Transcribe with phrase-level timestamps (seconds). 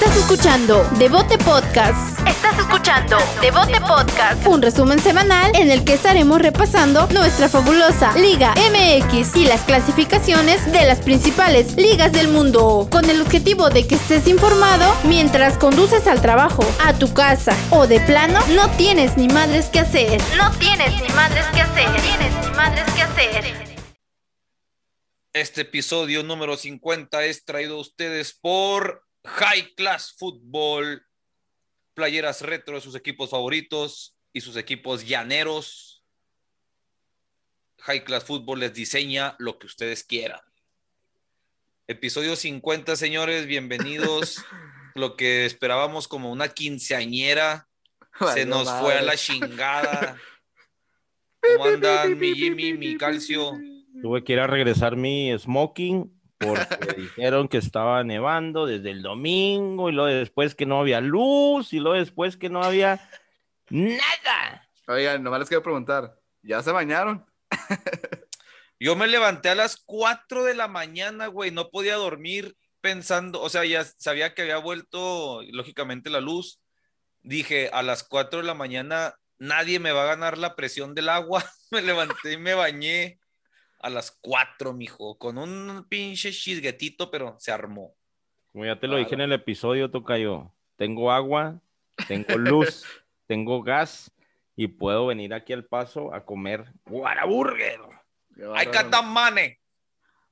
[0.00, 2.26] Estás escuchando Devote Podcast.
[2.26, 4.46] Estás escuchando Devote Podcast.
[4.46, 10.64] Un resumen semanal en el que estaremos repasando nuestra fabulosa Liga MX y las clasificaciones
[10.72, 12.88] de las principales ligas del mundo.
[12.90, 17.86] Con el objetivo de que estés informado mientras conduces al trabajo, a tu casa o
[17.86, 20.18] de plano no tienes ni madres que hacer.
[20.34, 21.90] No tienes ni madres que hacer.
[21.90, 23.70] No tienes ni madres que hacer.
[25.34, 31.06] Este episodio número 50 es traído a ustedes por High Class Football,
[31.94, 36.04] playeras retro de sus equipos favoritos y sus equipos llaneros.
[37.80, 40.40] High Class Football les diseña lo que ustedes quieran.
[41.86, 44.44] Episodio 50, señores, bienvenidos.
[44.94, 47.68] lo que esperábamos como una quinceañera
[48.34, 50.16] se nos fue a la chingada.
[51.40, 53.58] ¿Cómo andan mi Jimmy, mi Calcio?
[54.02, 59.90] Tuve que ir a regresar mi smoking porque dijeron que estaba nevando desde el domingo
[59.90, 63.08] y luego después que no había luz y luego después que no había
[63.68, 64.68] nada.
[64.88, 67.26] Oigan, nomás les quiero preguntar, ¿ya se bañaron?
[68.80, 73.50] Yo me levanté a las 4 de la mañana, güey, no podía dormir pensando, o
[73.50, 76.62] sea, ya sabía que había vuelto, lógicamente, la luz.
[77.22, 81.10] Dije, a las 4 de la mañana nadie me va a ganar la presión del
[81.10, 81.44] agua.
[81.70, 83.19] me levanté y me bañé
[83.80, 87.94] a las 4, mijo, con un pinche chisguetito, pero se armó.
[88.52, 91.60] Como ya te lo dije en el episodio, Tocayo, tengo agua,
[92.08, 92.84] tengo luz,
[93.26, 94.12] tengo gas
[94.56, 97.80] y puedo venir aquí al paso a comer guaraburger.
[98.54, 99.60] ¡Ay, catamane!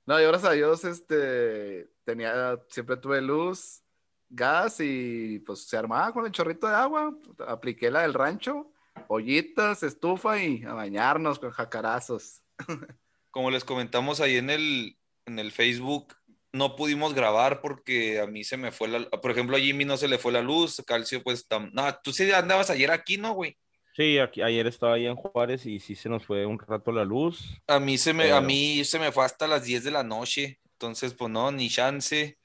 [0.05, 3.83] No, y gracias a Dios, este, tenía, siempre tuve luz,
[4.29, 7.15] gas y pues se armaba con el chorrito de agua.
[7.47, 8.73] Apliqué la del rancho,
[9.07, 12.43] ollitas, estufa y a bañarnos con jacarazos.
[13.31, 16.15] como les comentamos ahí en el, en el Facebook,
[16.53, 19.97] no pudimos grabar porque a mí se me fue la, por ejemplo, a Jimmy no
[19.97, 23.57] se le fue la luz, Calcio pues, no, tú sí andabas ayer aquí, ¿no, güey?
[23.95, 27.05] Sí, aquí, ayer estaba ahí en Juárez y sí se nos fue un rato la
[27.05, 27.61] luz.
[27.67, 30.61] A mí se me, a mí se me fue hasta las 10 de la noche,
[30.73, 32.39] entonces pues no, ni chance.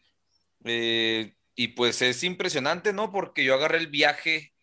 [0.66, 3.12] Eh, y pues es impresionante, ¿no?
[3.12, 4.54] Porque yo agarré el viaje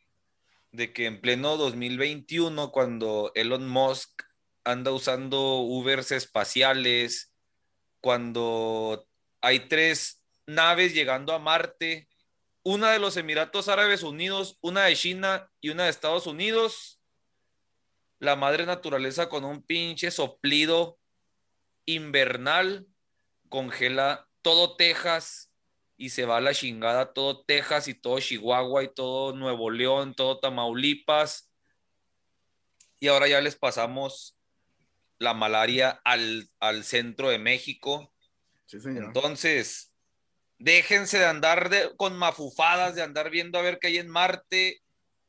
[0.73, 4.23] de que en pleno 2021, cuando Elon Musk
[4.65, 7.33] anda usando Ubers espaciales,
[8.01, 9.07] cuando
[9.41, 12.09] hay tres naves llegando a Marte,
[12.63, 17.01] una de los Emiratos Árabes Unidos, una de China y una de Estados Unidos,
[18.19, 20.99] la madre naturaleza con un pinche soplido
[21.87, 22.87] invernal
[23.49, 25.53] congela todo Texas
[25.97, 30.15] y se va a la chingada todo Texas y todo Chihuahua y todo Nuevo León,
[30.15, 31.51] todo Tamaulipas.
[32.99, 34.40] Y ahora ya les pasamos
[35.21, 36.49] la malaria al,
[36.83, 38.13] centro de México.
[38.73, 39.93] Entonces,
[40.59, 44.83] déjense de andar con mafufadas, de andar viendo a ver qué hay en Marte.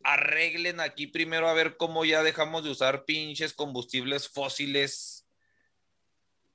[0.03, 5.27] Arreglen aquí primero a ver cómo ya dejamos de usar pinches combustibles fósiles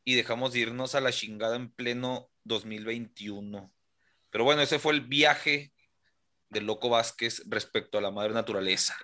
[0.03, 3.71] y dejamos de irnos a la chingada en pleno 2021.
[4.31, 5.73] Pero bueno, ese fue el viaje
[6.49, 8.97] de Loco Vázquez respecto a la madre naturaleza.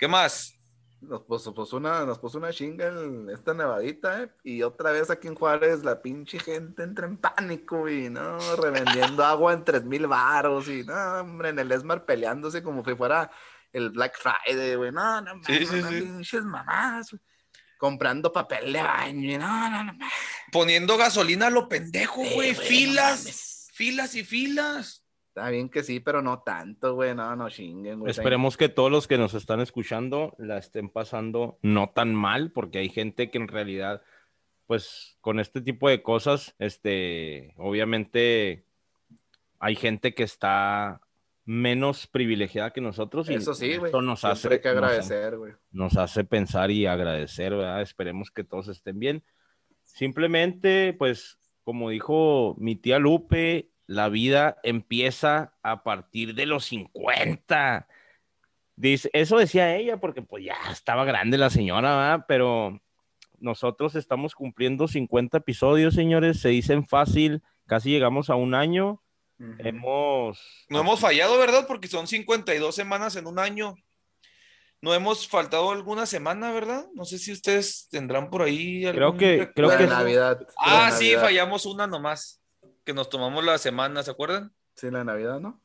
[0.00, 0.57] ¿Qué más?
[1.00, 2.92] Nos puso, una, nos puso una chinga
[3.32, 4.32] esta nevadita, ¿eh?
[4.42, 9.24] Y otra vez aquí en Juárez la pinche gente entra en pánico y no, revendiendo
[9.24, 13.30] agua en tres mil baros y no, hombre, en el Esmar peleándose como si fuera
[13.72, 14.90] el Black Friday, güey.
[14.90, 16.00] No, no, sí, sí, sí.
[16.00, 17.14] pinches mamás,
[17.78, 19.92] comprando papel de baño, no, no, no.
[20.50, 25.04] Poniendo gasolina a lo pendejo, güey, filas, filas y filas.
[25.38, 27.14] Está bien que sí, pero no tanto, güey.
[27.14, 28.10] No, no chinguen, güey.
[28.10, 32.78] Esperemos que todos los que nos están escuchando la estén pasando no tan mal, porque
[32.78, 34.02] hay gente que en realidad,
[34.66, 38.64] pues, con este tipo de cosas, este, obviamente
[39.60, 41.02] hay gente que está
[41.44, 43.30] menos privilegiada que nosotros.
[43.30, 43.90] Y Eso sí, güey.
[43.90, 45.52] Esto nos hace que agradecer, güey.
[45.70, 47.80] Nos, nos hace pensar y agradecer, ¿verdad?
[47.80, 49.22] Esperemos que todos estén bien.
[49.84, 57.88] Simplemente, pues, como dijo mi tía Lupe, la vida empieza a partir de los 50.
[58.76, 62.24] Dice, eso decía ella porque pues ya estaba grande la señora, ¿verdad?
[62.28, 62.80] pero
[63.38, 69.02] nosotros estamos cumpliendo 50 episodios, señores, se dicen fácil, casi llegamos a un año.
[69.58, 70.38] Hemos...
[70.68, 71.66] No hemos fallado, ¿verdad?
[71.66, 73.74] Porque son 52 semanas en un año.
[74.82, 76.86] No hemos faltado alguna semana, ¿verdad?
[76.94, 78.84] No sé si ustedes tendrán por ahí.
[78.92, 80.46] Creo que, creo que Navidad.
[80.58, 82.37] Ah, sí, fallamos una nomás
[82.88, 84.50] que nos tomamos la semana, ¿se acuerdan?
[84.74, 85.60] Sí, la Navidad, ¿no?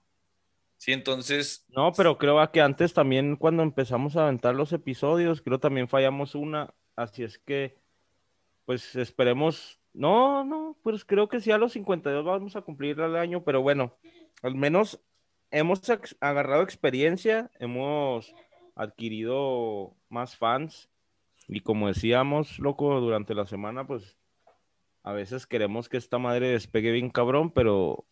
[0.75, 1.65] Sí, entonces.
[1.69, 6.35] No, pero creo que antes también, cuando empezamos a aventar los episodios, creo también fallamos
[6.35, 6.73] una.
[6.97, 7.79] Así es que,
[8.65, 9.79] pues esperemos.
[9.93, 13.61] No, no, pues creo que sí a los 52 vamos a cumplir el año, pero
[13.61, 13.97] bueno,
[14.41, 14.99] al menos
[15.49, 15.79] hemos
[16.19, 18.35] agarrado experiencia, hemos
[18.75, 20.89] adquirido más fans
[21.47, 24.17] y como decíamos, loco, durante la semana, pues
[25.03, 28.05] a veces queremos que esta madre despegue bien cabrón, pero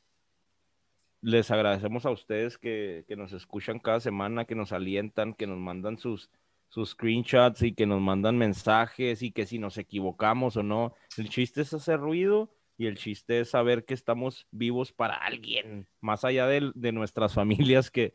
[1.22, 5.98] les agradecemos a ustedes que, nos escuchan cada semana, que nos alientan, que nos mandan
[5.98, 6.30] sus,
[6.68, 10.96] sus screenshots y que nos mandan mensajes y que si nos equivocamos o no.
[11.18, 15.88] El chiste es hacer ruido y el chiste es saber que estamos vivos para alguien,
[16.02, 18.14] más allá de, de nuestras familias que,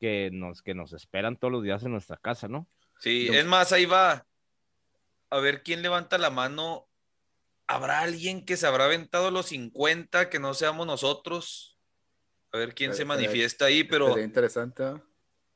[0.00, 2.66] que, nos, que nos esperan todos los días en nuestra casa, ¿no?
[2.98, 4.26] Sí, es más, ahí va.
[5.30, 6.89] A ver quién levanta la mano.
[7.70, 11.78] ¿Habrá alguien que se habrá aventado los 50 que no seamos nosotros?
[12.50, 14.18] A ver quién se manifiesta ahí, pero.
[14.18, 14.82] interesante.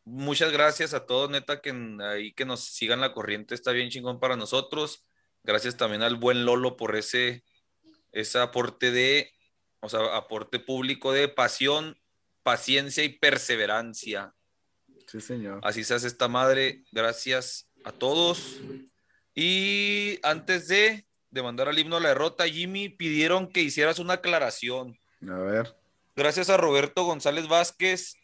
[0.05, 4.21] Muchas gracias a todos, neta, que ahí que nos sigan la corriente, está bien chingón
[4.21, 5.05] para nosotros.
[5.43, 7.43] Gracias también al buen Lolo por ese,
[8.13, 9.33] ese aporte de,
[9.81, 11.99] o sea, aporte público de pasión,
[12.45, 14.37] paciencia y perseverancia.
[15.09, 15.59] Sí, señor.
[15.65, 16.85] Así se hace esta madre.
[16.93, 18.61] Gracias a todos.
[19.35, 24.15] Y antes de, de mandar al himno a la derrota, Jimmy, pidieron que hicieras una
[24.15, 24.99] aclaración.
[25.29, 25.77] A ver.
[26.17, 28.17] Gracias a Roberto González Vázquez.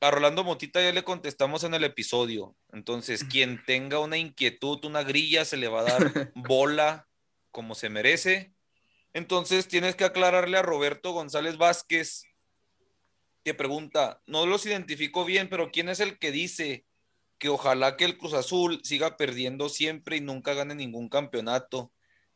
[0.00, 2.54] A Rolando Motita ya le contestamos en el episodio.
[2.72, 7.08] Entonces, quien tenga una inquietud, una grilla, se le va a dar bola
[7.50, 8.52] como se merece.
[9.12, 12.28] Entonces, tienes que aclararle a Roberto González Vázquez
[13.54, 16.84] pregunta, no los identifico bien, pero ¿quién es el que dice
[17.38, 21.92] que ojalá que el Cruz Azul siga perdiendo siempre y nunca gane ningún campeonato?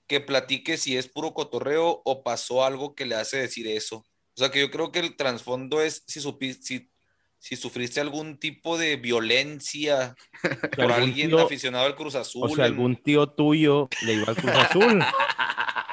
[0.07, 3.99] Que platique si es puro cotorreo o pasó algo que le hace decir eso.
[4.35, 6.91] O sea que yo creo que el trasfondo es si, si,
[7.39, 10.15] si sufriste algún tipo de violencia
[10.77, 12.51] por alguien aficionado al Cruz Azul.
[12.51, 15.05] O sea, algún tío tuyo le iba al Cruz Azul.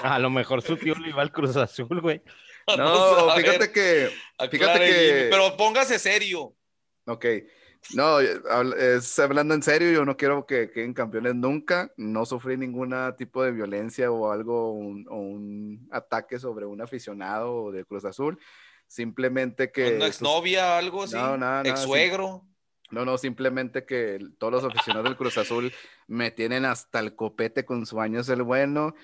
[0.02, 2.22] A lo mejor su tío le iba al Cruz Azul, güey.
[2.78, 4.12] No, fíjate que.
[4.52, 5.28] Fíjate que.
[5.32, 6.56] Pero póngase serio.
[7.08, 7.26] Ok.
[7.94, 11.92] No, es hablando en serio, yo no quiero que queden campeones nunca.
[11.98, 17.72] No sufrí ningún tipo de violencia o algo, un, o un ataque sobre un aficionado
[17.72, 18.40] de Cruz Azul.
[18.88, 19.96] Simplemente que.
[19.96, 21.16] ¿Una exnovia, algo así?
[21.16, 22.44] No, nada, ¿Ex suegro?
[22.92, 25.72] No, no, simplemente que todos los aficionados del Cruz Azul
[26.08, 28.96] me tienen hasta el copete con su año es el bueno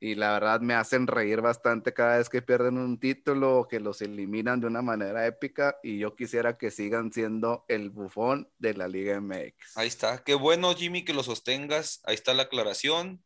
[0.00, 3.80] y la verdad me hacen reír bastante cada vez que pierden un título o que
[3.80, 8.74] los eliminan de una manera épica y yo quisiera que sigan siendo el bufón de
[8.74, 9.76] la Liga MX.
[9.76, 13.24] Ahí está, qué bueno Jimmy que lo sostengas, ahí está la aclaración.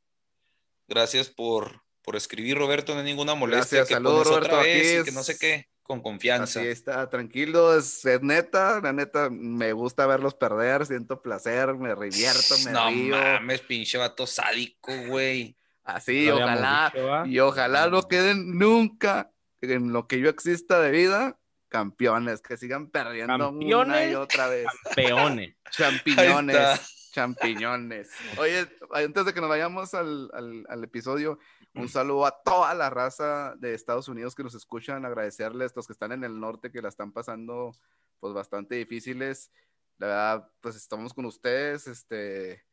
[0.88, 3.78] Gracias por, por escribir Roberto, no hay ninguna molestia.
[3.78, 6.60] Gracias, saludos Roberto, aquí que no sé qué, con confianza.
[6.60, 12.56] Así está, tranquilo, es, neta, la neta, me gusta verlos perder, siento placer, me revierto,
[12.64, 13.16] me no río.
[13.16, 15.54] No mames, pinche vato sádico, güey.
[15.84, 16.93] Así, ojalá,
[17.26, 21.38] y ojalá no queden nunca en lo que yo exista de vida,
[21.69, 24.67] campeones, que sigan perdiendo una y otra vez.
[24.84, 25.56] Campeones.
[25.70, 27.11] Champiñones.
[27.12, 28.11] Champiñones.
[28.38, 30.31] Oye, antes de que nos vayamos al,
[30.69, 31.38] al, episodio,
[31.75, 35.93] un saludo a toda la raza de Estados Unidos que nos escuchan, agradecerles estos que
[35.93, 37.76] están en el norte, que la están pasando
[38.20, 39.50] pues bastante difíciles.
[39.99, 42.64] La verdad, pues estamos con ustedes, este,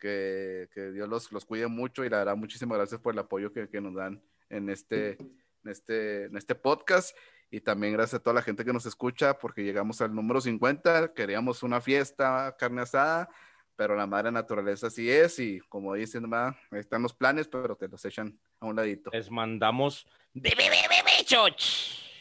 [0.00, 3.68] que, Dios los, los, cuide mucho y la verdad muchísimas gracias por el apoyo que,
[3.68, 7.16] que nos dan en este, en, este, en este podcast
[7.50, 11.14] y también gracias a toda la gente que nos escucha porque llegamos al número 50,
[11.14, 13.28] queríamos una fiesta, carne asada,
[13.76, 17.88] pero la madre naturaleza así es y como dicen, ahí están los planes, pero te
[17.88, 19.10] los echan a un ladito.
[19.12, 20.50] Les mandamos de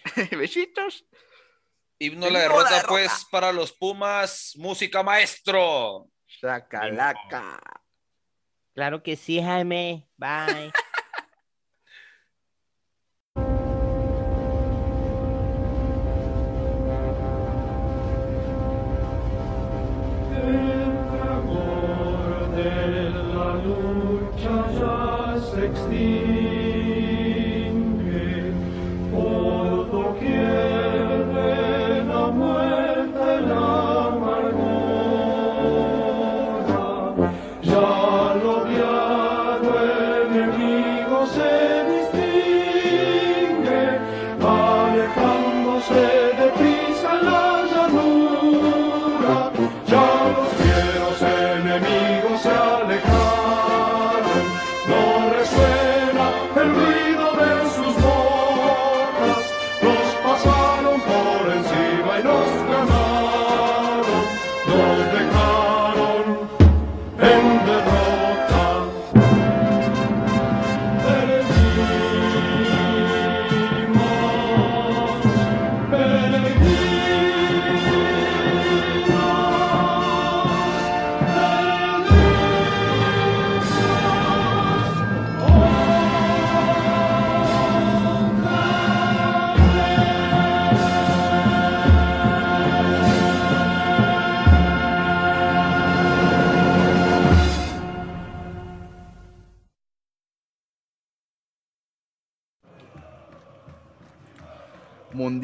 [0.38, 1.06] besitos.
[2.00, 4.54] Himno la derrota, pues, para los Pumas.
[4.56, 6.10] Música maestro.
[6.30, 7.60] Chacalaca.
[8.74, 10.08] Claro que sí, Jaime.
[10.18, 10.72] Bye.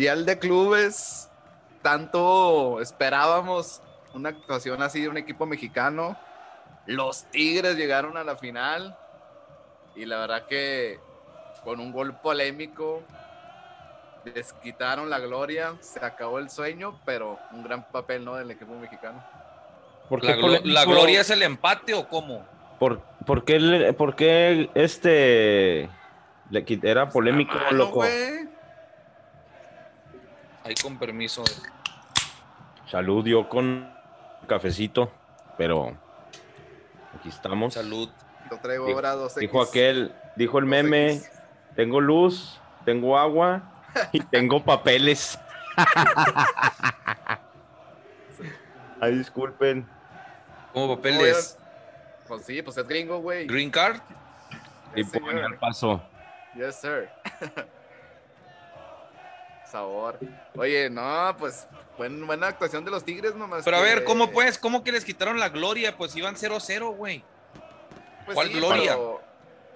[0.06, 1.32] Mundial de Clubes,
[1.82, 3.82] tanto esperábamos
[4.14, 6.16] una actuación así de un equipo mexicano.
[6.86, 8.96] Los Tigres llegaron a la final
[9.96, 11.00] y la verdad que
[11.64, 13.02] con un gol polémico
[14.26, 18.36] les quitaron la gloria, se acabó el sueño, pero un gran papel ¿no?
[18.36, 19.26] del equipo mexicano.
[20.22, 20.36] ¿La,
[20.66, 22.46] ¿La, gloria es el empate o cómo?
[22.78, 25.90] ¿Por, por, qué, por qué, este
[26.52, 28.04] le, era polémico, loco?
[30.66, 31.44] Ahí con permiso.
[32.90, 33.88] Salud, yo con
[34.48, 35.12] cafecito,
[35.60, 35.96] pero
[37.20, 37.76] aquí estamos.
[37.76, 38.10] Salud.
[38.50, 39.36] Lo traigo dijo, ahora 2X.
[39.40, 41.22] dijo aquel, dijo el meme,
[41.76, 43.62] tengo luz, tengo agua
[44.12, 45.38] y tengo papeles.
[49.00, 49.88] Ay, disculpen.
[50.74, 51.60] ¿Cómo papeles?
[52.28, 53.46] Pues sí, pues es gringo, güey.
[53.46, 54.00] ¿Green card?
[54.96, 55.54] Y Yes, por señor.
[55.54, 56.02] el paso.
[56.56, 57.08] Yes, sir.
[59.76, 60.18] Sabor.
[60.56, 61.68] Oye, no, pues
[61.98, 63.66] buen- buena actuación de los Tigres nomás.
[63.66, 64.58] Pero a ver, ¿cómo pues?
[64.58, 65.98] ¿Cómo que les quitaron la gloria?
[65.98, 67.24] Pues iban 0-0, güey.
[68.24, 68.92] Pues ¿Cuál sí, gloria?
[68.94, 69.22] pero,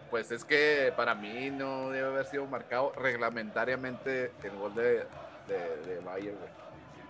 [0.09, 5.05] pues es que para mí no debe haber sido marcado reglamentariamente el gol de,
[5.47, 6.49] de, de Bayern, güey.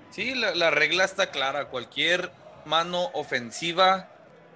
[0.10, 1.66] Sí, la, la regla está clara.
[1.66, 2.32] Cualquier
[2.66, 4.08] mano ofensiva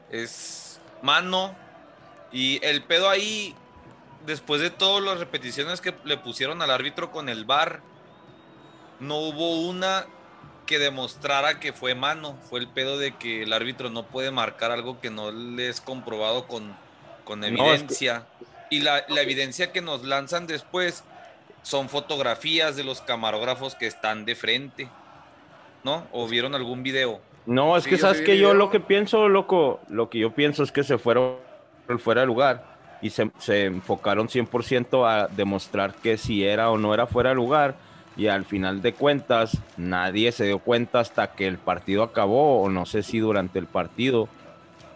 [0.09, 1.55] es mano.
[2.31, 3.55] Y el pedo ahí,
[4.25, 7.81] después de todas las repeticiones que le pusieron al árbitro con el VAR,
[8.99, 10.05] no hubo una
[10.65, 12.37] que demostrara que fue mano.
[12.49, 15.81] Fue el pedo de que el árbitro no puede marcar algo que no le es
[15.81, 16.75] comprobado con,
[17.25, 18.25] con No, es que- evidencia.
[18.69, 21.03] Y la, la evidencia que nos lanzan después
[21.61, 24.89] son fotografías de los camarógrafos que están de frente.
[25.83, 26.07] ¿No?
[26.13, 27.19] ¿O vieron algún video?
[27.45, 30.33] No, es Sí, que yo sabes que yo lo que pienso, loco, lo que yo
[30.33, 31.35] pienso es que se fueron
[31.99, 32.63] fuera de lugar
[33.01, 37.35] y se, se enfocaron 100% a demostrar que si era o no era fuera de
[37.35, 37.75] lugar
[38.15, 42.69] y al final de cuentas nadie se dio cuenta hasta que el partido acabó o
[42.69, 44.27] no sé si durante el partido.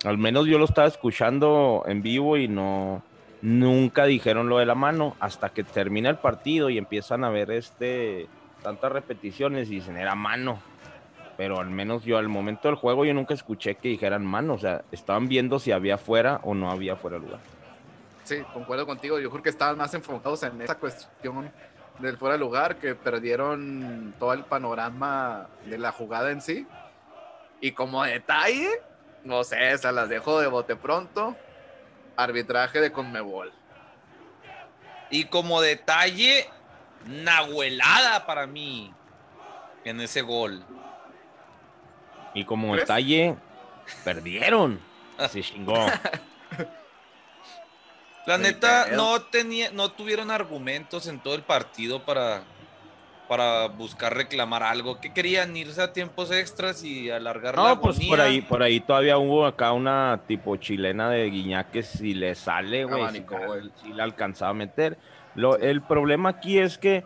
[0.05, 3.03] Al menos yo lo estaba escuchando en vivo y no
[3.41, 7.51] nunca dijeron lo de la mano hasta que termina el partido y empiezan a ver
[7.51, 8.27] este
[8.63, 10.59] tantas repeticiones y dicen era mano
[11.37, 14.57] pero al menos yo al momento del juego yo nunca escuché que dijeran mano, o
[14.57, 17.39] sea, estaban viendo si había fuera o no había fuera lugar.
[18.23, 19.19] Sí, concuerdo contigo.
[19.19, 21.49] Yo creo que estaban más enfocados en esa cuestión
[21.99, 26.67] del fuera de lugar, que perdieron todo el panorama de la jugada en sí.
[27.61, 28.69] Y como detalle,
[29.23, 31.35] no sé, se las dejo de bote pronto.
[32.15, 33.51] Arbitraje de Conmebol.
[35.09, 36.49] Y como detalle,
[37.05, 38.93] nahuelada para mí
[39.83, 40.63] en ese gol.
[42.33, 42.87] Y como ¿Crees?
[42.87, 43.35] detalle,
[44.03, 44.79] perdieron.
[45.29, 45.87] Se chingó.
[48.27, 52.43] La neta, no tenía, no tuvieron argumentos en todo el partido para,
[53.29, 54.99] para buscar reclamar algo.
[54.99, 55.55] ¿Qué querían?
[55.55, 59.45] Irse a tiempos extras y alargar la No, pues por ahí, por ahí todavía hubo
[59.45, 63.07] acá una tipo chilena de Guiñac que si le sale, güey,
[63.81, 64.97] si, le alcanzaba a meter.
[65.35, 67.05] Lo, El problema aquí es que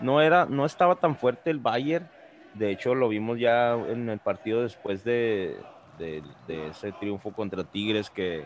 [0.00, 2.08] no era, no estaba tan fuerte el Bayern.
[2.54, 5.56] De hecho, lo vimos ya en el partido después de,
[6.00, 8.44] de- de ese triunfo contra Tigres que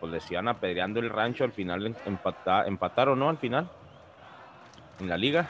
[0.00, 1.44] pues le iban apedreando el rancho.
[1.44, 3.28] Al final empata- empataron, ¿no?
[3.28, 3.68] Al final.
[5.00, 5.48] En la liga.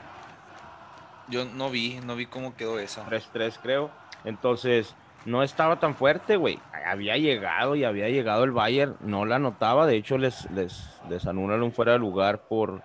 [1.28, 3.04] Yo no vi, no vi cómo quedó esa.
[3.06, 3.90] 3-3 creo.
[4.24, 6.58] Entonces, no estaba tan fuerte, güey.
[6.86, 9.86] Había llegado y había llegado el Bayern, no la notaba.
[9.86, 12.82] De hecho, les, les, les anulan un fuera de lugar por,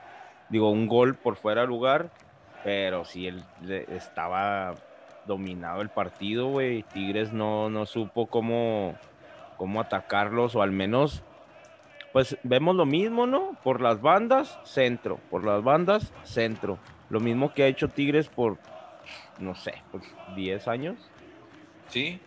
[0.49, 2.09] digo, un gol por fuera de lugar.
[2.63, 3.43] Pero sí, él
[3.89, 4.73] estaba
[5.25, 6.83] dominado el partido, güey.
[6.83, 8.95] Tigres no, no supo cómo,
[9.57, 11.23] cómo atacarlos, o al menos,
[12.13, 13.57] pues vemos lo mismo, ¿no?
[13.63, 15.17] Por las bandas, centro.
[15.29, 16.77] Por las bandas, centro.
[17.09, 18.57] Lo mismo que ha hecho Tigres por,
[19.39, 20.03] no sé, pues
[20.35, 20.97] 10 años.
[21.89, 22.19] ¿Sí?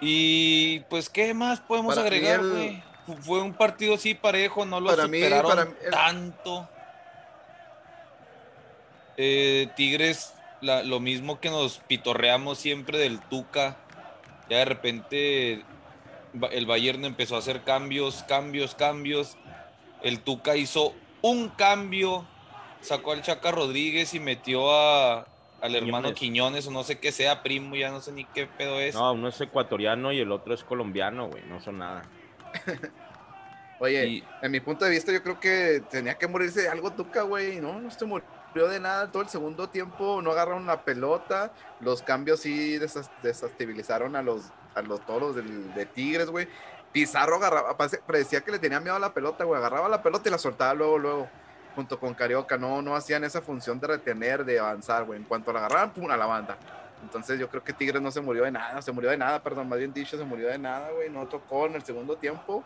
[0.00, 2.82] Y pues, ¿qué más podemos Para mí agregar, el-
[3.20, 6.68] Fue un partido así parejo, no lo Para mí- superaron para mí el- tanto.
[9.16, 13.76] Eh, Tigres, la- lo mismo que nos pitorreamos siempre del Tuca.
[14.50, 15.64] Ya de repente
[16.52, 19.36] el Bayern empezó a hacer cambios, cambios, cambios.
[20.02, 22.24] El Tuca hizo un cambio,
[22.80, 25.26] sacó al Chaca Rodríguez y metió a,
[25.60, 26.64] al hermano Quiñones.
[26.64, 28.94] Quiñones o no sé qué sea, primo, ya no sé ni qué pedo es.
[28.94, 31.42] No, uno es ecuatoriano y el otro es colombiano, güey.
[31.48, 32.02] No son nada.
[33.78, 36.92] Oye, Y- en mi punto de vista, yo creo que tenía que morirse de algo
[36.92, 37.60] Tuca, güey.
[37.60, 39.10] No, no se murió de nada.
[39.12, 41.52] Todo el segundo tiempo no agarraron la pelota.
[41.80, 42.78] Los cambios sí
[43.22, 44.44] desestabilizaron a los,
[44.76, 46.46] a los toros del, de Tigres, güey.
[46.92, 49.58] Pizarro agarraba, parecía que le tenía miedo a la pelota, güey.
[49.58, 51.28] Agarraba la pelota y la soltaba luego, luego.
[51.74, 55.18] junto con Carioca, no, no hacían esa función de retener, de avanzar, güey.
[55.18, 56.56] En cuanto la agarraban, pum, a la banda.
[57.02, 59.68] Entonces yo creo que Tigres no se murió de nada, se murió de nada, perdón,
[59.68, 61.10] más bien dicho, se murió de nada, güey.
[61.10, 62.64] No tocó en el segundo tiempo.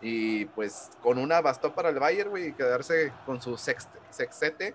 [0.00, 4.74] Y pues con una bastó para el Bayern, güey, y quedarse con su sextete.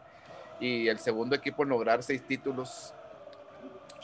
[0.59, 2.93] Y el segundo equipo en lograr seis títulos.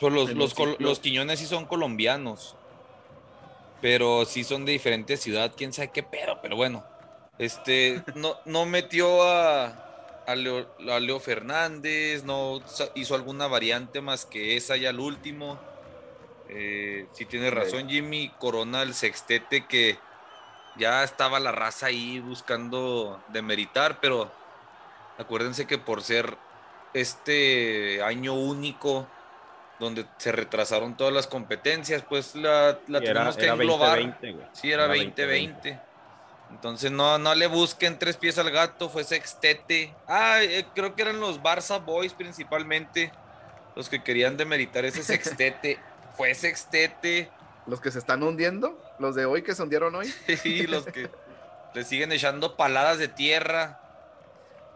[0.00, 2.56] Pues los, los, los Quiñones sí son colombianos.
[3.80, 6.84] Pero sí son de diferente ciudad, quién sabe qué pedo, pero bueno.
[7.38, 9.66] Este, no, no metió a,
[10.26, 12.60] a Leo, Fernández, no
[12.94, 15.58] hizo alguna variante más que esa ya al último.
[16.48, 19.98] Eh, si tiene razón, Jimmy Corona, el sextete que
[20.76, 24.30] ya estaba la raza ahí buscando demeritar, pero
[25.18, 26.36] acuérdense que por ser
[26.94, 29.06] este año único
[29.78, 34.18] donde se retrasaron todas las competencias, pues la, la tuvimos que englobar.
[34.52, 35.80] sí, era, 2020.
[36.50, 39.94] Entonces no, no le busquen tres pies al gato, fue sextete.
[40.06, 43.12] Ah, eh, creo que eran los Barça Boys principalmente
[43.76, 45.78] los que querían demeritar ese sextete.
[46.16, 47.30] fue sextete.
[47.66, 50.12] Los que se están hundiendo, los de hoy que se hundieron hoy.
[50.42, 51.10] Sí, los que
[51.74, 53.80] le siguen echando paladas de tierra.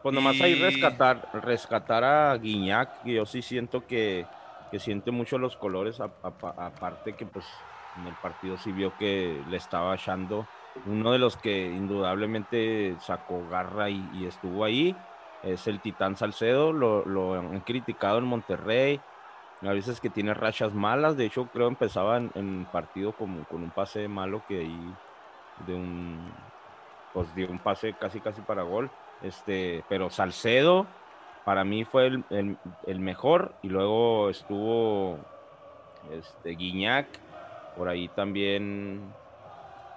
[0.03, 4.27] Pues nomás hay rescatar, rescatar a Guiñac, que yo sí siento que,
[4.73, 7.45] que siente mucho los colores, aparte que pues
[8.00, 10.47] en el partido sí vio que le estaba echando
[10.87, 14.97] uno de los que indudablemente sacó garra y, estuvo ahí
[15.43, 18.99] es el Titán Salcedo, lo, han criticado en Monterrey,
[19.61, 23.62] a veces que tiene rachas malas, de hecho creo empezaba en, en partido como con
[23.62, 24.94] un pase malo que ahí
[25.66, 26.33] de un
[27.12, 30.87] pues dio un pase casi casi para gol, este, pero Salcedo
[31.44, 35.18] para mí fue el, mejor y luego estuvo
[36.12, 37.07] este Guiñac,
[37.76, 39.12] por ahí también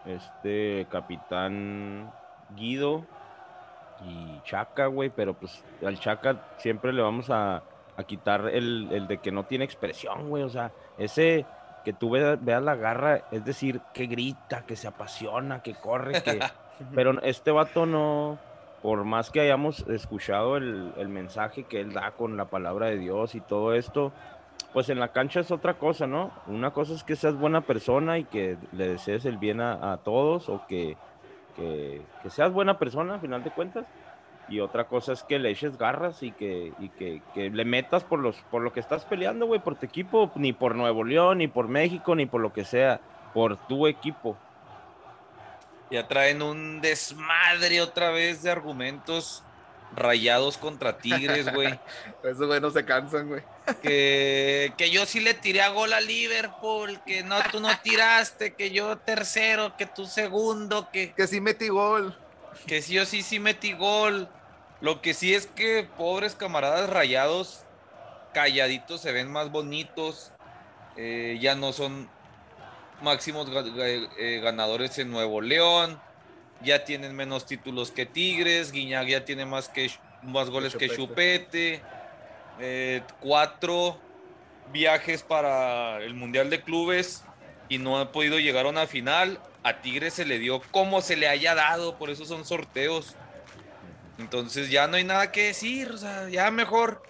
[0.05, 2.11] este capitán
[2.55, 3.05] Guido
[4.05, 7.63] y Chaca, güey, pero pues al Chaca siempre le vamos a,
[8.07, 11.45] quitar el, de que no tiene expresión, güey, o sea, ese
[11.83, 16.39] que tú veas, la garra, es decir, que grita, que se apasiona, que corre, que...
[16.95, 18.39] pero este vato no,
[18.85, 23.33] por más que hayamos escuchado el, mensaje que él da con la palabra de Dios
[23.33, 24.11] y todo esto,
[24.73, 26.29] pues en la cancha es otra cosa, ¿no?
[26.45, 30.49] Una cosa es que seas buena persona y que le desees el bien a, todos
[30.49, 30.97] o que,
[32.29, 33.87] seas buena persona, a final de cuentas.
[34.49, 36.71] Y otra cosa es que le eches garras y que
[37.35, 40.75] le metas por, los, por lo que estás peleando, güey, por tu equipo, ni por
[40.75, 43.01] Nuevo León, ni por México, ni por lo que sea,
[43.33, 44.37] por tu equipo.
[45.91, 49.43] Ya traen un desmadre otra vez de argumentos
[49.95, 51.79] Rayados contra Tigres, güey.
[52.23, 53.43] Esos güey no se cansan, güey.
[53.81, 58.53] Que, que yo sí le tiré a gol a Liverpool, que no, tú no tiraste,
[58.55, 61.13] que yo tercero, que tú segundo, que...
[61.13, 62.17] Que sí metí gol.
[62.67, 64.27] Que sí yo sí, sí metí gol.
[64.81, 67.63] Lo que sí es que pobres camaradas rayados,
[68.33, 70.31] calladitos, se ven más bonitos.
[70.97, 72.09] Eh, ya no son
[73.05, 76.01] máximos eh, ganadores en Nuevo León.
[76.61, 79.91] Ya tienen menos títulos que Tigres, Guiñac ya tiene más, que,
[80.23, 81.81] más goles que Chupete,
[82.59, 83.99] eh, cuatro
[84.73, 87.23] viajes para el Mundial de Clubes
[87.69, 89.39] y no ha podido llegar a una final.
[89.63, 93.15] A Tigres se le dio como se le haya dado, por eso son sorteos.
[94.17, 97.03] Entonces ya no hay nada que decir, o sea, ya mejor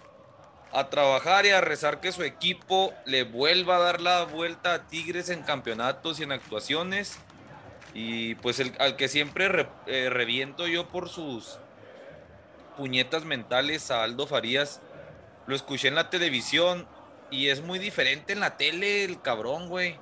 [0.75, 4.87] a trabajar y a rezar que su equipo le vuelva a dar la vuelta a
[4.87, 7.17] Tigres en campeonatos y en actuaciones
[7.93, 11.59] y pues el, al que siempre eh, reviento yo por sus
[12.75, 14.81] puñetas mentales a Aldo Farías,
[15.47, 16.85] lo escuché en la televisión
[17.31, 19.97] y es muy diferente en la tele el cabrón, güey.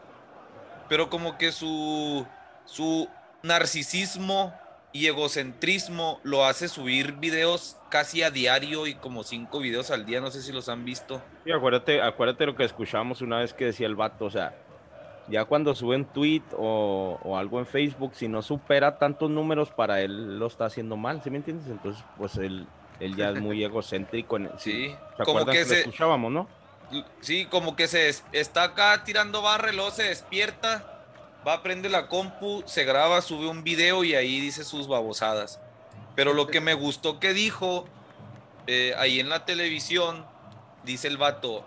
[0.89, 2.25] Pero como que su,
[2.65, 3.07] su
[3.43, 4.59] narcisismo
[4.91, 10.19] y egocentrismo lo hace subir videos casi a diario y como cinco videos al día,
[10.19, 11.21] no sé si los han visto.
[11.45, 14.55] Y acuérdate, acuérdate lo que escuchamos una vez que decía el vato, o sea,
[15.27, 20.01] ya cuando sube un tweet o, algo en Facebook, si no supera tantos números, para
[20.01, 21.67] él lo está haciendo mal, ¿sí me entiendes?
[21.67, 22.65] Entonces, pues él,
[22.99, 24.37] él ya es muy egocéntrico.
[24.37, 26.47] En, sí, como que, se escuchábamos, ¿no?
[27.21, 31.03] Sí, como que se está acá tirando barre, luego se despierta,
[31.47, 35.59] va a prender la compu, se graba, sube un video y ahí dice sus babosadas.
[36.15, 37.85] Pero lo que me gustó que dijo
[38.67, 40.25] eh, ahí en la televisión,
[40.83, 41.65] dice el vato,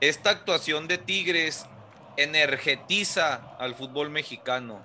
[0.00, 1.66] esta actuación de Tigres
[2.16, 4.82] energetiza al fútbol mexicano.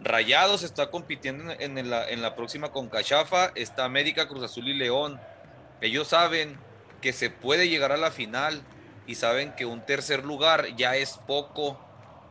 [0.00, 5.20] Rayados está compitiendo en, la, en la próxima Concachafa, está América, Cruz Azul y León.
[5.80, 6.58] Ellos saben
[7.00, 8.62] que se puede llegar a la final
[9.06, 11.78] y saben que un tercer lugar ya es poco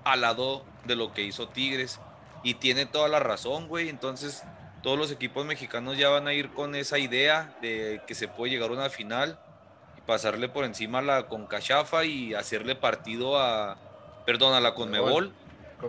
[0.03, 1.99] al lado de lo que hizo Tigres.
[2.43, 3.89] Y tiene toda la razón, güey.
[3.89, 4.43] Entonces,
[4.83, 8.51] todos los equipos mexicanos ya van a ir con esa idea de que se puede
[8.51, 9.39] llegar a una final
[9.97, 13.77] y pasarle por encima a la Concachafa y hacerle partido a,
[14.25, 15.33] perdón, a la Conmebol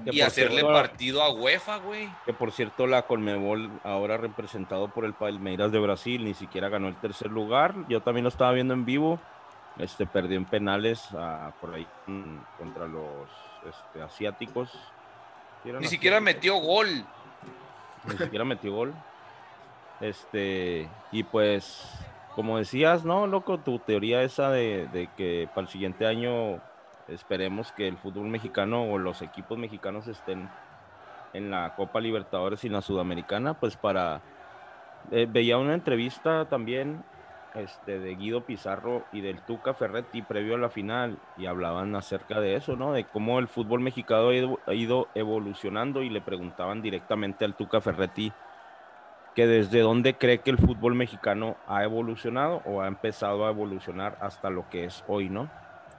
[0.06, 2.08] y hacerle partido a UEFA, güey.
[2.24, 6.88] Que por cierto, la Conmebol, ahora representado por el Palmeiras de Brasil, ni siquiera ganó
[6.88, 7.74] el tercer lugar.
[7.88, 9.20] Yo también lo estaba viendo en vivo.
[9.78, 11.08] Este perdió en penales
[11.60, 13.28] por ahí mm, contra los
[13.68, 14.70] este, asiáticos.
[15.64, 17.04] Ni siquiera metió gol.
[18.06, 18.94] Ni siquiera metió gol.
[20.00, 21.90] Este, y pues,
[22.34, 23.58] como decías, ¿no, loco?
[23.58, 26.60] Tu teoría esa de, que para el siguiente año
[27.08, 30.48] Esperemos que el fútbol mexicano o los equipos mexicanos estén
[31.34, 34.22] en la Copa Libertadores y la Sudamericana, pues para...
[35.10, 37.04] Eh, veía una entrevista también
[37.54, 42.40] este, de Guido Pizarro y del Tuca Ferretti previo a la final y hablaban acerca
[42.40, 42.92] de eso, ¿no?
[42.92, 44.28] De cómo el fútbol mexicano
[44.66, 48.32] ha ido, evolucionando y le preguntaban directamente al Tuca Ferretti
[49.34, 54.18] que desde dónde cree que el fútbol mexicano ha evolucionado o ha empezado a evolucionar
[54.20, 55.50] hasta lo que es hoy, ¿no?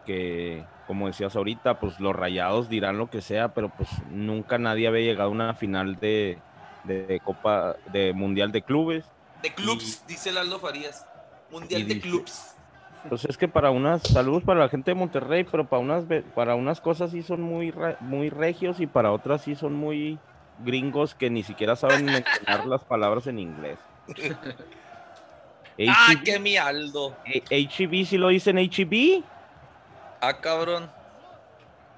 [0.05, 4.87] Que como decías ahorita, pues los rayados dirán lo que sea, pero pues nunca nadie
[4.87, 6.39] había llegado a una final de,
[7.23, 9.05] Copa, de Mundial de Clubes.
[9.41, 11.05] De clubs, dice Lalo Farías.
[11.55, 12.53] Mundial de clubs.
[13.07, 16.55] Pues es que para unas, saludos para la gente de Monterrey, pero para unas, para
[16.55, 20.17] unas cosas sí son muy, muy regios y para otras sí son muy
[20.63, 23.77] gringos que ni siquiera saben mencionar las palabras en inglés.
[25.87, 27.15] ¡Ah, qué mi Aldo!
[27.25, 29.23] ¿HEB si lo dicen HEB?
[30.19, 30.89] Ah, cabrón.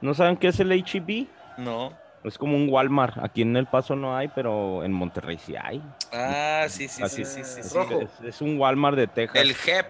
[0.01, 1.27] ¿No saben qué es el HEB?
[1.57, 1.93] No.
[2.23, 3.17] Es como un Walmart.
[3.19, 5.81] Aquí en El Paso no hay, pero en Monterrey sí hay.
[6.11, 7.61] Ah, sí, sí, sí, sí, sí,
[8.25, 9.41] Es, un Walmart de Texas.
[9.41, 9.85] El HEP.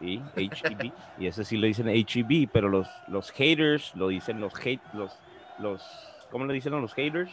[0.00, 0.92] Sí, HEB.
[1.18, 5.16] y ese sí lo dicen HEB, pero los, los haters lo dicen los hate, los,
[5.58, 5.82] los,
[6.30, 7.30] ¿cómo le dicen a los haters?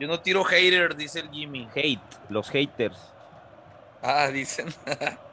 [0.00, 1.68] Yo no tiro hater, dice el Jimmy.
[1.74, 2.98] Hate, los haters.
[4.02, 4.66] Ah, dicen.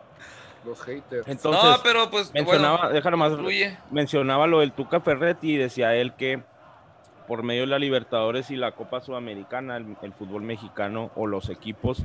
[0.66, 1.28] Los haters.
[1.28, 3.34] Entonces, no, pero pues mencionaba, déjame más,
[3.92, 6.42] mencionaba lo del Tuca Ferretti y decía él que
[7.28, 12.04] por medio de la Libertadores y la Copa Sudamericana, el, fútbol mexicano o los equipos,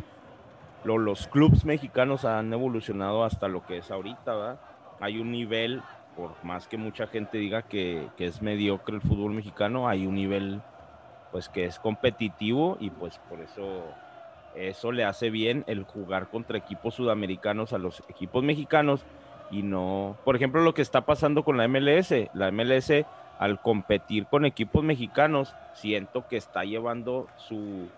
[0.84, 4.60] los clubes mexicanos han evolucionado hasta lo que es ahorita, ¿verdad?
[5.00, 5.82] Hay un nivel,
[6.16, 10.14] por más que mucha gente diga que, que es mediocre el fútbol mexicano, hay un
[10.14, 10.60] nivel
[11.32, 13.84] pues que es competitivo y pues por eso
[14.54, 19.04] eso le hace bien el jugar contra equipos sudamericanos a los equipos mexicanos
[19.50, 22.12] y no, por ejemplo, lo que está pasando con la MLS.
[22.34, 22.92] La MLS
[23.38, 27.88] al competir con equipos mexicanos, siento que está llevando su,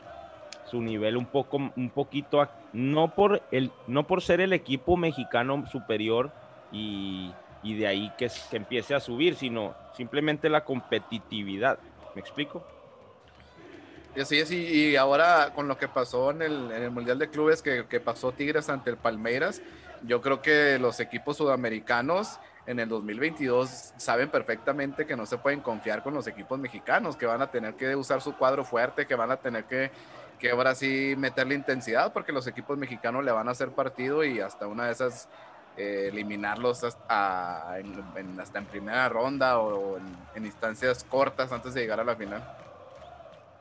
[0.71, 5.67] su nivel un poco, un poquito, no por el, no por ser el equipo mexicano
[5.67, 6.31] superior
[6.73, 11.79] y, y de ahí que, que empiece a subir, sino simplemente la competitividad.
[12.15, 12.65] ¿Me explico?
[14.17, 18.01] Y así es, y, ahora con lo que pasó en el, Mundial de Clubes, que,
[18.01, 19.63] pasó Tigres ante el Palmeiras,
[20.03, 25.61] yo creo que los equipos sudamericanos en el 2022 saben perfectamente que no se pueden
[25.61, 29.15] confiar con los equipos mexicanos, que van a tener que usar su cuadro fuerte, que
[29.15, 29.91] van a tener que,
[30.39, 34.41] que ahora sí meterle intensidad, porque los equipos mexicanos le van a hacer partido y
[34.41, 35.29] hasta una de esas
[35.77, 39.99] eh, eliminarlos hasta en, en primera ronda o
[40.35, 42.43] en instancias cortas antes de llegar a la final.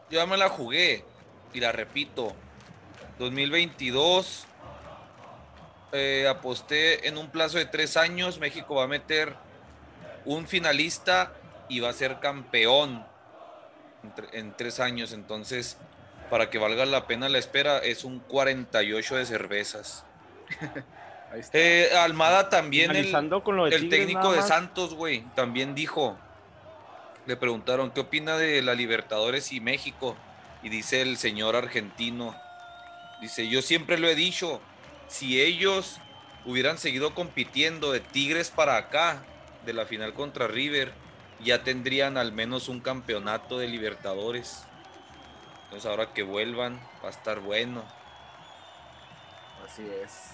[0.10, 1.06] Yo ya me la jugué
[1.54, 2.34] y la repito.
[3.20, 4.48] 2022
[5.92, 8.40] eh, aposté en un plazo de tres años.
[8.40, 9.36] México va a meter
[10.26, 11.34] un finalista
[11.68, 13.06] y va a ser campeón
[14.34, 15.12] en, tres años.
[15.14, 15.78] Entonces,
[16.30, 20.06] para que valga la pena la espera, es un 48 de cervezas.
[21.54, 23.14] Eh, Almada también, el,
[23.72, 26.18] el técnico de Santos, güey, también dijo
[27.30, 30.18] le preguntaron qué opina de la Libertadores y México.
[30.64, 32.36] Y dice el señor argentino,
[33.22, 34.60] dice, yo siempre lo he dicho,
[35.10, 36.00] si ellos
[36.46, 39.24] hubieran seguido compitiendo de Tigres para acá,
[39.66, 40.94] de la final contra River,
[41.44, 44.66] ya tendrían al menos un campeonato de Libertadores.
[45.66, 47.84] Entonces ahora que vuelvan va a estar bueno.
[49.66, 50.32] Así es.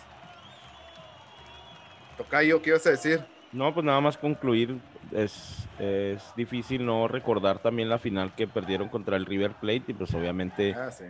[2.18, 3.26] Tocayo, ¿qué ibas a decir?
[3.52, 4.80] No, pues nada más concluir
[5.12, 9.94] es, es difícil no recordar también la final que perdieron contra el River Plate y
[9.94, 11.06] pues obviamente ah, sí.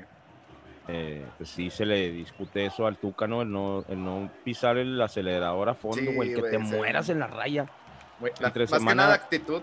[0.88, 3.42] Eh, pues sí se le discute eso al Tuca, ¿no?
[3.42, 7.20] El no, el no pisar el acelerador a fondo o el que te mueras en
[7.20, 7.66] la raya.
[8.40, 9.62] entre más semana, que nada actitud.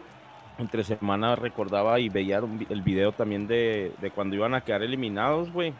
[0.59, 5.73] Entre semana recordaba y veía el video también de, cuando iban a quedar eliminados, güey.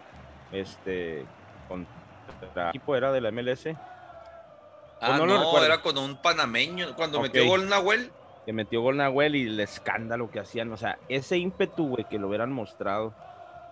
[0.53, 1.25] Este,
[1.69, 3.69] contra el equipo era de la MLS.
[5.01, 6.95] Ah, no, no era con un panameño.
[6.95, 8.13] Cuando metió gol Nahuel
[8.45, 10.73] que metió gol Nahuel y el escándalo que hacían.
[10.73, 13.15] O sea, ese ímpetu, güey, que lo hubieran mostrado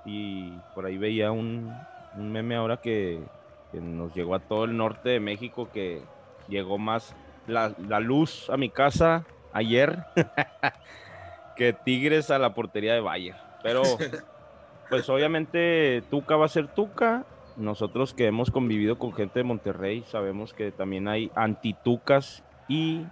[0.05, 1.75] y por ahí veía un,
[2.17, 3.21] un meme ahora que,
[3.73, 6.03] que nos llegó a todo el norte de México que
[6.49, 7.15] llegó más
[7.47, 10.05] la, la luz a mi casa ayer
[11.57, 13.37] que Tigres a la portería de Bayer.
[13.63, 13.83] Pero,
[14.89, 17.27] pues obviamente Tuca va a ser Tuca.
[17.57, 23.05] Nosotros que hemos convivido con gente de Monterrey sabemos que también hay antitucas y,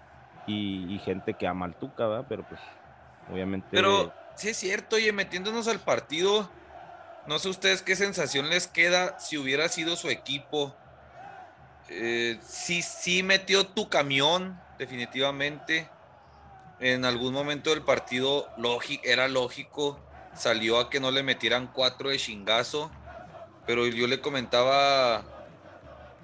[0.46, 2.27] y, y gente que ama al Tuca, ¿verdad?
[2.29, 2.61] Pero pues
[3.31, 3.68] obviamente...
[3.70, 6.48] Pero sí es cierto, oye, metiéndonos al partido,
[7.29, 10.75] no sé ustedes qué sensación les queda si hubiera sido su equipo.
[11.91, 15.91] Eh, sí, sí metió tu camión, definitivamente.
[16.81, 18.49] En algún momento del partido
[19.05, 20.01] era lógico,
[20.35, 22.91] salió a que no le metieran cuatro de chingazo.
[23.67, 25.23] Pero yo le comentaba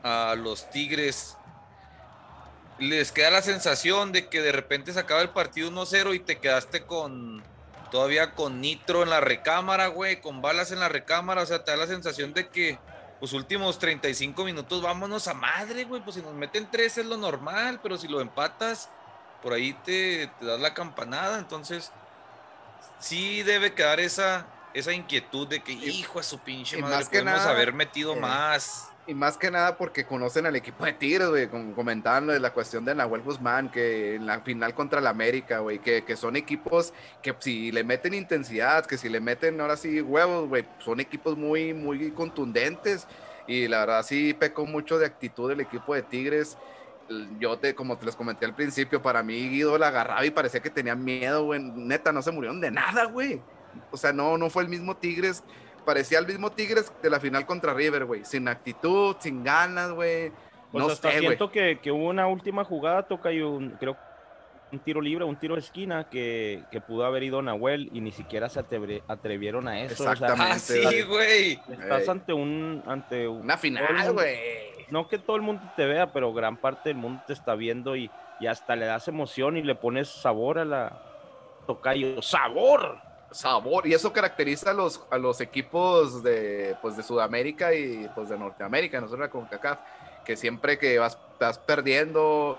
[0.02, 1.36] a los Tigres,
[2.78, 6.38] les queda la sensación de que de repente se acaba el partido 1-0 y te
[6.38, 7.42] quedaste con
[7.94, 11.70] todavía con nitro en la recámara, güey, con balas en la recámara, o sea, te
[11.70, 12.76] da la sensación de que
[13.20, 17.16] los últimos 35 minutos vámonos a madre, güey, pues si nos meten tres es lo
[17.16, 18.90] normal, pero si lo empatas,
[19.44, 21.92] por ahí te, te das la campanada, entonces
[22.98, 27.38] sí debe quedar esa, esa inquietud de que, hijo de su pinche madre, que podemos
[27.38, 28.88] nada, haber metido eh, más.
[29.06, 32.94] Y más que nada porque conocen al equipo de Tigres, güey, como la cuestión de
[32.94, 37.34] Nahuel Guzmán, que en la final contra el América, güey, que, que son equipos que
[37.38, 41.74] si le meten intensidad, que si le meten ahora sí huevos, güey, son equipos muy,
[41.74, 43.06] muy contundentes.
[43.46, 46.56] Y la verdad sí pecó mucho de actitud el equipo de Tigres.
[47.38, 50.60] Yo, te, como te les comenté al principio, para mí Guido la agarraba y parecía
[50.60, 51.60] que tenía miedo, güey.
[51.60, 53.42] Neta, no se murieron de nada, güey.
[53.90, 55.44] O sea, no, no fue el mismo Tigres
[55.84, 58.24] parecía el mismo Tigres de la final contra River, güey.
[58.24, 60.32] Sin actitud, sin ganas, güey.
[60.72, 61.26] Pues no hasta sé, güey.
[61.28, 63.96] siento que, que hubo una última jugada, toca y un, creo
[64.72, 68.10] un tiro libre, un tiro de esquina que, que pudo haber ido Nahuel y ni
[68.10, 68.58] siquiera se
[69.06, 70.02] atrevieron a eso.
[70.02, 70.52] o sea, Exactamente.
[70.52, 71.60] Ah, sí, güey.
[71.70, 74.36] estás ante un ante un- Una final, güey.
[74.90, 77.94] No que todo el mundo te vea, pero gran parte del mundo te está viendo
[77.94, 81.00] y, y hasta le das emoción y le pones sabor a la
[81.68, 82.20] tocayo.
[82.20, 82.98] ¡Sabor!
[83.34, 83.86] Sabor.
[83.86, 88.38] Y eso caracteriza a los, a los equipos de, pues, de Sudamérica y pues, de
[88.38, 89.78] Norteamérica, nosotros con CACAF,
[90.24, 92.56] que siempre que vas, vas perdiendo,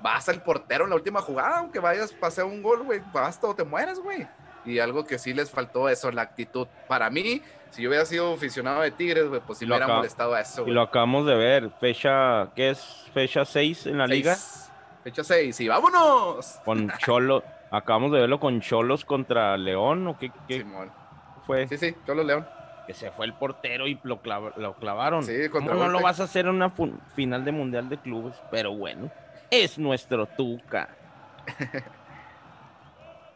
[0.00, 3.54] vas al portero en la última jugada, aunque vayas, pase un gol, güey, basta o
[3.54, 4.26] te mueres, güey.
[4.64, 6.68] Y algo que sí les faltó eso, la actitud.
[6.86, 10.34] Para mí, si yo hubiera sido aficionado de Tigres, güey, pues sí me hubiera molestado
[10.34, 11.70] a eso, Y lo acabamos de ver.
[11.80, 13.06] Fecha, ¿qué es?
[13.12, 14.36] Fecha 6 en la liga.
[15.02, 16.60] Fecha 6 y vámonos.
[16.64, 17.42] Con Cholo.
[17.70, 20.06] Acabamos de verlo con Cholos contra León.
[20.08, 20.90] ¿O qué, qué Simón.
[21.46, 21.66] fue?
[21.68, 22.46] Sí, sí, Cholo León.
[22.86, 25.22] Que se fue el portero y lo, clava- lo clavaron.
[25.22, 26.72] Sí, ¿Cómo no lo vas a hacer en una
[27.14, 28.34] final de Mundial de Clubes?
[28.50, 29.10] Pero bueno,
[29.50, 30.88] es nuestro Tuca.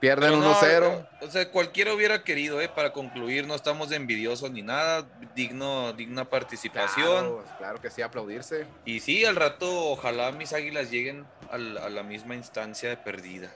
[0.01, 1.07] Pierden Pero no, 1-0.
[1.23, 2.69] O sea, cualquiera hubiera querido, ¿eh?
[2.69, 5.07] Para concluir, no estamos de envidiosos ni nada.
[5.35, 7.07] Digno, digna participación.
[7.27, 8.67] Claro, claro que sí, aplaudirse.
[8.85, 13.49] Y sí, al rato, ojalá mis águilas lleguen al- a la misma instancia de perdida.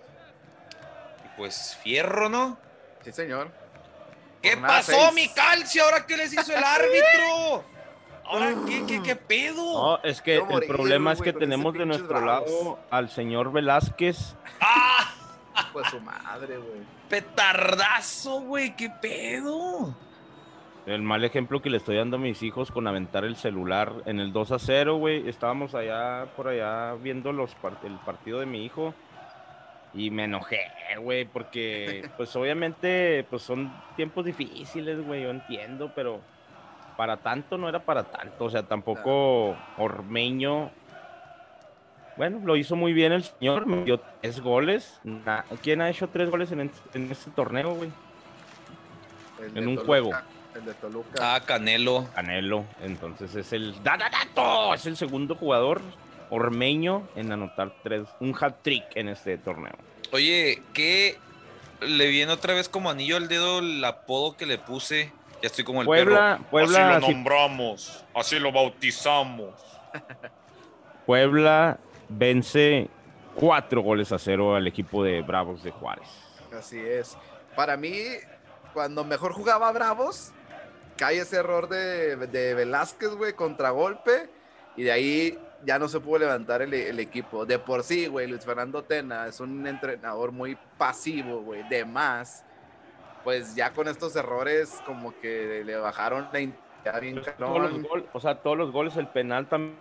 [1.38, 2.58] Pues, fierro, ¿no?
[3.02, 3.50] Sí, señor.
[4.42, 5.14] ¿Qué Jornada pasó, seis.
[5.14, 5.84] mi calcio?
[5.84, 7.64] ¿Ahora qué les hizo el árbitro?
[8.26, 9.62] ¿Ahora qué, qué, qué pedo?
[9.72, 12.50] No, es que el problema es que tenemos de nuestro bravos.
[12.50, 14.34] lado al señor Velázquez.
[14.60, 15.14] ¡Ah!
[15.72, 16.80] Pues su madre, güey.
[17.08, 19.94] Petardazo, güey, qué pedo.
[20.86, 24.20] El mal ejemplo que le estoy dando a mis hijos con aventar el celular en
[24.20, 25.28] el 2 a 0, güey.
[25.28, 28.94] Estábamos allá, por allá, viendo los part- el partido de mi hijo.
[29.94, 30.70] Y me enojé,
[31.00, 36.20] güey, porque, pues obviamente, pues son tiempos difíciles, güey, yo entiendo, pero
[36.96, 38.44] para tanto no era para tanto.
[38.44, 40.70] O sea, tampoco Ormeño.
[42.16, 45.00] Bueno, lo hizo muy bien el señor, me dio tres goles.
[45.62, 47.90] ¿Quién ha hecho tres goles en, en en este torneo, güey?
[49.54, 50.10] En un Toluca, juego.
[50.56, 51.36] El de Toluca.
[51.36, 52.08] Ah, Canelo.
[52.14, 52.64] Canelo.
[52.82, 55.80] Entonces es el da, da, dato, es el segundo jugador
[56.30, 59.74] ormeño en anotar tres, un hat trick en este torneo.
[60.12, 61.18] Oye, ¿qué
[61.80, 65.12] le viene otra vez como anillo al dedo el apodo que le puse?
[65.42, 66.50] Ya estoy como el Puebla, perro.
[66.50, 69.54] Puebla, así lo nombramos, así lo bautizamos.
[71.06, 72.88] Puebla vence
[73.34, 76.08] cuatro goles a cero al equipo de Bravos de Juárez.
[76.56, 77.16] Así es.
[77.54, 77.94] Para mí,
[78.72, 80.32] cuando mejor jugaba Bravos,
[80.96, 84.28] cae ese error de, de Velázquez, güey, contragolpe.
[84.76, 87.44] Y de ahí ya no se pudo levantar el, el equipo.
[87.46, 92.44] De por sí, güey, Luis Fernando Tena es un entrenador muy pasivo, güey, de más.
[93.24, 97.18] Pues ya con estos errores, como que le bajaron la intensidad bien
[98.12, 99.76] o sea, todos los goles, el penal también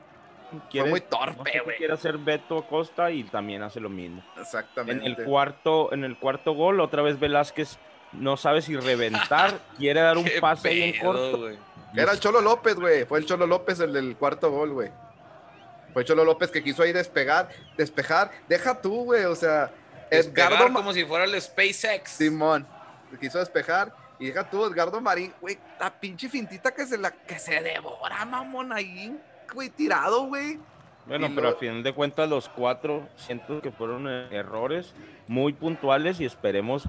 [0.69, 1.77] quiere, muy no sé torpe, güey.
[1.77, 4.23] quiere hacer Beto Acosta y también hace lo mismo.
[4.35, 5.05] En Exactamente.
[5.05, 7.77] el cuarto, en el cuarto gol, otra vez Velázquez
[8.13, 11.37] no sabe si reventar, quiere dar un pase en pedo, corto.
[11.37, 11.57] güey.
[11.95, 13.05] Era el Cholo López, güey.
[13.05, 14.91] Fue el Cholo López el del cuarto gol, güey.
[15.97, 18.29] Fue Cholo López que quiso ahí despegar, despejar.
[18.47, 19.25] Deja tú, güey.
[19.25, 19.71] O sea,
[20.12, 22.12] Despegar Edgardo Ma- como si fuera el SpaceX.
[22.12, 22.67] Simón
[23.19, 23.91] quiso despejar.
[24.19, 28.23] Y deja tú, Edgardo Marín, güey, la pinche fintita que se la que se devora,
[28.25, 29.17] mamón, ahí,
[29.51, 30.60] güey, tirado, güey.
[31.07, 34.93] Bueno, Y pero lo- al final de cuentas los cuatro siento que fueron eh, errores
[35.27, 36.83] muy puntuales y esperemos,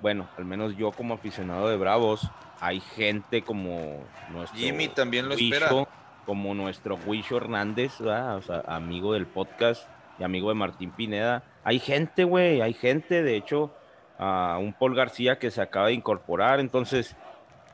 [0.00, 2.30] bueno, al menos yo como aficionado de Bravos,
[2.60, 5.70] hay gente como nuestro Jimmy también lo espera.
[6.26, 8.36] Como nuestro Huicho Hernández, ¿verdad?
[8.36, 11.42] O sea, amigo del podcast y amigo de Martín Pineda.
[11.64, 13.74] Hay gente, güey, hay gente, de hecho,
[14.18, 17.16] a un Paul García que se acaba de incorporar, entonces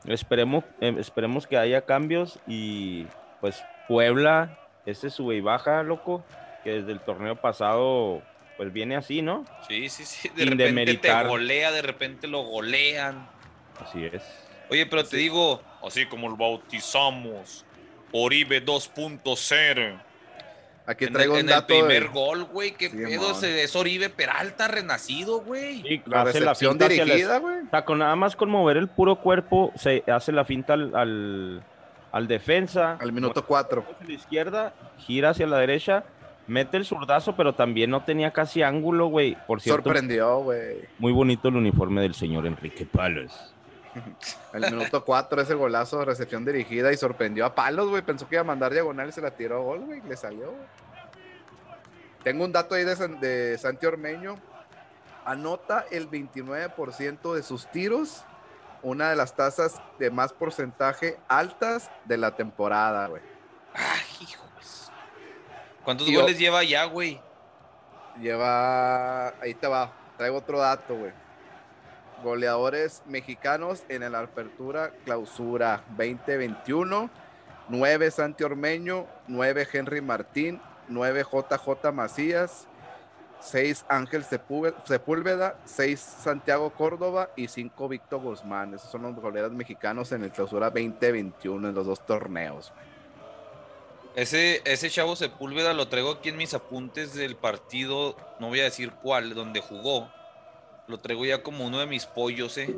[0.05, 3.05] esperemos, eh, esperemos que haya cambios y
[3.41, 6.23] pues Puebla, ese sube y baja, loco,
[6.63, 8.21] que desde el torneo pasado
[8.57, 9.45] pues viene así, ¿no?
[9.67, 10.27] Sí, sí, sí.
[10.29, 11.23] De Sin repente demeritar.
[11.23, 13.29] te golea, de repente lo golean.
[13.81, 14.21] Así es.
[14.69, 17.65] Oye, pero te digo, así como lo bautizamos,
[18.11, 20.01] Oribe 2.0.
[20.85, 23.63] Aquí En, traigo el, un en el de- primer gol, güey, qué Sí, pedo, ese-
[23.63, 25.83] es Oribe Peralta renacido, güey.
[25.83, 27.57] Sí, la hace recepción finta la- dirigida, güey.
[27.67, 30.95] O sea, con nada más con mover el puro cuerpo, se hace la finta al,
[30.95, 31.63] al,
[32.11, 32.97] al defensa.
[32.99, 33.85] Al minuto cuatro.
[33.87, 36.05] Hacia la izquierda, gira hacia la derecha,
[36.47, 39.37] mete el zurdazo, pero también no tenía casi ángulo, güey.
[39.45, 40.77] Por cierto, Sorprendió, güey.
[40.97, 43.53] muy bonito el uniforme del señor Enrique Palos.
[44.53, 48.01] Al minuto cuatro ese golazo de recepción dirigida y sorprendió a Palos, güey.
[48.01, 50.01] Pensó que iba a mandar diagonal y se la tiró a gol, güey.
[50.01, 50.53] Le salió.
[52.23, 54.35] Tengo un dato ahí de, San- de Santi Ormeño.
[55.25, 58.23] Anota el 29% de sus tiros.
[58.81, 63.21] Una de las tasas de más porcentaje altas de la temporada, güey.
[63.73, 64.91] Ay, hijos.
[65.83, 66.21] ¿Cuántos Tío.
[66.21, 67.19] goles lleva ya, güey?
[68.19, 69.29] Lleva.
[69.41, 69.91] Ahí te va.
[70.17, 71.11] Traigo otro dato, güey.
[72.23, 77.09] Goleadores mexicanos en el Apertura Clausura 2021.
[77.71, 82.67] 9 Santi Ormeño, 9 Henry Martín, 9 JJ Macías,
[83.41, 88.73] 6 Ángel Sepúlveda- Sepúlveda, 6 Santiago Córdoba y 5 Víctor Guzmán.
[88.73, 92.73] Esos son los goleadores mexicanos en el Clausura 2021 en los dos torneos.
[94.15, 98.63] Ese, ese chavo Sepúlveda lo traigo aquí en mis apuntes del partido, no voy a
[98.63, 100.11] decir cuál, donde jugó.
[100.89, 102.75] Lo traigo ya como uno de mis pollos, eh.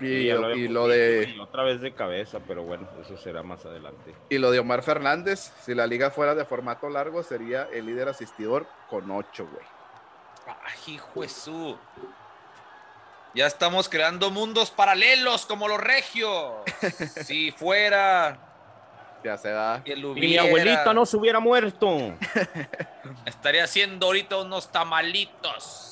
[0.00, 1.32] Y, y lo de.
[1.34, 4.14] y otra vez de cabeza, pero bueno, eso será más adelante.
[4.28, 8.08] Y lo de Omar Fernández, si la liga fuera de formato largo, sería el líder
[8.08, 9.64] asistidor con 8, güey.
[10.46, 11.78] Ay, hijo de su.
[13.34, 16.52] Ya estamos creando mundos paralelos como los regios.
[17.24, 18.38] si fuera
[19.24, 19.82] Ya se da.
[19.84, 22.14] que mi abuelita no se hubiera muerto.
[23.24, 25.89] estaría haciendo ahorita unos tamalitos.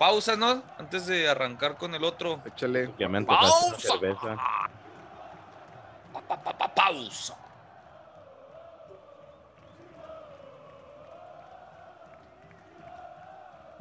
[0.00, 0.62] Pausa, ¿no?
[0.78, 2.40] Antes de arrancar con el otro.
[2.46, 2.90] Échale.
[2.98, 3.76] Ya me Pausa.
[3.76, 4.34] cerveza.
[6.10, 7.36] Pa, pa, pa, pa, pausa.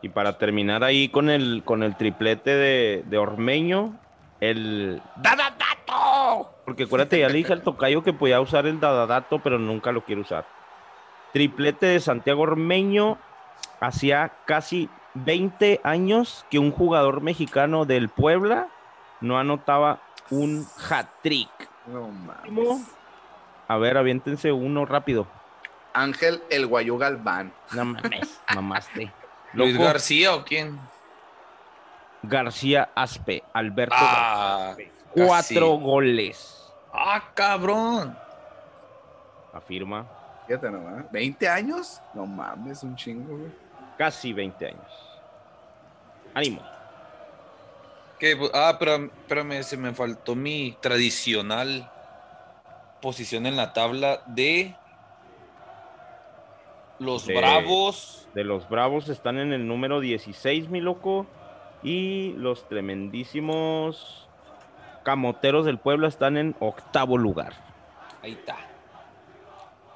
[0.02, 3.98] Y para terminar ahí con el, con el triplete de, de Ormeño,
[4.42, 6.54] el Dadadato.
[6.66, 10.04] Porque acuérdate, ya le dije al tocayo que podía usar el Dadadato, pero nunca lo
[10.04, 10.46] quiere usar.
[11.32, 13.18] Triplete de Santiago Ormeño,
[13.80, 18.68] hacía casi 20 años que un jugador mexicano del Puebla
[19.22, 21.50] no anotaba un hat-trick.
[21.88, 22.82] No mames.
[23.68, 25.28] A ver, aviéntense uno rápido.
[25.94, 27.52] Ángel el Guayú Galván.
[27.74, 29.12] No mames, mamaste.
[29.54, 30.80] ¿Luis Loco, García o quién?
[32.22, 34.92] García Aspe, Alberto Ah, García.
[35.12, 35.84] Cuatro casi.
[35.84, 36.72] goles.
[36.94, 38.16] Ah, cabrón.
[39.54, 40.06] Afirma.
[40.48, 41.06] Fíjate nomás.
[41.12, 42.02] ¿20 años?
[42.14, 43.52] No mames, un chingo, güey.
[44.00, 45.20] Casi 20 años.
[46.34, 46.62] Ánimo.
[48.18, 48.40] ¿Qué?
[48.54, 49.10] Ah, pero
[49.64, 51.92] se me faltó mi tradicional
[53.02, 54.74] posición en la tabla de
[57.00, 58.26] los De- Bravos.
[58.34, 61.28] De los Bravos están en el número 16, mi loco.
[61.84, 64.30] Y los tremendísimos
[65.04, 67.52] Camoteros del Pueblo están en octavo lugar.
[68.24, 68.56] Ahí está.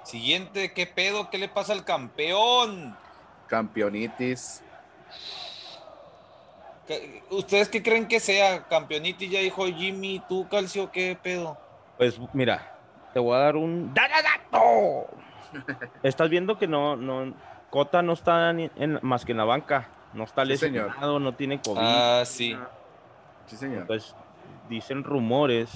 [0.04, 1.30] Siguiente, ¿qué pedo?
[1.30, 2.98] ¿Qué le pasa al campeón?
[3.48, 4.64] Campeonitis.
[6.88, 8.64] ¿Qué- ¿Ustedes qué creen que sea?
[8.68, 11.58] Campeonitis ya dijo Jimmy, tú, Calcio, ¿qué pedo?
[11.98, 12.76] Pues mira,
[13.14, 15.08] te voy a dar un ¡Dadadato!
[16.04, 17.34] Estás viendo que no, no,
[17.70, 19.88] Cota no está ni en- más que en la banca.
[20.14, 20.88] No está Sí, señor.
[20.88, 21.80] lesionado, no tiene COVID.
[21.82, 22.56] Ah, sí.
[23.48, 23.82] Sí, señor.
[23.82, 24.14] Entonces,
[24.70, 25.70] dicen rumores.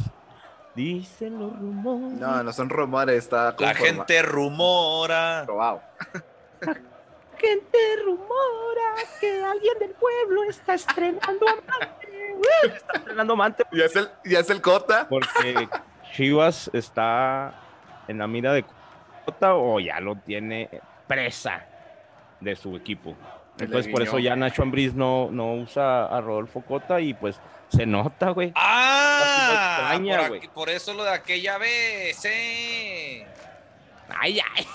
[0.76, 2.20] Dicen los rumores.
[2.20, 5.42] No, no son rumores, está La gente rumora.
[5.46, 5.82] Probado.
[7.40, 12.36] gente rumora que alguien del pueblo está estrenando amante.
[12.64, 13.64] está estrenando amante.
[13.72, 15.08] ¿Ya es el, ya es el Cota?
[15.10, 15.68] Porque
[16.14, 17.54] Chivas está
[18.08, 18.66] en la mira de
[19.26, 20.70] Cota o ya lo tiene
[21.08, 21.66] presa
[22.40, 23.16] de su equipo.
[23.60, 27.86] Entonces, por eso ya Nacho Ambriz no, no usa a Rodolfo Cota y pues se
[27.86, 28.52] nota, güey.
[28.56, 30.00] ¡Ah!
[30.30, 33.26] por, por, eso lo de aquella vez, ¿eh?
[34.10, 34.68] Ay, ay.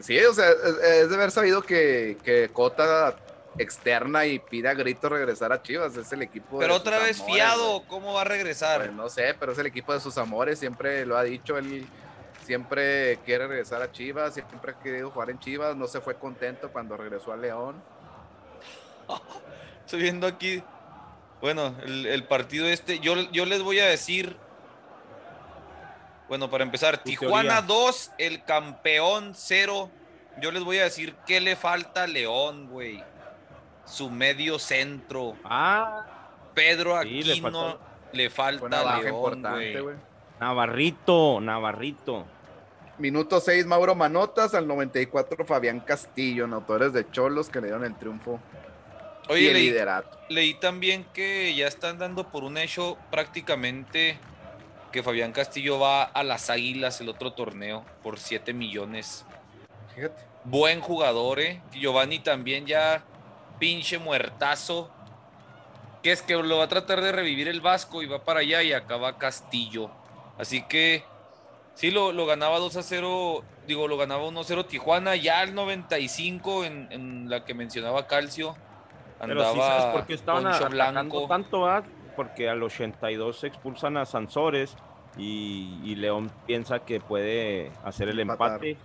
[0.00, 3.16] Sí, o sea, es de haber sabido que, que Cota
[3.58, 5.96] externa y pida grito regresar a Chivas.
[5.96, 6.58] Es el equipo.
[6.58, 8.80] Pero otra vez fiado, ¿cómo va a regresar?
[8.80, 10.58] Pues no sé, pero es el equipo de sus amores.
[10.58, 11.58] Siempre lo ha dicho.
[11.58, 11.86] Él
[12.44, 14.34] siempre quiere regresar a Chivas.
[14.34, 15.76] Siempre ha querido jugar en Chivas.
[15.76, 17.82] No se fue contento cuando regresó a León.
[19.84, 20.62] Estoy viendo aquí.
[21.40, 23.00] Bueno, el, partido este.
[23.00, 24.36] Yo, yo les voy a decir.
[26.30, 29.90] Bueno, para empezar, Tijuana 2, el campeón 0.
[30.40, 33.04] Yo les voy a decir qué le falta a León, güey
[33.90, 35.36] su medio centro.
[35.44, 36.06] Ah.
[36.54, 37.78] Pedro Aquino
[38.12, 39.96] le falta, le importante, güey.
[40.40, 42.26] Navarrito, Navarrito.
[42.98, 44.54] Minuto 6, Mauro Manotas.
[44.54, 48.40] Al 94, Fabián Castillo, autores de Cholos que le dieron el triunfo.
[49.28, 50.18] Oye, y el leí, liderato.
[50.28, 54.18] leí también que ya están dando por un hecho prácticamente
[54.90, 59.24] que Fabián Castillo va a las Águilas el otro torneo por 7 millones.
[59.94, 60.22] Fíjate.
[60.44, 61.60] Buen jugador, ¿eh?
[61.72, 63.02] Giovanni también ya
[63.58, 64.90] pinche muertazo.
[66.02, 68.62] Que es que lo va a tratar de revivir el Vasco y va para allá
[68.62, 69.90] y acaba Castillo.
[70.38, 71.04] Así que
[71.74, 75.16] sí, lo, lo ganaba 2 a 0, digo, lo ganaba 1 a 0 Tijuana.
[75.16, 78.56] Ya al 95 en, en la que mencionaba Calcio.
[79.20, 81.26] Andaba Pero sabes por qué estaban blanco.
[81.28, 81.84] tanto.
[82.20, 84.76] Porque al 82 se expulsan a Sansores
[85.16, 88.76] y, León piensa que puede hacer el empate.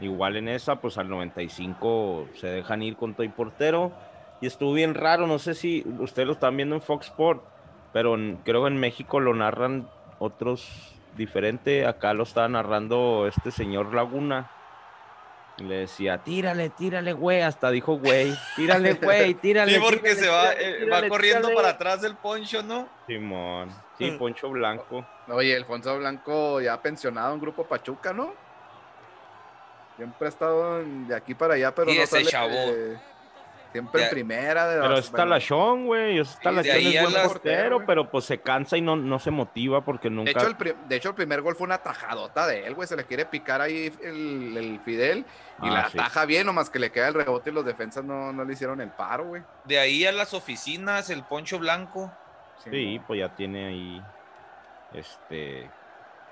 [0.00, 3.92] Igual en esa, pues al 95 se dejan ir con todo y portero
[4.40, 7.44] y estuvo bien raro, no sé si ustedes lo están viendo en Fox Sport,
[7.92, 13.94] pero creo que en México lo narran otros diferente, acá lo estaba narrando este señor
[13.94, 14.50] Laguna.
[15.58, 17.42] Le decía, tírale, tírale, güey.
[17.42, 19.74] Hasta dijo, güey, tírale, güey, tírale.
[19.74, 22.88] Sí, porque se va, eh, va corriendo para atrás del poncho, ¿no?
[23.06, 24.18] Simón, sí, mm.
[24.18, 25.06] poncho blanco.
[25.28, 28.34] Oye, Alfonso Blanco ya pensionado en Grupo Pachuca, ¿no?
[29.96, 32.56] Siempre ha estado de aquí para allá, pero y no ese chavo.
[33.72, 34.68] Siempre en primera.
[34.68, 36.18] De pero está la Sean, güey.
[36.18, 40.10] Está la es buen portero, pero pues se cansa y no, no se motiva porque
[40.10, 40.30] nunca.
[40.30, 42.86] De hecho, el, de hecho, el primer gol fue una tajadota de él, güey.
[42.86, 45.24] Se le quiere picar ahí el, Fidel
[45.62, 48.32] y ah, la taja bien, nomás que le queda el rebote y los defensas no,
[48.32, 49.42] no le hicieron el paro, güey.
[49.64, 52.12] De ahí a las oficinas, el poncho blanco.
[52.70, 54.02] Sí, pues ya tiene ahí.
[54.92, 55.70] Este.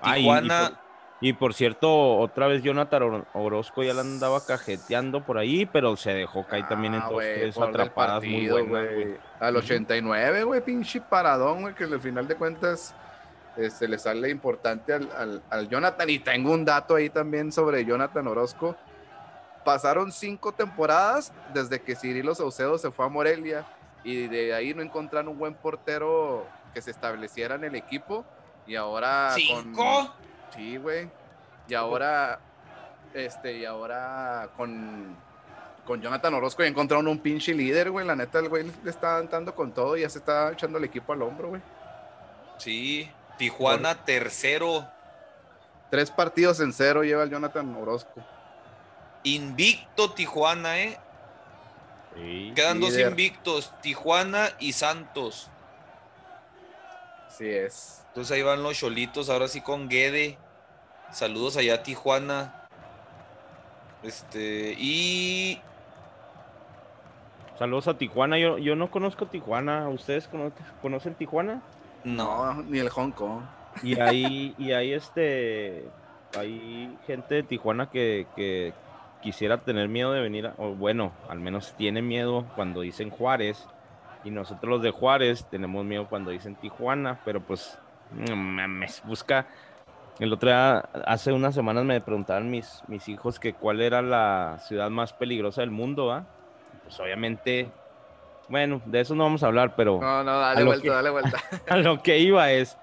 [0.03, 0.71] Tijuana.
[0.71, 0.90] Y
[1.33, 6.47] por cierto, otra vez Jonathan Orozco ya la andaba cajeteando por ahí, pero se dejó
[6.47, 9.17] caer también en ah, dos, tres atrapadas muy buenas, güey.
[9.39, 12.95] Al 89, güey, pinche paradón, güey, que al final de cuentas
[13.55, 16.09] este, le sale importante al, al, Jonathan.
[16.09, 18.75] Y tengo un dato ahí también sobre Jonathan Orozco.
[19.63, 23.65] Pasaron cinco temporadas desde que Cirilo Saucedo se fue a Morelia
[24.03, 28.25] y de ahí no encontraron un buen portero que se estableciera en el equipo.
[28.65, 29.33] Y ahora.
[29.35, 30.11] ¿Cinco?
[30.55, 31.09] Sí, güey.
[31.67, 32.39] Y ahora,
[33.13, 35.15] este, y ahora con,
[35.85, 38.05] con Jonathan Orozco y encontraron un pinche líder, güey.
[38.05, 40.83] La neta, el güey le está dando con todo y ya se está echando el
[40.83, 41.61] equipo al hombro, güey.
[42.57, 44.87] Sí, Tijuana tercero.
[45.89, 48.21] Tres partidos en cero lleva el Jonathan Orozco.
[49.23, 50.97] Invicto Tijuana, ¿eh?
[52.55, 55.49] Quedan dos invictos, Tijuana y Santos.
[57.27, 58.00] Así es.
[58.11, 60.37] Entonces ahí van los cholitos, ahora sí con Guede.
[61.13, 62.67] Saludos allá a Tijuana.
[64.03, 65.61] Este, y.
[67.57, 68.37] Saludos a Tijuana.
[68.37, 69.87] Yo, yo no conozco Tijuana.
[69.87, 70.29] ¿Ustedes
[70.81, 71.61] conocen, Tijuana?
[72.03, 73.43] No, ni el Hong Kong.
[73.81, 75.85] Y ahí, y ahí este.
[76.37, 78.73] Hay gente de Tijuana que, que
[79.21, 83.65] quisiera tener miedo de venir, o bueno, al menos tiene miedo cuando dicen Juárez.
[84.25, 87.79] Y nosotros los de Juárez tenemos miedo cuando dicen Tijuana, pero pues
[88.11, 89.47] me busca.
[90.19, 94.59] El otro día, hace unas semanas me preguntaban mis, mis hijos que cuál era la
[94.67, 96.25] ciudad más peligrosa del mundo, ¿ah?
[96.83, 97.69] Pues obviamente,
[98.47, 99.99] bueno, de eso no vamos a hablar, pero...
[99.99, 101.37] No, no, dale vuelta, dale vuelta.
[101.69, 102.77] A lo que iba es,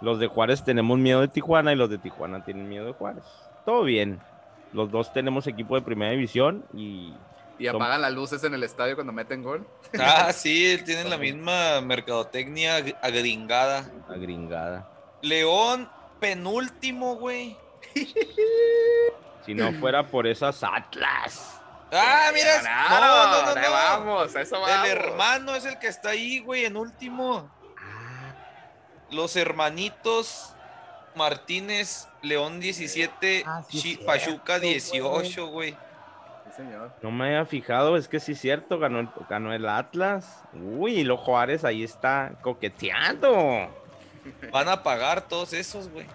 [0.00, 3.24] los de Juárez tenemos miedo de Tijuana y los de Tijuana tienen miedo de Juárez.
[3.64, 4.20] Todo bien.
[4.72, 7.12] Los dos tenemos equipo de primera división y
[7.62, 9.66] y apagan las luces en el estadio cuando meten gol.
[9.98, 13.88] Ah, sí, tienen la misma mercadotecnia agringada.
[14.08, 14.90] Agringada.
[15.22, 15.88] León,
[16.20, 17.56] penúltimo, güey.
[19.44, 21.60] Si no fuera por esas Atlas.
[21.92, 22.62] Ah, mira.
[22.62, 23.70] No, no, no, no.
[23.72, 24.84] vamos, eso vamos.
[24.86, 27.50] El hermano es el que está ahí, güey, en último.
[29.10, 30.54] Los hermanitos
[31.16, 33.62] Martínez, León 17, Ah,
[34.06, 34.70] Pachuca güey.
[34.74, 35.76] 18, güey.
[36.56, 36.92] Sí, señor.
[37.02, 40.42] No me había fijado, es que sí es cierto, ganó el, ganó el Atlas.
[40.54, 43.68] Uy, y los Juárez ahí está coqueteando.
[44.52, 46.06] Van a pagar todos esos, güey.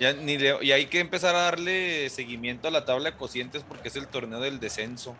[0.00, 3.64] Ya, ni le- y hay que empezar a darle seguimiento a la tabla de cocientes
[3.66, 5.16] porque es el torneo del descenso.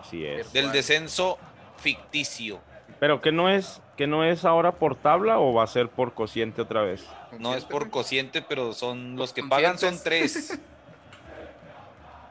[0.00, 0.52] Así es.
[0.52, 1.38] Del descenso
[1.78, 2.60] ficticio.
[3.00, 6.12] Pero que no es, que no es ahora por tabla o va a ser por
[6.14, 7.06] cociente otra vez.
[7.38, 10.58] No es por cociente, pero son los que pagan son tres.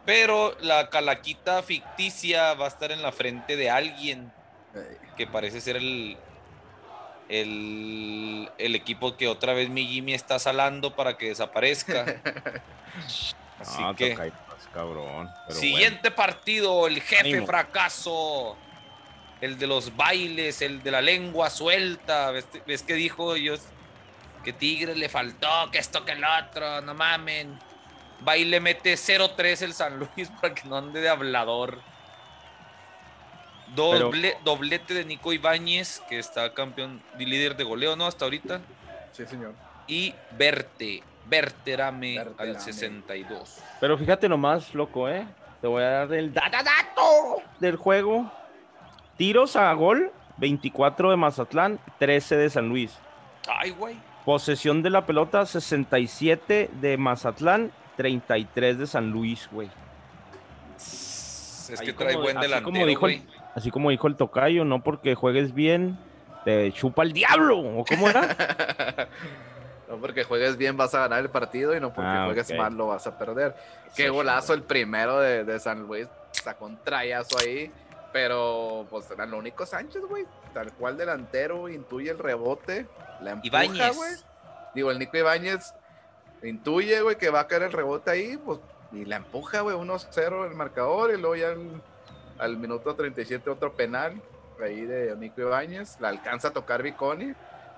[0.07, 4.31] Pero la calaquita ficticia va a estar en la frente de alguien
[5.17, 6.17] que parece ser el,
[7.29, 12.05] el, el equipo que otra vez mi Jimmy está salando para que desaparezca.
[13.59, 15.29] Así Ah, que, toca ir más cabrón.
[15.47, 18.55] pero siguiente partido, el jefe fracaso.
[19.41, 22.31] El de los bailes, el de la lengua suelta.
[22.31, 23.55] ¿Ves, ves que dijo yo?
[24.43, 27.59] Que Tigre le faltó, que esto, que el otro, no mamen.
[28.22, 31.80] Baile mete 0-3 el San Luis para que no ande de hablador.
[33.76, 38.05] Doble, Doblete de Nico Ibáñez, que está campeón y líder de goleo, ¿no?
[38.05, 38.61] Hasta ahorita.
[39.11, 39.53] Sí, señor.
[39.88, 42.59] Y Verte, Verterame al Verterame.
[42.59, 43.28] 62.
[43.30, 43.78] bueno.
[43.82, 45.26] Pero fíjate nomás, loco, ¿eh?
[45.61, 48.32] Te voy a dar el dato del juego.
[49.18, 52.97] Tiros a gol, 24 de Mazatlán, 13 de San Luis.
[53.47, 53.95] Ay, güey.
[54.24, 59.69] Posesión de la pelota, 67 de Mazatlán, 33 de San Luis, güey.
[60.77, 63.21] Es Ahí que trae como- buen así delantero, como dijo el-.
[63.55, 65.97] Así como dijo el tocayo, no porque juegues bien,
[66.45, 67.57] te chupa el diablo.
[67.59, 69.07] ¿O cómo era?
[69.89, 72.73] No porque juegues bien vas a ganar el partido y no porque Ah, juegues mal
[72.75, 73.55] lo vas a perder.
[73.95, 76.09] Qué golazo el primero de, de San Luis.
[76.31, 77.71] Sacó un trayazo ahí.
[78.11, 80.25] Pero pues era lo único Sánchez, güey.
[80.53, 82.85] Tal cual delantero, intuye el rebote.
[83.21, 84.11] La empuja, güey.
[84.75, 85.73] Digo, el Nico Ibáñez
[86.43, 88.38] intuye, güey, que va a caer el rebote ahí.
[88.38, 88.59] Pues,
[88.91, 89.75] y la empuja, güey.
[89.75, 91.11] 1-0 el marcador.
[91.11, 91.81] Y luego ya al,
[92.39, 94.21] al minuto 37 otro penal.
[94.63, 95.99] Ahí de Nico Ibáñez.
[95.99, 97.33] La alcanza a tocar Viconi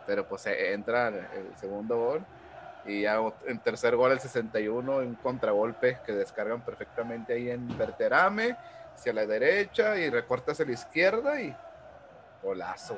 [0.09, 2.25] pero pues eh, entra el segundo gol
[2.83, 8.57] y ya en tercer gol el 61 un contragolpe que descargan perfectamente ahí en Verterame
[8.95, 11.55] hacia la derecha y recorta hacia la izquierda y
[12.41, 12.97] golazo.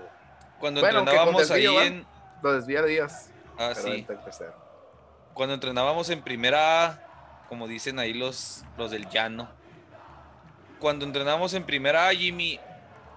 [0.57, 1.85] Cuando Bueno, entrenábamos desvío, ahí ¿va?
[1.85, 2.05] en.
[2.41, 4.05] lo desvía Díaz Ah, sí.
[4.07, 4.53] el tercero
[5.33, 6.99] Cuando entrenábamos en primera A,
[7.49, 9.49] como dicen ahí los, los del llano.
[10.79, 12.59] Cuando entrenábamos en primera A, Jimmy,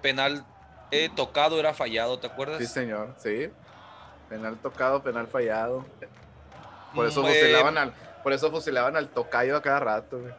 [0.03, 0.45] penal
[0.91, 2.59] eh, tocado era fallado, ¿te acuerdas?
[2.59, 3.51] sí señor sí
[4.29, 5.85] penal tocado penal fallado
[6.95, 10.33] por eso Mm, eh, fusilaban al por eso fusilaban al tocayo a cada rato güey.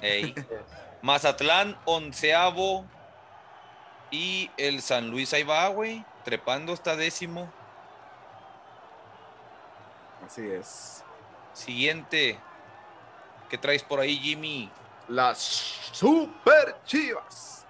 [0.00, 0.34] ey.
[1.02, 2.84] Mazatlán, onceavo.
[4.10, 6.04] Y el San Luis ahí va, güey.
[6.24, 7.50] Trepando está décimo.
[10.26, 11.02] así es
[11.60, 12.38] Siguiente.
[13.50, 14.70] ¿Qué traes por ahí, Jimmy?
[15.08, 15.38] Las
[15.92, 17.66] Super Chivas.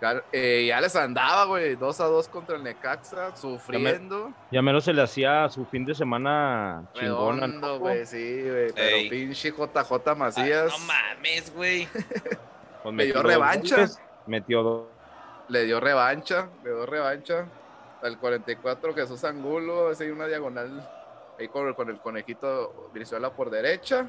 [0.00, 1.74] Ya, eh, ya les andaba, güey.
[1.74, 4.32] 2 a 2 contra el Necaxa, sufriendo.
[4.50, 7.46] Ya menos se le hacía su fin de semana chingona.
[7.46, 7.78] Redondo, ¿no?
[7.80, 8.72] güey, sí, güey.
[8.72, 9.10] Pero Ey.
[9.10, 11.88] pinche JJ Macías no mames, güey.
[12.82, 13.86] Pues Le dio revancha.
[14.26, 14.86] Metió dos.
[15.48, 17.46] le dio revancha, le dio revancha.
[18.02, 20.88] Al 44 Jesús Angulo, así una diagonal
[21.38, 24.06] ahí con, con el conejito Brizuela por derecha.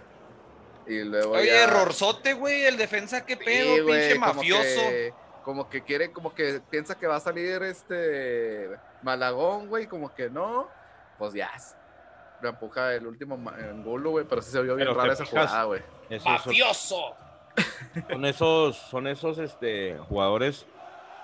[0.88, 2.66] Y luego Oye, ya- errorzote, güey.
[2.66, 4.82] El defensa, qué Sí, pedo, güey, pinche mafioso.
[4.90, 5.14] que-
[5.44, 8.70] Como que quiere, como que piensa que va a salir este
[9.02, 10.68] Malagón, güey, como que no.
[11.18, 11.50] Pues ya.
[12.42, 15.82] Lo empuja el último Angulo, güey, pero sí se vio bien rara esa jugada, güey.
[16.24, 17.16] ¡Mafioso!
[18.10, 20.66] son esos, son esos este, jugadores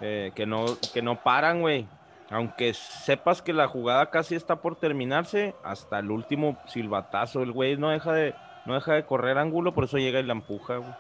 [0.02, 1.88] eh, que, no, que no paran, güey.
[2.32, 7.78] Aunque sepas que la jugada casi está por terminarse, hasta el último silbatazo, el güey
[7.78, 8.34] no deja de,
[8.66, 10.94] no deja de correr ángulo, por eso llega y la empuja, güey.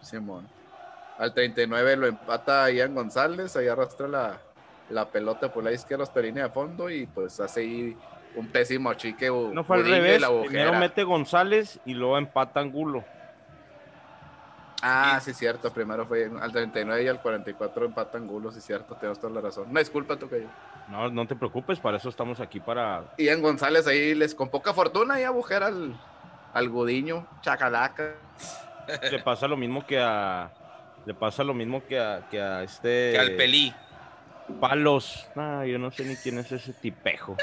[0.00, 0.48] Simón.
[1.18, 4.38] Al 39 lo empata Ian González, ahí arrastra la,
[4.90, 7.96] la pelota por la izquierda hasta línea de fondo y pues hace ahí
[8.34, 9.30] un pésimo chique.
[9.30, 13.04] No fue al revés, la primero mete González y luego empata Angulo.
[14.82, 15.72] Ah, sí, cierto.
[15.72, 18.96] Primero fue al 39 y al 44 empata Angulo, sí, cierto.
[18.96, 19.70] Tienes toda la razón.
[19.70, 20.48] Una disculpa, Tocayo.
[20.88, 23.04] No, no te preocupes, para eso estamos aquí para...
[23.18, 25.98] Ian González ahí les con poca fortuna y agujera al,
[26.52, 28.14] al Gudiño, Chacalaca.
[29.10, 30.50] Le pasa lo mismo que a...
[31.06, 33.12] Le pasa lo mismo que a, que a este...
[33.12, 33.74] Que al pelí.
[34.60, 35.26] Palos.
[35.34, 37.36] Ah, yo no sé ni quién es ese tipejo.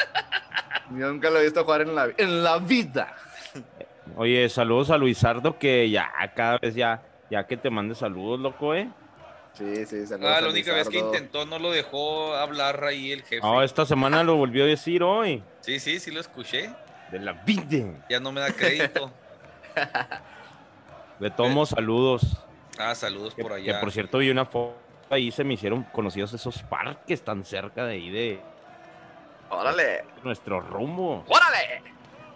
[0.91, 3.15] Yo nunca lo he visto jugar en la, en la vida.
[4.15, 8.73] Oye, saludos a Luisardo que ya cada vez ya, ya que te mande saludos, loco,
[8.75, 8.89] ¿eh?
[9.59, 13.21] Sí, sí, saludos Ah, la única vez que intentó no lo dejó hablar ahí el
[13.23, 13.41] jefe.
[13.41, 15.43] No, esta semana lo volvió a decir hoy.
[15.59, 16.71] Sí, sí, sí lo escuché.
[17.11, 18.05] De la vida.
[18.09, 19.11] Ya no me da crédito.
[21.19, 22.37] Le tomo saludos.
[22.77, 23.81] Ah, saludos Que por que, allá.
[23.81, 24.77] por cierto vi una foto
[25.09, 28.39] ahí, se me hicieron conocidos esos parques tan cerca de ahí de
[29.49, 30.05] ¡Órale!
[30.23, 31.25] nuestro rumbo.
[31.27, 31.81] ¡Órale!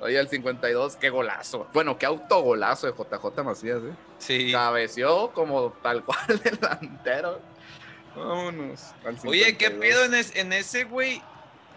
[0.03, 1.67] Oye, el 52, qué golazo.
[1.73, 3.93] Bueno, qué autogolazo de JJ Macías, ¿eh?
[4.17, 4.51] Sí.
[4.51, 7.39] Cabeció como tal cual delantero.
[8.15, 8.91] Vámonos.
[9.05, 9.79] al Oye, ¿qué 52.
[9.79, 11.21] pedo en, es- en ese, güey?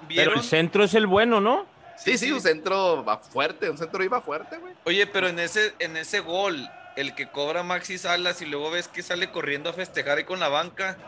[0.09, 1.66] Pero el centro es el bueno, ¿no?
[1.97, 4.74] Sí, sí, un centro va fuerte, un centro iba fuerte, güey.
[4.85, 8.89] Oye, pero en ese, en ese gol, el que cobra Maxi Salas y luego ves
[8.89, 10.99] que sale corriendo a festejar ahí con la banca.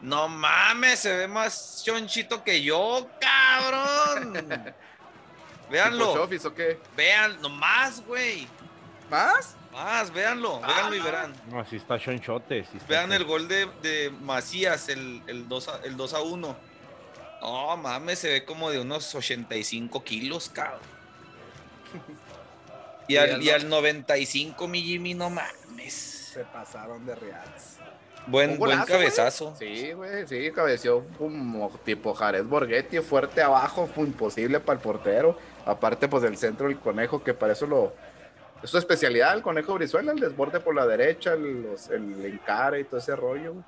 [0.00, 4.48] No mames, se ve más chonchito que yo, cabrón.
[5.72, 6.78] ¿Tipo Véanlo, Chofis o qué?
[6.96, 8.46] vean, nomás, güey.
[9.10, 9.56] ¿Más?
[9.72, 11.34] Más, véanlo, Ah, véanlo y verán.
[11.48, 12.64] No, así está Chonchote.
[12.70, 16.20] sí está Vean el gol de, de Macías, el, el, 2 a, el 2 a
[16.20, 16.56] 1.
[17.40, 20.80] No mames, se ve como de unos 85 kilos, cabrón.
[23.08, 25.92] Y al, y al 95, mi Jimmy, no mames.
[26.32, 27.76] Se pasaron de reales.
[28.26, 28.88] Buen, Un buen güey.
[28.88, 29.54] cabezazo.
[29.58, 35.36] Sí, güey, sí, cabeció como tipo Jared Borghetti, fuerte abajo, fue imposible para el portero.
[35.66, 37.92] Aparte, pues del centro, el conejo, que para eso lo.
[38.62, 42.80] Es su especialidad, el conejo Brizuela, el desborde por la derecha, el, los- el encare
[42.80, 43.54] y todo ese rollo.
[43.54, 43.64] güey.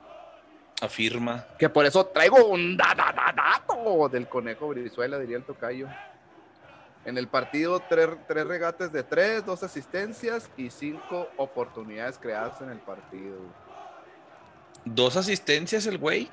[0.80, 1.44] Afirma.
[1.58, 5.88] Que por eso traigo un da, da, da, dato del conejo Brizuela, diría el tocayo.
[7.04, 12.70] En el partido, tres, tres regates de tres, dos asistencias y cinco oportunidades creadas en
[12.70, 13.36] el partido.
[14.84, 16.30] Dos asistencias el güey.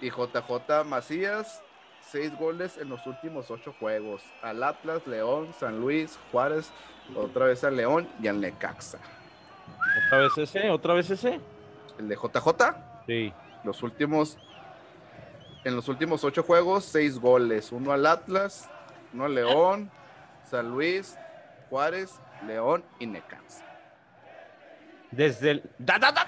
[0.00, 1.62] Y JJ Macías,
[2.10, 4.22] seis goles en los últimos ocho juegos.
[4.42, 6.70] Al Atlas, León, San Luis, Juárez,
[7.14, 8.98] otra vez al León y al Necaxa.
[10.06, 10.70] ¿Otra vez ese?
[10.70, 11.40] ¿Otra vez ese?
[11.98, 12.74] El de JJ,
[13.06, 13.32] Sí.
[13.64, 14.38] los últimos,
[15.64, 17.72] en los últimos ocho juegos, seis goles.
[17.72, 18.70] Uno al Atlas,
[19.12, 19.90] uno al León,
[20.48, 21.16] San Luis,
[21.68, 22.14] Juárez,
[22.46, 23.66] León y Necaxa.
[25.10, 25.70] Desde el.
[25.78, 26.24] ¡Da, da, da,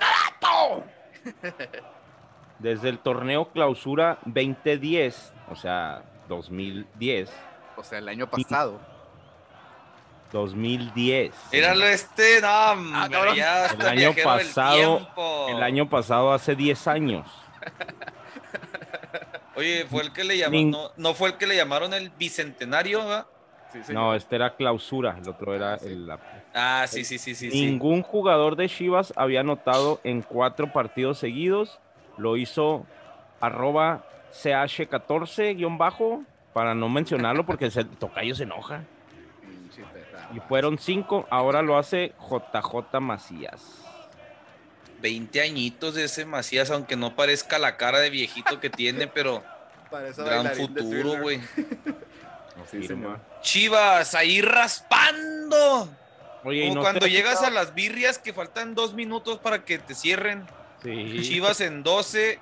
[2.59, 7.31] Desde el torneo clausura 2010, o sea, 2010.
[7.77, 8.81] O sea, el año pasado.
[10.33, 11.35] 2010.
[11.53, 13.37] Míralo este, no, hombre, cabrón.
[13.37, 15.49] ya El año pasado-.
[15.49, 17.27] El año pasado, hace 10 años.
[19.55, 23.27] Oye, fue el que le llamaron, no fue el que le llamaron el bicentenario, ¿verdad?
[23.73, 23.93] Sí.
[23.93, 25.87] No, este era clausura, el otro era Ah, sí.
[25.87, 26.07] el.
[26.07, 26.19] la-
[26.55, 27.65] Ah, sí, sí, sí, sí, sí.
[27.65, 31.79] Ningún jugador de Chivas había anotado en cuatro partidos seguidos.
[32.19, 32.85] Lo hizo
[33.41, 38.83] arroba CH14 guion bajo, para no mencionarlo porque el tocayo se enoja.
[40.35, 43.79] Y fueron cinco, ahora lo hace JJ Macías.
[45.01, 49.43] 20 añitos de ese Macías, aunque no parezca la cara de viejito que tiene, pero
[49.91, 51.41] Parece gran futuro, güey.
[52.71, 53.19] Sí, señor.
[53.43, 55.89] Chivas, ahí raspando.
[56.45, 59.79] Oye, ¿y Como no cuando llegas a las birrias que faltan dos minutos para que
[59.79, 60.47] te cierren.
[60.83, 61.21] Sí.
[61.23, 62.39] Chivas en 12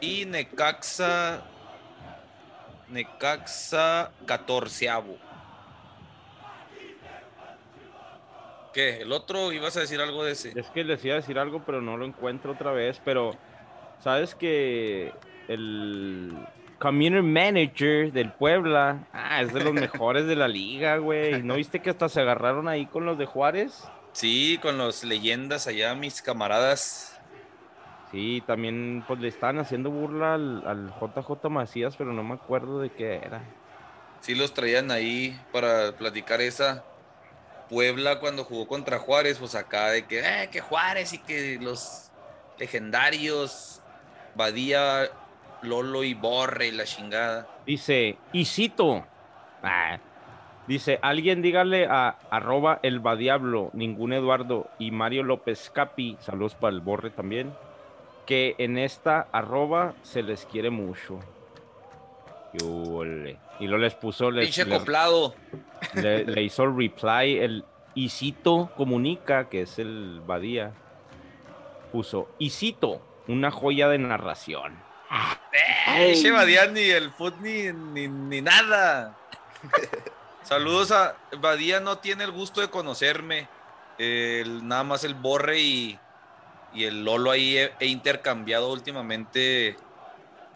[0.00, 1.42] y Necaxa.
[2.88, 4.90] Necaxa 14
[8.72, 9.02] ¿Qué?
[9.02, 9.52] ¿El otro?
[9.52, 10.52] ¿Ibas a decir algo de ese?
[10.58, 13.00] Es que les iba a decir algo, pero no lo encuentro otra vez.
[13.04, 13.36] Pero,
[14.02, 15.12] ¿sabes que
[15.48, 16.36] el
[16.80, 21.42] community manager del Puebla ah, es de los mejores de la liga, güey?
[21.42, 23.84] ¿No viste que hasta se agarraron ahí con los de Juárez?
[24.12, 27.20] Sí, con los leyendas allá, mis camaradas.
[28.10, 32.80] Sí, también pues le estaban haciendo burla al, al JJ Macías, pero no me acuerdo
[32.80, 33.42] de qué era.
[34.20, 36.84] Sí los traían ahí para platicar esa
[37.68, 42.10] Puebla cuando jugó contra Juárez, pues acá de que, eh, que Juárez y que los
[42.58, 43.80] legendarios
[44.34, 45.10] Badía,
[45.62, 47.46] Lolo y Borre y la chingada.
[47.66, 49.04] Dice, y cito,
[49.62, 49.98] ah,
[50.66, 56.72] dice, alguien dígale a arroba el Badiablo, ningún Eduardo y Mario López Capi, saludos para
[56.74, 57.52] el Borre también,
[58.26, 61.18] que en esta arroba se les quiere mucho.
[62.52, 65.34] Y lo les puso, les, Pinche le- acoplado.
[65.94, 70.72] le, le hizo el reply, el Isito Comunica, que es el Badía,
[71.92, 74.74] puso, Isito, una joya de narración.
[75.96, 79.16] Eh, Che Badía ni el foot ni, ni, ni nada.
[80.44, 83.48] Saludos a Badía, no tiene el gusto de conocerme.
[83.98, 85.98] El- nada más el Borre y,
[86.72, 89.76] y el Lolo ahí he, he intercambiado últimamente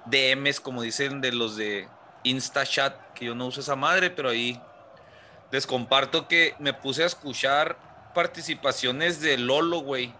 [0.07, 1.89] DMs, como dicen de los de
[2.23, 4.61] InstaChat, que yo no uso esa madre, pero ahí
[5.51, 7.77] les comparto que me puse a escuchar
[8.15, 10.15] participaciones de Lolo, güey.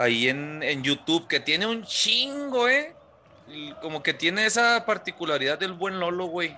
[0.00, 2.94] Ahí en, en YouTube, que tiene un chingo, ¿eh?
[3.82, 6.56] Como que tiene esa particularidad del buen Lolo, güey.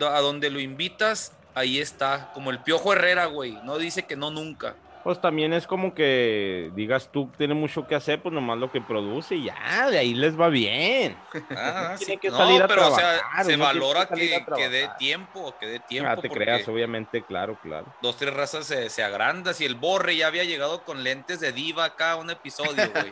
[0.00, 2.30] A donde lo invitas, ahí está.
[2.32, 3.52] Como el Piojo Herrera, güey.
[3.64, 4.76] No dice que no nunca.
[5.02, 8.80] Pues también es como que digas tú tiene mucho que hacer, pues nomás lo que
[8.80, 11.16] produce y ya, de ahí les va bien.
[11.62, 12.16] Ah, sí.
[12.16, 16.10] que salir no, pero o sea, se valora que, que, dé tiempo, que dé tiempo.
[16.10, 17.86] Ah, te creas, obviamente, claro, claro.
[18.00, 19.54] Dos, tres razas se, se agrandan.
[19.54, 23.10] Si el Borre ya había llegado con lentes de diva acá a un episodio, güey.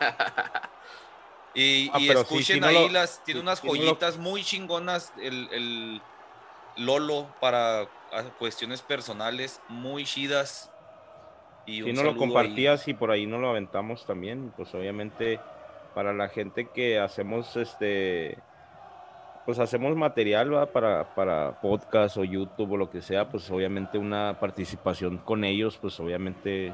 [1.53, 6.01] Y, ah, y escuchen ahí las, tiene unas joyitas muy chingonas el, el
[6.77, 7.87] Lolo para
[8.37, 10.71] cuestiones personales, muy chidas
[11.65, 15.39] si no lo compartías y por ahí no lo aventamos también, pues obviamente
[15.93, 18.37] para la gente que hacemos este
[19.45, 24.39] pues hacemos material para para podcast o YouTube o lo que sea, pues obviamente una
[24.39, 26.73] participación con ellos, pues obviamente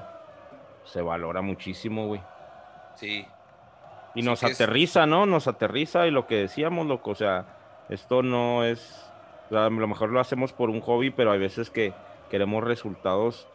[0.84, 2.22] se valora muchísimo, güey.
[2.96, 3.26] Sí.
[4.14, 5.26] Y nos aterriza, ¿no?
[5.26, 9.12] Nos aterriza y lo que decíamos, loco, o sea, esto no es,
[9.52, 11.94] a lo mejor lo hacemos por un hobby, pero hay veces que
[12.30, 13.48] queremos resultados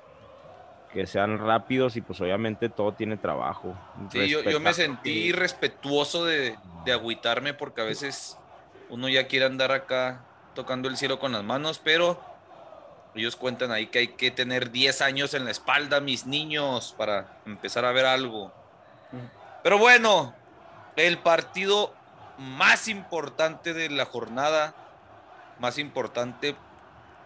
[0.93, 3.77] que sean rápidos y pues obviamente todo tiene trabajo.
[4.11, 8.37] Sí, yo, me sentí respetuoso de, de agüitarme porque a veces
[8.89, 10.25] uno ya quiere andar acá
[10.55, 12.21] tocando el cielo con las manos, pero
[13.15, 17.41] ellos cuentan ahí que hay que tener 10 años en la espalda, mis niños, para
[17.47, 18.53] empezar a ver algo.
[19.63, 20.35] Pero bueno,
[20.97, 21.95] el partido
[22.39, 24.75] más importante de la jornada,
[25.59, 26.55] más importante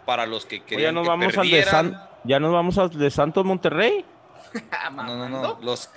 [0.07, 1.95] para los que querían nos que vamos perdieran.
[1.95, 4.05] Al ¿Ya nos vamos a de Santos Monterrey?
[4.93, 5.59] no, no, no.
[5.61, 5.91] Los,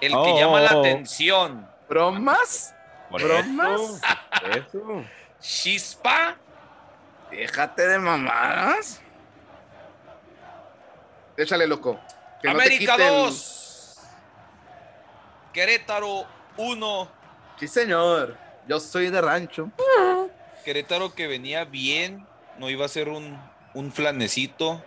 [0.00, 0.80] el que llama la oh.
[0.80, 1.66] atención.
[1.88, 2.74] ¿Bromas?
[3.10, 4.02] ¿Bromas?
[4.54, 5.04] Eso.
[5.40, 6.36] ¿Chispa?
[7.30, 9.00] Déjate de mamadas.
[11.36, 11.98] Échale, loco.
[12.46, 13.98] América 2.
[15.54, 16.26] Querétaro
[16.58, 17.08] 1.
[17.58, 18.36] Sí, señor.
[18.68, 19.70] Yo soy de rancho.
[20.64, 22.26] Querétaro que venía bien.
[22.58, 23.38] No iba a ser un,
[23.74, 24.82] un flanecito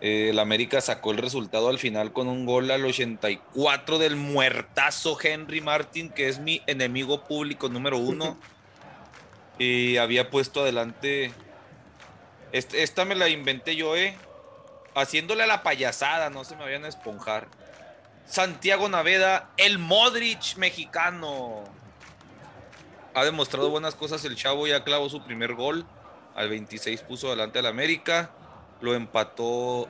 [0.00, 5.60] el América sacó el resultado al final con un gol al 84 del muertazo Henry
[5.60, 8.38] Martin, que es mi enemigo público número uno.
[9.58, 11.32] y había puesto adelante.
[12.52, 14.16] esta me la inventé yo, ¿eh?
[14.94, 17.48] Haciéndole a la payasada, no se me vayan a esponjar.
[18.24, 21.64] Santiago Naveda, el Modric mexicano.
[23.12, 25.84] Ha demostrado buenas cosas el chavo, ya clavó su primer gol.
[26.34, 28.30] Al 26 puso adelante al América
[28.80, 29.88] lo empató.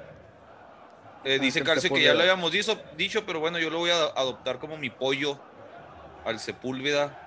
[1.25, 3.91] Eh, ah, dice Calcio que ya lo habíamos dicho, dicho, pero bueno, yo lo voy
[3.91, 5.39] a adoptar como mi pollo
[6.25, 7.27] al Sepúlveda.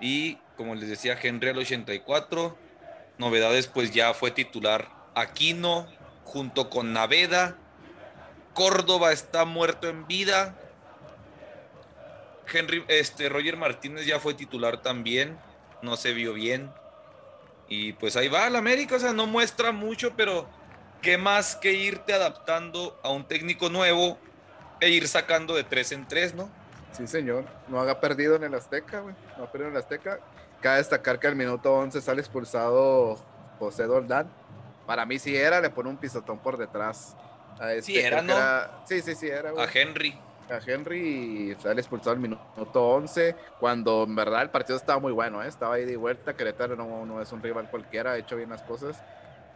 [0.00, 2.56] Y como les decía, Henry al 84.
[3.18, 5.86] Novedades, pues ya fue titular Aquino
[6.24, 7.56] junto con Naveda.
[8.54, 10.58] Córdoba está muerto en vida.
[12.52, 15.38] Henry, este, Roger Martínez ya fue titular también.
[15.82, 16.70] No se vio bien.
[17.68, 20.48] Y pues ahí va el América, o sea, no muestra mucho, pero
[21.02, 24.16] ¿qué más que irte adaptando a un técnico nuevo
[24.80, 26.48] e ir sacando de tres en tres, ¿no?
[26.92, 27.44] Sí, señor.
[27.68, 29.14] No haga perdido en el Azteca, güey.
[29.36, 30.20] No ha perdido en el Azteca.
[30.60, 33.18] Cabe destacar que al minuto 11 sale expulsado
[33.58, 34.30] José Doldán.
[34.86, 37.16] Para mí sí era, le pone un pisotón por detrás.
[37.58, 38.34] A este, sí era, ¿no?
[38.86, 39.64] Sí, sí, sí era, güey.
[39.64, 40.18] A Henry.
[40.50, 45.42] A Henry sale expulsado al minuto 11, cuando en verdad el partido estaba muy bueno,
[45.42, 45.48] ¿eh?
[45.48, 46.34] estaba ahí de vuelta.
[46.34, 49.02] Querétaro no, no es un rival cualquiera, ha hecho bien las cosas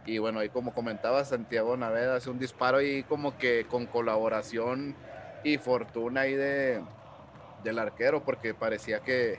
[0.07, 4.95] y bueno, ahí como comentaba Santiago Naveda, hace un disparo ahí como que con colaboración
[5.43, 6.81] y fortuna ahí de,
[7.63, 9.37] del arquero, porque parecía que...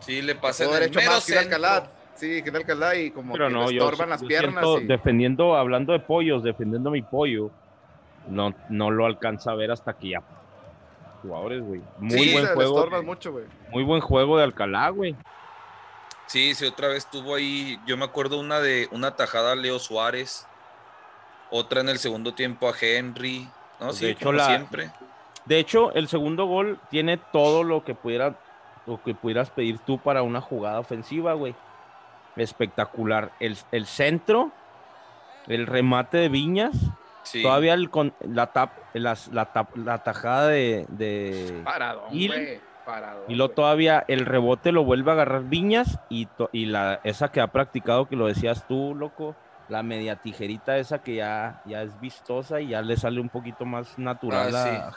[0.00, 1.90] Sí, le pasé el derecho más que Alcalá.
[2.14, 4.64] Sí, que Alcalá y como que no, le estorban las piernas.
[4.86, 7.50] Defendiendo, hablando de pollos, defendiendo mi pollo,
[8.28, 10.22] no, no lo alcanza a ver hasta que ya
[11.22, 11.82] jugadores, güey.
[11.98, 13.02] Muy buen juego.
[13.02, 13.34] Mucho,
[13.70, 15.14] muy buen juego de Alcalá, güey.
[16.28, 17.80] Sí, sí, otra vez estuvo ahí.
[17.86, 20.46] Yo me acuerdo una de una tajada a Leo Suárez,
[21.50, 23.48] otra en el segundo tiempo a Henry.
[23.80, 23.92] ¿no?
[23.94, 24.90] Sí, de hecho, siempre.
[25.46, 28.38] De hecho, el segundo gol tiene todo lo que pudiera,
[28.86, 31.54] lo que pudieras pedir tú para una jugada ofensiva, güey.
[32.36, 33.32] Espectacular.
[33.40, 34.52] El, centro,
[35.46, 36.76] el remate de Viñas.
[37.42, 40.84] Todavía el, con, la, tap, la, la, tajada de.
[40.90, 41.62] de
[43.28, 47.40] y luego todavía el rebote lo vuelve a agarrar Viñas y, y la, esa que
[47.40, 49.36] ha practicado, que lo decías tú, loco,
[49.68, 53.64] la media tijerita esa que ya, ya es vistosa y ya le sale un poquito
[53.64, 54.92] más natural ah,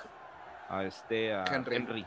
[0.69, 2.05] a, este a Henry.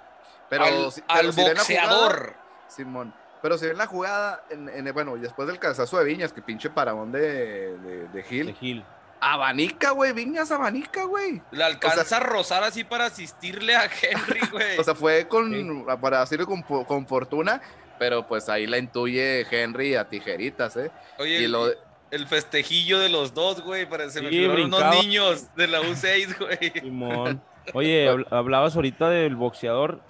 [0.49, 0.65] Pero,
[1.09, 2.35] al, boxeador.
[2.69, 3.13] Simón.
[3.43, 6.71] Pero si ven la jugada, en, en- bueno, después del cabezazo de Viñas, que pinche
[6.71, 8.47] parabón de, de, de Gil.
[8.47, 8.85] De Gil.
[9.21, 11.41] Abanica, güey, Viñas abanica, güey.
[11.51, 14.79] Le alcanza a rozar así para asistirle a Henry, güey.
[14.79, 17.61] O sea, fue con, para decirlo con, con fortuna,
[17.99, 20.91] pero pues ahí la intuye Henry a tijeritas, ¿eh?
[21.19, 21.73] Oye, y el, lo-
[22.11, 26.39] el festejillo de los dos, güey, parece me Sí, figuraron unos niños de la U6,
[26.39, 26.73] güey.
[26.81, 27.43] Simón.
[27.73, 30.01] Oye, habl- hablabas ahorita del boxeador.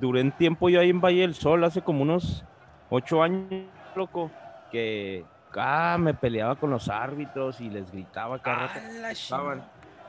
[0.00, 2.42] Duré un tiempo yo ahí en Valle del Sol, hace como unos
[2.88, 4.30] ocho años, loco,
[4.70, 5.24] que
[5.56, 8.80] ah, me peleaba con los árbitros y les gritaba cada rato.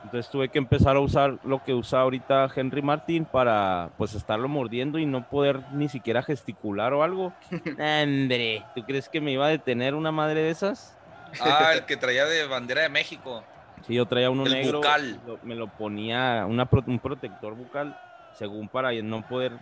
[0.04, 4.48] Entonces tuve que empezar a usar lo que usa ahorita Henry Martin para pues estarlo
[4.48, 7.32] mordiendo y no poder ni siquiera gesticular o algo.
[7.78, 10.94] Hombre, ¿tú crees que me iba a detener una madre de esas?
[11.40, 13.42] Ah, el que traía de bandera de México.
[13.86, 14.78] Sí, yo traía uno El negro.
[14.78, 15.20] bucal.
[15.26, 17.96] lo- me lo ponía una, un protector bucal,
[18.34, 19.52] según para no poder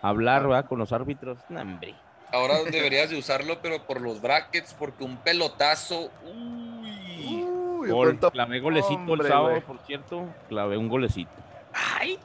[0.00, 0.64] hablar ¿verdad?
[0.66, 1.38] con los árbitros.
[1.50, 1.94] Hombre.
[2.32, 6.10] Ahora deberías de usarlo, pero por los brackets, porque un pelotazo.
[6.24, 7.44] Uy.
[7.44, 8.18] Uy, Gol.
[8.18, 10.28] Clavé golecito hombre, el sábado, por cierto.
[10.48, 11.30] Clavé un golecito.
[11.72, 12.18] Ay,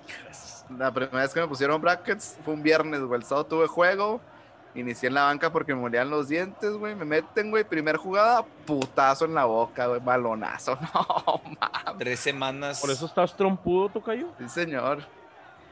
[0.77, 3.19] La primera vez que me pusieron brackets fue un viernes, güey.
[3.21, 4.21] El sábado tuve juego.
[4.75, 6.93] Inicié en la banca porque me molían los dientes, güey.
[6.93, 7.63] Me meten, güey.
[7.63, 9.99] Primer jugada, putazo en la boca, güey.
[9.99, 10.77] Balonazo.
[10.93, 11.97] No, mames.
[11.97, 12.79] tres semanas.
[12.79, 14.27] Por eso estás trompudo, Tocayo.
[14.37, 14.99] Sí, señor.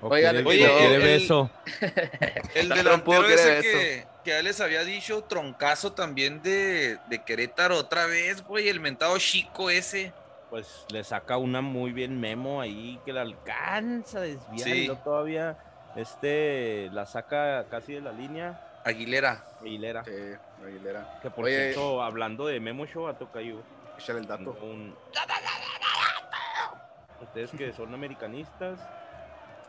[0.01, 1.49] ¿O Oigan, quiere- oye, quiere el- beso?
[1.81, 6.97] El Está delantero trompudo, quiere ese que, que ya les había dicho, troncazo también de,
[7.07, 8.67] de Querétaro otra vez, güey.
[8.67, 10.11] El mentado chico ese.
[10.49, 14.21] Pues le saca una muy bien memo ahí que la alcanza.
[14.57, 14.87] Sí.
[14.87, 15.57] Luego todavía
[15.95, 18.61] este la saca casi de la línea.
[18.83, 19.43] Aguilera.
[19.61, 20.03] Aguilera.
[20.03, 20.11] Sí,
[20.63, 21.19] Aguilera.
[21.21, 21.55] Que por Oye.
[21.73, 23.61] cierto, hablando de Memo Show a Tocayo.
[23.97, 24.57] Échale el dato.
[24.61, 24.93] un-
[27.21, 28.79] Ustedes que son americanistas,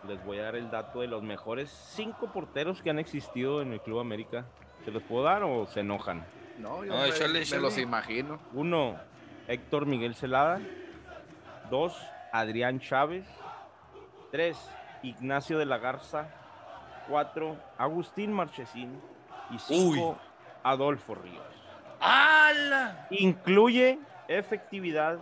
[0.07, 3.73] les voy a dar el dato de los mejores cinco porteros que han existido en
[3.73, 4.45] el Club América.
[4.85, 6.25] ¿Se los puedo dar o se enojan?
[6.59, 7.63] No, yo No, me, échale, me échale.
[7.63, 8.39] los imagino.
[8.53, 8.97] Uno,
[9.49, 10.61] Héctor Miguel Celada.
[11.71, 11.97] Dos,
[12.33, 13.27] Adrián Chávez.
[14.31, 14.57] Tres,
[15.03, 16.29] Ignacio de la Garza.
[17.09, 19.01] Cuatro, Agustín Marchesín.
[19.51, 20.19] Y cinco,
[20.63, 21.45] Adolfo Ríos.
[22.01, 23.07] ¡Hala!
[23.11, 25.19] Incluye efectividad,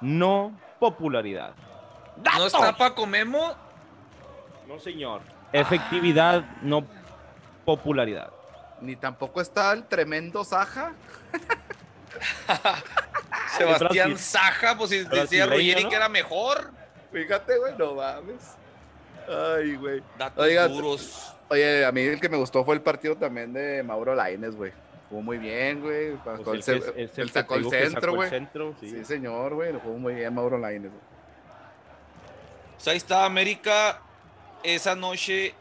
[0.00, 1.52] no popularidad.
[2.38, 3.54] ¿No está Paco Memo?
[4.66, 5.20] No, señor.
[5.52, 6.84] Efectividad, no
[7.64, 8.30] popularidad.
[8.80, 10.92] Ni tampoco está el tremendo Saja.
[13.56, 14.18] Sebastián.
[14.18, 15.90] Saja, pues si decía Ruggeri ¿no?
[15.90, 16.70] que era mejor.
[17.12, 18.56] Fíjate, güey, no mames.
[19.28, 20.02] Ay, güey.
[20.18, 21.32] Datos Oiga, duros.
[21.48, 24.72] Oye, a mí el que me gustó fue el partido también de Mauro Laines, güey.
[25.08, 26.16] Jugó muy bien, güey.
[26.44, 28.30] Pues el sacó el centro, güey.
[28.80, 28.90] sí.
[28.90, 29.72] Sí, señor, güey.
[29.72, 30.90] Lo jugó muy bien Mauro Laines.
[30.90, 31.02] güey.
[32.74, 34.00] Pues ahí está América.
[34.66, 35.54] Esa noche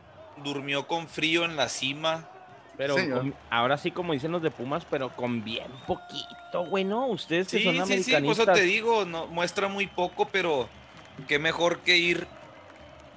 [0.44, 2.28] durmió con frío en la cima.
[2.78, 7.06] Pero con- ahora sí, como dicen los de Pumas, pero con bien poquito, güey, ¿no?
[7.08, 8.48] Ustedes que Sí, son sí, sí, por americanistas.
[8.50, 10.68] eso te digo, no, muestra muy poco, pero
[11.26, 12.28] qué mejor que ir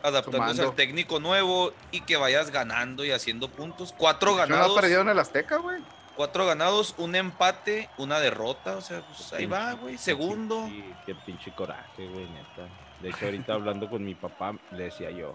[0.04, 0.70] adaptándose Sumando.
[0.70, 3.92] al técnico nuevo y que vayas ganando y haciendo puntos.
[3.98, 5.82] Cuatro No ganados, ha perdido en el Azteca, güey.
[6.14, 8.76] cuatro ganados, un empate, una derrota.
[8.76, 9.98] O sea, pues ahí va, güey.
[9.98, 10.66] Segundo.
[10.66, 12.68] pinche- Qué pinche coraje, güey, neta.
[13.00, 15.34] De hecho, ahorita hablando con mi papá, le decía yo,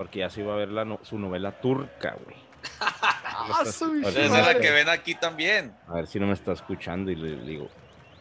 [0.00, 2.36] porque ya se iba a ver la no- su novela turca, güey.
[3.42, 5.74] Ah, Esa es la me- que ven aquí también.
[5.88, 7.68] A ver si no me está escuchando y le digo,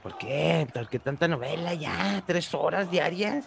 [0.03, 0.67] ¿por qué?
[0.73, 2.21] ¿Por qué tanta novela ya?
[2.25, 3.45] ¿Tres horas diarias?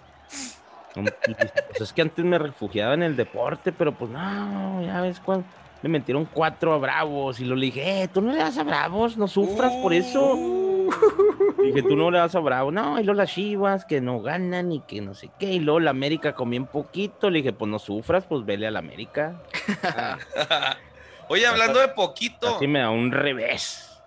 [0.95, 5.45] Pues es que antes me refugiaba en el deporte, pero pues no, ya ves cuando
[5.83, 8.62] le metieron cuatro a Bravos y lo le dije, eh, tú no le das a
[8.62, 10.35] Bravos, no sufras por eso.
[10.35, 10.72] Uh,
[11.62, 14.72] Dije, tú no le das a Bravos, no, y luego las Chivas que no ganan
[14.72, 17.70] y que no sé qué, y luego la América comía un poquito, le dije, pues
[17.70, 19.40] no sufras, pues vele a la América.
[19.84, 20.18] Ah,
[21.28, 24.01] Oye, hablando de poquito, así me da un revés.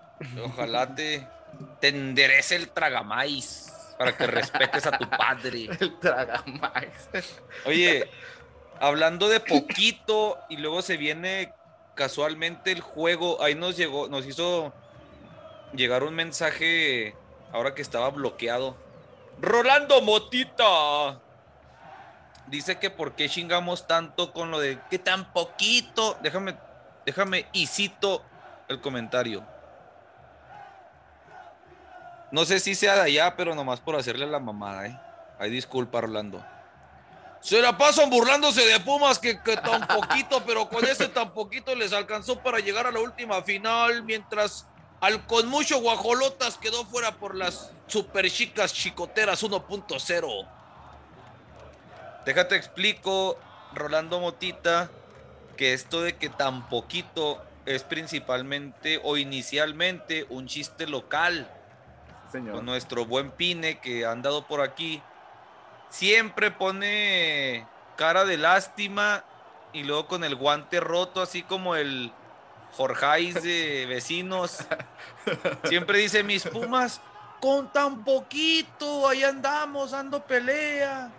[0.44, 1.26] ojalá te,
[1.80, 5.70] te enderece el tragamais para que respetes a tu padre.
[5.80, 7.10] El tragamais.
[7.66, 8.10] Oye,
[8.80, 11.54] hablando de poquito y luego se viene
[11.96, 14.74] casualmente el juego, ahí nos llegó, nos hizo
[15.78, 17.16] llegar un mensaje
[17.52, 18.76] ahora que estaba bloqueado.
[19.40, 21.20] Rolando Motita.
[22.48, 26.18] Dice que por qué chingamos tanto con lo de que tan poquito.
[26.22, 26.56] Déjame,
[27.06, 28.24] déjame y cito
[28.68, 29.44] el comentario.
[32.32, 35.00] No sé si sea de allá, pero nomás por hacerle la mamada, ¿eh?
[35.40, 36.44] Ay, disculpa, Rolando.
[37.40, 41.76] Se la pasan burlándose de Pumas que, que tan poquito, pero con ese tan poquito
[41.76, 44.68] les alcanzó para llegar a la última final, mientras
[45.02, 50.48] al con mucho guajolotas quedó fuera por las super chicas chicoteras 1.0.
[52.26, 53.38] Déjate explico,
[53.74, 54.90] Rolando Motita,
[55.58, 61.52] que esto de que tan poquito es principalmente o inicialmente un chiste local.
[62.32, 62.56] Señor.
[62.56, 65.02] Con nuestro buen Pine que ha andado por aquí.
[65.90, 69.24] Siempre pone cara de lástima
[69.72, 72.12] y luego con el guante roto, así como el
[72.76, 74.58] Jorgeis de vecinos.
[75.64, 77.02] Siempre dice, mis pumas,
[77.40, 81.12] con tan poquito, ahí andamos, dando pelea.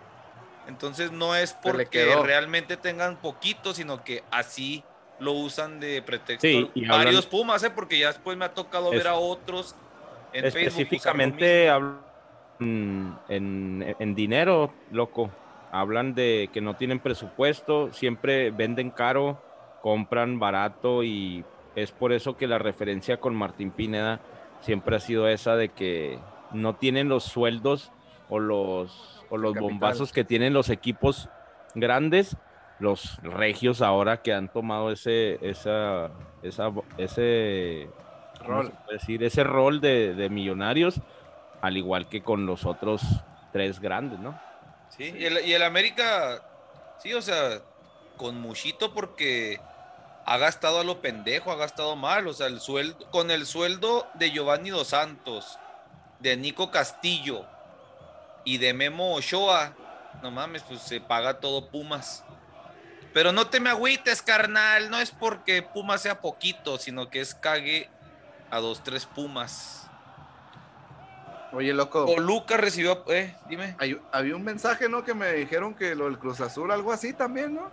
[0.67, 4.83] Entonces no es porque realmente tengan poquito, sino que así
[5.19, 7.69] lo usan de pretexto Sí, y hablan- varios pumas, ¿eh?
[7.71, 9.75] porque ya después me ha tocado ver a otros
[10.33, 12.01] en Facebook Específicamente hablan
[12.59, 15.31] en, en- en dinero, loco.
[15.71, 19.41] Hablan de que no tienen presupuesto, siempre venden caro,
[19.81, 21.43] compran barato y
[21.75, 24.19] es por eso que la referencia con Martín Pineda
[24.61, 26.19] siempre ha sido esa de que
[26.51, 27.91] no tienen los sueldos
[28.29, 29.69] o los, o los Capital.
[29.71, 31.29] bombazos que tienen los equipos
[31.75, 32.35] grandes,
[32.79, 36.11] los regios ahora que han tomado ese, esa,
[36.43, 37.89] esa, ese
[38.39, 38.73] ¿cómo Rol.
[38.91, 39.23] decir?
[39.23, 41.01] ese rol de, de millonarios,
[41.61, 43.01] al igual que con los otros
[43.51, 44.39] tres grandes, ¿no?
[44.89, 46.41] Sí, y el, y el América,
[46.99, 47.61] sí, o sea,
[48.17, 49.61] con muchito porque
[50.25, 54.07] ha gastado a lo pendejo, ha gastado mal, o sea, el sueldo, con el sueldo
[54.15, 55.57] de Giovanni Dos Santos,
[56.19, 57.45] de Nico Castillo
[58.43, 59.73] y de Memo Ochoa,
[60.21, 62.23] no mames, pues se paga todo Pumas.
[63.13, 67.33] Pero no te me agüites, carnal, no es porque Pumas sea poquito, sino que es
[67.33, 67.89] cague
[68.51, 69.87] a dos, tres Pumas.
[71.53, 72.05] Oye, loco.
[72.05, 73.75] Toluca recibió, eh, dime.
[73.79, 75.03] hay- había un mensaje, ¿no?
[75.05, 77.71] Que me dijeron que lo del Cruz Azul, algo así también, ¿no?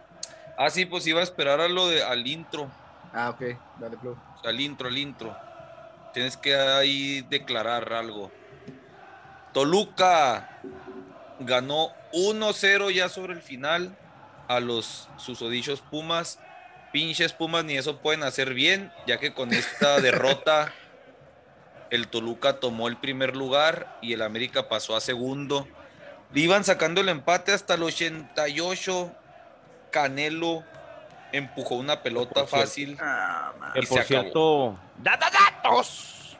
[0.57, 2.71] Ah, sí, pues iba a esperar a lo de, al intro.
[3.13, 3.43] Ah, ok.
[3.79, 4.17] Dale, Plu.
[4.45, 5.37] al intro, al intro.
[6.13, 8.31] Tienes que ahí declarar algo.
[9.53, 10.61] Toluca
[11.41, 13.97] ganó 1-0 ya sobre el final
[14.49, 16.39] a los susodichos Pumas.
[16.93, 20.73] Pinches Pumas ni eso pueden hacer bien, ya que con esta derrota
[21.91, 25.69] el Toluca tomó el primer lugar y el América pasó a segundo.
[26.33, 29.13] Le iban sacando el empate hasta el 88.
[29.95, 30.64] Canelo
[31.30, 32.99] empujó una pelota Por fácil.
[33.01, 34.07] Ah, Y se por acabó.
[34.22, 36.36] cierto, ¡data datos!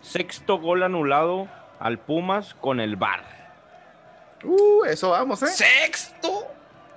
[0.00, 1.48] Sexto gol anulado
[1.80, 3.24] al Pumas con el VAR.
[4.44, 5.48] Uh, eso vamos, ¿eh?
[5.48, 6.46] Sexto.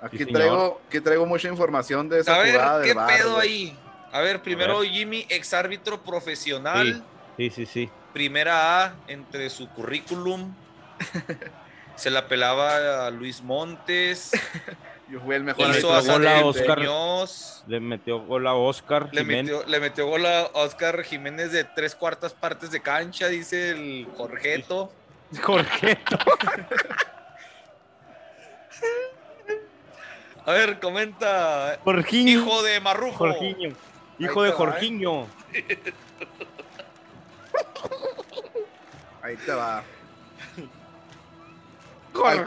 [0.00, 3.34] Aquí Sí, traigo, aquí traigo mucha información de esa A ver, jugada del ¿qué pedo
[3.34, 3.48] güey.
[3.48, 3.78] ahí?
[4.12, 4.90] A ver, primero ver.
[4.90, 7.02] Jimmy, ex árbitro profesional,
[7.36, 7.90] Sí, sí, sí.
[8.12, 10.54] primera A entre su currículum.
[11.96, 14.30] Se la pelaba a Luis Montes,
[15.08, 16.78] Yo fui el mejor hizo metió a Oscar.
[16.78, 19.52] Muñoz, Le metió gol a Oscar le Jiménez.
[19.52, 24.08] metió, le metió gol a Oscar Jiménez de tres cuartas partes de cancha, dice el
[24.16, 24.90] Jorgeto.
[25.42, 26.16] Jorgeto.
[30.44, 32.30] A ver, comenta, Jorginho.
[32.30, 33.18] hijo de Marrufo.
[33.18, 33.74] Jorginho.
[34.18, 34.52] Hijo de ¿eh?
[34.52, 35.26] Jorginho.
[39.22, 39.78] Ahí te va.
[39.78, 39.84] Al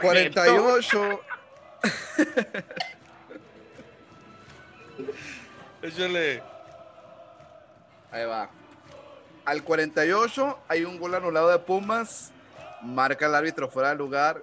[0.00, 1.20] 48.
[5.82, 6.42] Échale.
[8.10, 8.50] Ahí va.
[9.44, 12.32] Al 48 hay un gol anulado de Pumas.
[12.82, 14.42] Marca el árbitro fuera de lugar.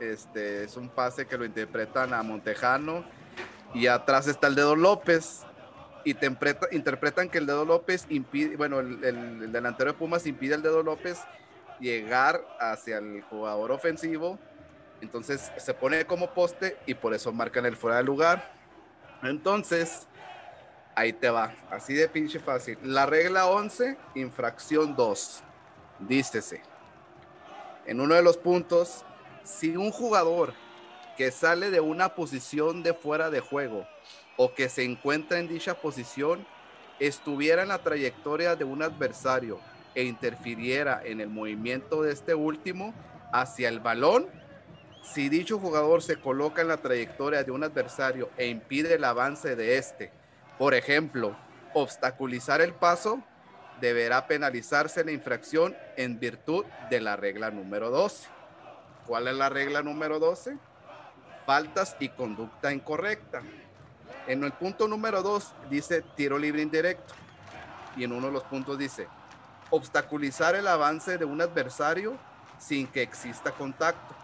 [0.00, 3.04] Este es un pase que lo interpretan a Montejano.
[3.74, 5.42] Y atrás está el dedo López.
[6.04, 9.98] Y te empreta- interpretan que el dedo López impide, bueno, el, el- el delantero de
[9.98, 11.18] Pumas impide al dedo López
[11.80, 14.38] llegar hacia el jugador ofensivo.
[15.06, 18.52] Entonces se pone como poste y por eso marcan el fuera de lugar.
[19.22, 20.08] Entonces,
[20.98, 22.78] Ahí te va, así de pinche fácil.
[22.82, 25.42] La regla 11, infracción 2.
[25.98, 26.62] Dícese,
[27.84, 29.04] en uno de los puntos,
[29.44, 30.54] si un jugador
[31.18, 33.86] que sale de una posición de fuera de juego
[34.38, 36.46] o que se encuentra en dicha posición
[36.98, 39.60] estuviera en la trayectoria de un adversario
[39.94, 42.94] e interfiriera en el movimiento de este último
[43.34, 44.30] hacia el balón,
[45.12, 49.56] si dicho jugador se coloca en la trayectoria de un adversario e impide el avance
[49.56, 50.10] de este,
[50.58, 51.36] por ejemplo,
[51.74, 53.22] obstaculizar el paso,
[53.80, 58.28] deberá penalizarse la infracción en virtud de la regla número 12.
[59.06, 60.56] ¿Cuál es la regla número 12?
[61.44, 63.42] Faltas y conducta incorrecta.
[64.26, 67.14] En el punto número 2 dice tiro libre indirecto.
[67.96, 69.06] Y en uno de los puntos dice
[69.70, 72.16] obstaculizar el avance de un adversario
[72.58, 74.15] sin que exista contacto.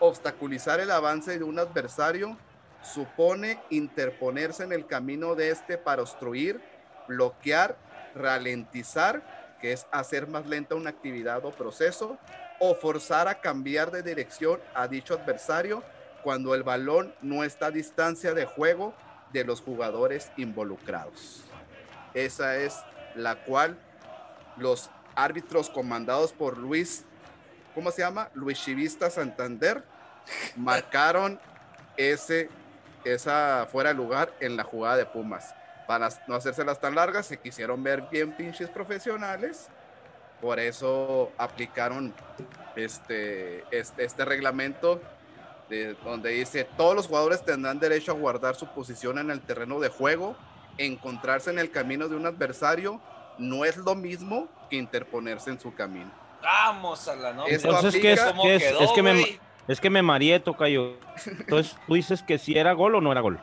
[0.00, 2.36] Obstaculizar el avance de un adversario
[2.82, 6.60] supone interponerse en el camino de este para obstruir,
[7.08, 7.76] bloquear,
[8.14, 12.18] ralentizar, que es hacer más lenta una actividad o proceso,
[12.60, 15.82] o forzar a cambiar de dirección a dicho adversario
[16.22, 18.94] cuando el balón no está a distancia de juego
[19.32, 21.44] de los jugadores involucrados.
[22.14, 22.76] esa es
[23.14, 23.76] la cual
[24.56, 27.04] los árbitros comandados por Luis,
[27.74, 28.30] ¿cómo se llama?
[28.34, 29.82] Luis Chivista Santander,
[30.56, 31.38] marcaron
[31.96, 32.48] ese,
[33.04, 35.54] esa fuera de lugar en la jugada de Pumas.
[35.86, 39.68] Para no hacérselas tan largas, se quisieron ver bien pinches profesionales.
[40.40, 42.14] Por eso aplicaron
[42.76, 45.00] este, este, este reglamento
[45.68, 49.80] de, donde dice todos los jugadores tendrán derecho a guardar su posición en el terreno
[49.80, 50.36] de juego,
[50.76, 53.00] encontrarse en el camino de un adversario
[53.38, 56.23] no es lo mismo que interponerse en su camino.
[56.44, 57.54] Vamos a la noche.
[57.54, 60.98] Entonces, ¿qué es, ¿qué es, es, que me, es que me mareé, Tocayo.
[61.26, 63.40] Entonces, ¿tú dices que si era gol o no era gol?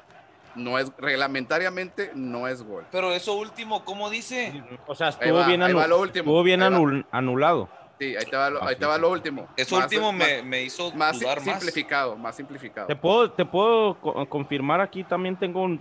[0.54, 2.86] No es, reglamentariamente no es gol.
[2.91, 4.64] Pero eso último, ¿cómo dice?
[4.86, 7.70] O sea, estuvo bien, anul estuvo bien anul anulado.
[7.99, 9.47] Sí, ahí te va lo, ahí te va lo último.
[9.56, 12.36] Eso más, último me, me, hizo más simplificado, más.
[12.36, 12.88] simplificado.
[12.88, 13.95] Te puedo, te puedo
[14.28, 15.80] confirmar aquí también tengo un.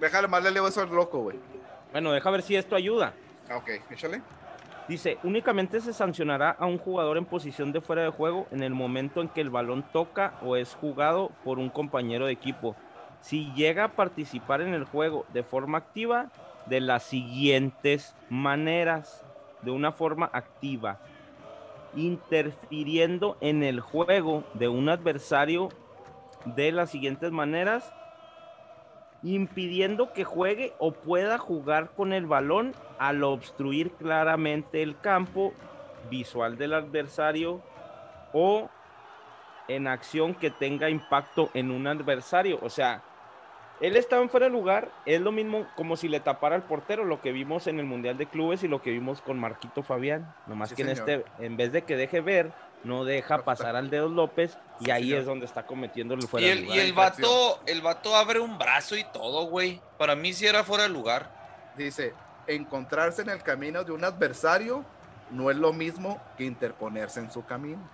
[0.00, 1.38] Déjale más le leo eso al loco, güey.
[1.92, 3.12] Bueno, deja ver si esto ayuda.
[3.50, 4.22] Ok, échale.
[4.88, 8.72] Dice, únicamente se sancionará a un jugador en posición de fuera de juego en el
[8.72, 12.76] momento en que el balón toca o es jugado por un compañero de equipo.
[13.20, 16.30] Si llega a participar en el juego de forma activa,
[16.66, 19.24] de las siguientes maneras
[19.62, 20.98] de una forma activa,
[21.94, 25.70] interfiriendo en el juego de un adversario
[26.44, 27.92] de las siguientes maneras,
[29.22, 35.52] impidiendo que juegue o pueda jugar con el balón al obstruir claramente el campo
[36.10, 37.62] visual del adversario
[38.32, 38.70] o
[39.68, 42.58] en acción que tenga impacto en un adversario.
[42.62, 43.02] O sea,
[43.80, 47.04] él estaba en fuera de lugar, es lo mismo como si le tapara al portero,
[47.04, 50.34] lo que vimos en el Mundial de Clubes y lo que vimos con Marquito Fabián.
[50.46, 52.52] Nomás que en este, en vez de que deje ver,
[52.86, 56.50] no deja pasar al dedo López y ahí es donde está cometiendo el fuera y
[56.50, 56.78] el, de lugar.
[56.78, 59.80] Y el vato, el vato abre un brazo y todo, güey.
[59.98, 61.74] Para mí sí era fuera de lugar.
[61.76, 62.14] Dice,
[62.46, 64.84] encontrarse en el camino de un adversario
[65.30, 67.90] no es lo mismo que interponerse en su camino.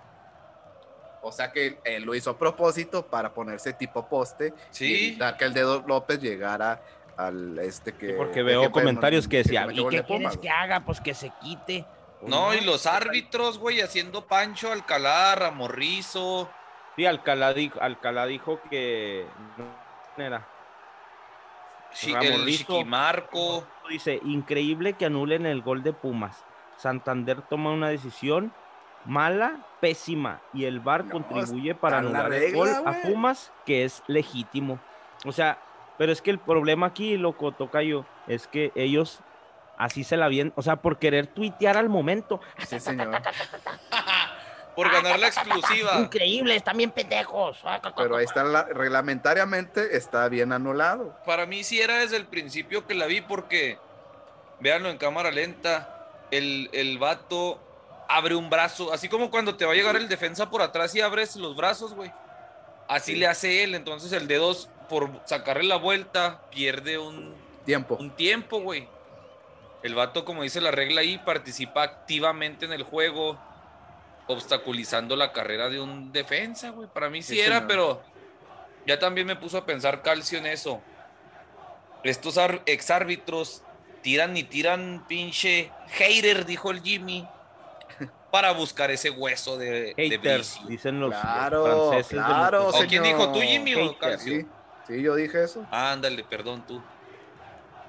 [1.21, 4.85] O sea que él lo hizo a propósito para ponerse tipo poste sí.
[4.85, 6.81] y evitar que el dedo López llegara
[7.17, 8.07] al este que.
[8.07, 10.81] Sí, porque veo comentarios que decían, ¿y qué quieres que haga?
[10.81, 11.85] Pues que se quite.
[12.27, 16.49] No, y los árbitros, güey, haciendo Pancho, Alcalá, Ramorrizo.
[16.95, 19.25] Sí, Alcalá dijo, Alcalá dijo que
[19.57, 20.47] no era.
[21.91, 23.65] Sí, el Chiquimarco.
[23.89, 26.43] Dice, increíble que anulen el gol de Pumas.
[26.77, 28.53] Santander toma una decisión
[29.05, 32.83] mala, pésima, y el VAR no, contribuye para anular regla, el gol wey.
[32.85, 34.79] a Pumas, que es legítimo.
[35.25, 35.59] O sea,
[35.97, 39.19] pero es que el problema aquí, loco, Tocayo, es que ellos
[39.77, 42.41] así se la vienen, o sea, por querer tuitear al momento.
[42.67, 43.21] Sí, señor.
[44.75, 45.99] por ganar la exclusiva.
[45.99, 47.63] Increíble, están bien pendejos.
[47.95, 51.15] Pero ahí está, la, reglamentariamente está bien anulado.
[51.25, 53.77] Para mí sí era desde el principio que la vi porque,
[54.59, 57.59] véanlo en cámara lenta, el, el vato
[58.07, 61.01] abre un brazo, así como cuando te va a llegar el defensa por atrás y
[61.01, 62.11] abres los brazos, güey.
[62.87, 63.17] Así sí.
[63.17, 64.55] le hace él, entonces el dedo
[64.89, 67.33] por sacarle la vuelta pierde un
[67.65, 67.95] tiempo.
[67.99, 68.87] Un tiempo, güey.
[69.83, 73.37] El vato, como dice la regla ahí, participa activamente en el juego,
[74.27, 76.87] obstaculizando la carrera de un defensa, güey.
[76.87, 78.01] Para mí sí, era, pero
[78.87, 80.81] ya también me puso a pensar Calcio en eso.
[82.03, 83.61] Estos exárbitros
[84.01, 87.27] tiran y tiran pinche hater, dijo el Jimmy
[88.33, 90.65] para buscar ese hueso de, vicio.
[90.67, 92.17] Dicen los, claro, los franceses.
[92.17, 94.47] Claro, ¿O quién dijo tú, Jimmy o sí,
[94.87, 95.67] sí, yo dije eso.
[95.69, 96.81] Ándale, perdón tú.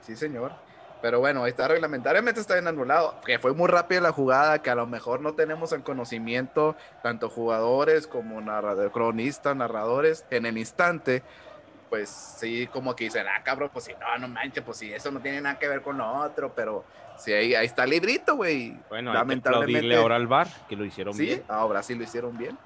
[0.03, 0.64] Sí, señor.
[1.05, 3.21] Pero bueno, ahí está reglamentariamente está bien anulado.
[3.27, 7.29] Que fue muy rápida la jugada, que a lo mejor no tenemos el conocimiento, tanto
[7.29, 11.23] jugadores como narradores, cronistas, narradores, en el instante.
[11.91, 15.11] Pues sí, como que dicen, ah, cabrón, pues si no, no manches, pues si eso
[15.11, 16.87] no tiene nada que ver con lo otro, pero
[17.19, 18.75] Sí, ahí, ahí, está el librito, güey.
[18.89, 19.95] Bueno, lamentablemente.
[19.97, 21.27] ahora al bar, que lo hicieron ¿Sí?
[21.27, 21.45] bien.
[21.49, 22.57] ahora sí lo hicieron bien.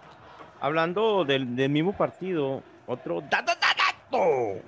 [0.60, 4.62] Hablando del, del mismo partido, otro dato, dato.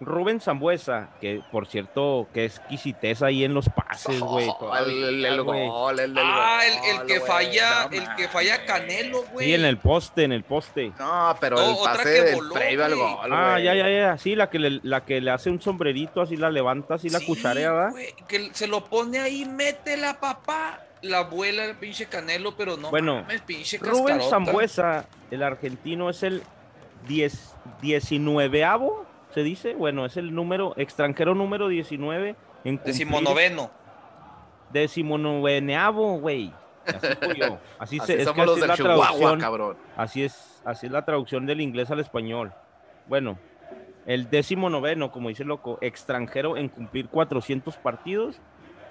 [0.00, 4.48] Rubén Zambuesa, que por cierto, que exquisitez ahí en los pases, güey.
[4.48, 8.14] Oh, el, el, el, gol, el, del ah, el, el que wey, falla, no, el
[8.16, 9.46] que falla Canelo, güey.
[9.46, 10.92] Sí, en el poste, en el poste.
[10.98, 14.18] No, pero no, el pase del voló, previo al gol, Ah, ya, ya, ya.
[14.18, 17.16] Sí, la que, le, la que le hace un sombrerito, así la levanta, así sí,
[17.16, 17.92] la cucharea, ¿verdad?
[18.26, 20.80] que se lo pone ahí, mete la papá.
[21.02, 26.22] La abuela, el pinche Canelo, pero no bueno, mames, pinche Rubén Zambuesa, el argentino, es
[26.22, 26.42] el
[27.06, 29.04] 10, 19avo
[29.34, 33.68] se dice, bueno, es el número, extranjero número 19 en Decimonoveno.
[34.70, 36.52] Decimonoveneavo, güey.
[36.86, 37.58] Así, yo.
[37.78, 39.40] así, así se, es que así los es la traducción.
[39.40, 39.76] cabrón.
[39.96, 42.52] Así es, así es la traducción del inglés al español.
[43.08, 43.36] Bueno,
[44.06, 48.40] el décimo noveno, como dice loco, extranjero en cumplir 400 partidos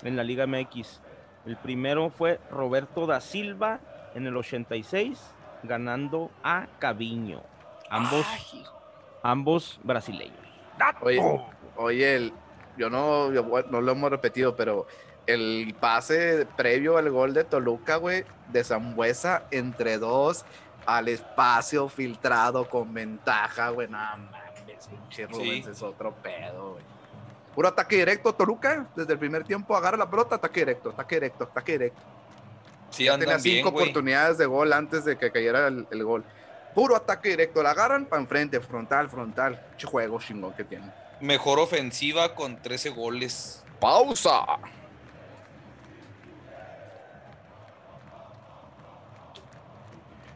[0.04, 1.02] en la Liga MX.
[1.46, 3.80] El primero fue Roberto da Silva
[4.14, 5.22] en el 86,
[5.64, 7.42] ganando a Caviño.
[7.90, 8.26] Ambos,
[9.24, 10.38] ambos brasileños.
[11.02, 11.22] Oye,
[11.78, 12.34] oye el,
[12.78, 14.86] yo no, no lo hemos repetido, pero
[15.26, 20.46] el pase previo al gol de Toluca, güey, de Zambuesa entre dos
[20.86, 23.88] al espacio filtrado con ventaja, güey.
[23.88, 26.84] No mames, pinche Rubens es otro pedo, güey.
[27.56, 31.44] Puro ataque directo, Toluca, desde el primer tiempo agarra la pelota, ataque directo, ataque directo,
[31.44, 32.02] ataque directo.
[32.90, 36.24] Sí, ya tenía cinco oportunidades de gol antes de que cayera el, gol.
[36.74, 39.62] Puro ataque directo, la agarran para enfrente, frontal, frontal.
[39.78, 40.92] Qué juego chingón que tiene.
[41.20, 43.64] Mejor ofensiva con 13 goles.
[43.80, 44.46] Pausa.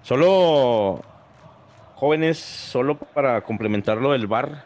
[0.03, 1.01] Solo,
[1.95, 4.65] jóvenes, solo para complementarlo del bar,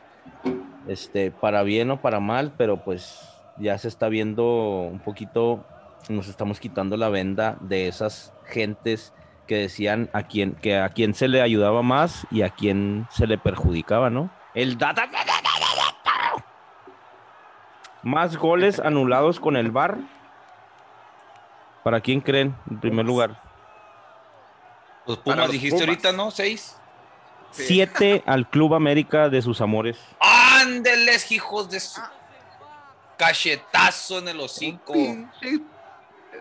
[0.87, 3.27] este, para bien o para mal, pero pues
[3.57, 5.65] ya se está viendo un poquito,
[6.09, 9.13] nos estamos quitando la venda de esas gentes
[9.47, 13.27] que decían a quién, que a quién se le ayudaba más y a quién se
[13.27, 14.29] le perjudicaba, ¿no?
[14.53, 15.09] El data.
[18.03, 19.97] Más goles anulados con el bar.
[21.83, 23.41] ¿Para quién creen en primer lugar?
[25.05, 26.31] Los Pumas, dijiste ahorita, ¿no?
[26.31, 26.77] ¿Seis?
[27.51, 29.97] Siete al Club América de sus amores.
[30.19, 31.99] ¡Ándeles, hijos de su...
[33.17, 34.93] Cachetazo en el hocico.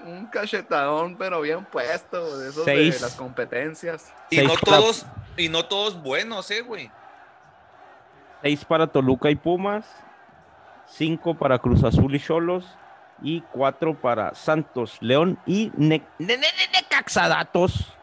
[0.04, 4.12] Un, cachetadón, pero bien puesto, de esos de las competencias.
[4.30, 5.06] Y no todos,
[5.36, 6.90] y no todos buenos, eh, güey.
[8.42, 9.86] Seis para Toluca y Pumas,
[10.86, 12.64] cinco para Cruz Azul y Cholos,
[13.22, 17.94] y cuatro para Santos, León y Necaxadatos.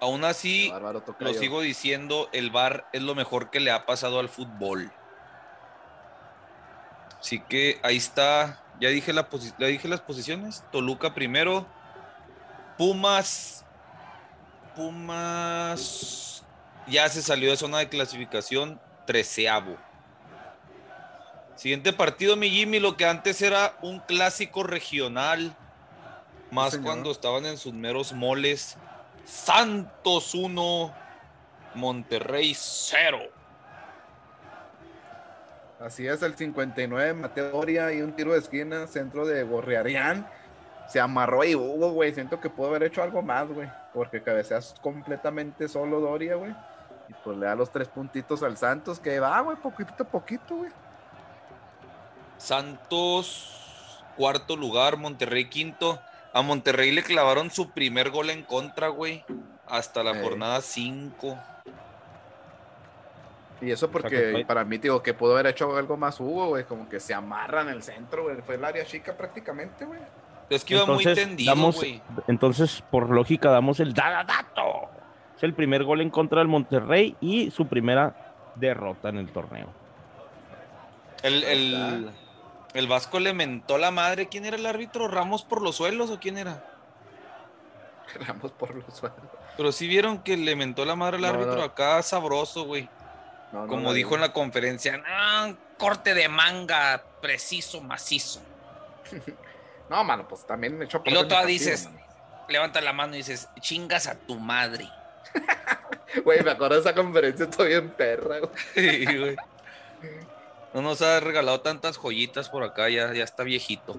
[0.00, 0.72] Aún así,
[1.18, 4.90] lo sigo diciendo, el VAR es lo mejor que le ha pasado al fútbol.
[7.20, 9.28] Así que ahí está, ya dije, la
[9.58, 10.64] dije las posiciones.
[10.72, 11.66] Toluca primero,
[12.78, 13.64] Pumas,
[14.74, 16.42] Pumas
[16.86, 19.76] ya se salió de zona de clasificación, treceavo.
[21.56, 25.54] Siguiente partido, mi Jimmy, lo que antes era un clásico regional,
[26.50, 28.76] más cuando estaban en sus meros moles
[29.24, 30.94] Santos 1,
[31.74, 33.39] Monterrey 0.
[35.80, 40.28] Así es, el 59, Mateo Doria y un tiro de esquina, centro de Gorriarián.
[40.86, 42.12] Se amarró y hubo, güey.
[42.12, 43.66] Siento que pudo haber hecho algo más, güey.
[43.94, 46.54] Porque cabeceas completamente solo Doria, güey.
[47.08, 50.56] Y pues le da los tres puntitos al Santos, que va, güey, poquito a poquito,
[50.56, 50.70] güey.
[52.36, 55.98] Santos, cuarto lugar, Monterrey quinto.
[56.34, 59.24] A Monterrey le clavaron su primer gol en contra, güey.
[59.66, 61.38] Hasta la jornada 5.
[63.60, 66.64] Y eso porque para mí, digo, que pudo haber hecho algo más Hugo, güey.
[66.64, 68.36] Como que se amarra en el centro, güey.
[68.42, 70.00] Fue el área chica prácticamente, güey.
[70.48, 72.02] Es que iba muy tendido, güey.
[72.26, 74.88] Entonces, por lógica, damos el dato.
[75.36, 79.68] Es el primer gol en contra del Monterrey y su primera derrota en el torneo.
[81.22, 82.10] El, el,
[82.74, 84.28] el Vasco le mentó la madre.
[84.28, 85.06] ¿Quién era el árbitro?
[85.06, 86.64] ¿Ramos por los suelos o quién era?
[88.26, 89.18] Ramos por los suelos.
[89.56, 92.88] Pero sí vieron que le mentó la madre al árbitro acá sabroso, güey.
[93.50, 95.02] Como dijo en la conferencia,
[95.76, 98.40] corte de manga preciso, macizo.
[99.90, 101.88] no, mano, pues también echó por Y luego dices,
[102.48, 104.88] levanta la mano y dices, chingas a tu madre.
[106.24, 108.50] Güey, me acuerdo de esa conferencia, estoy bien perra, güey.
[108.74, 109.36] Sí, güey.
[110.74, 113.96] No nos ha regalado tantas joyitas por acá, ya, ya está viejito.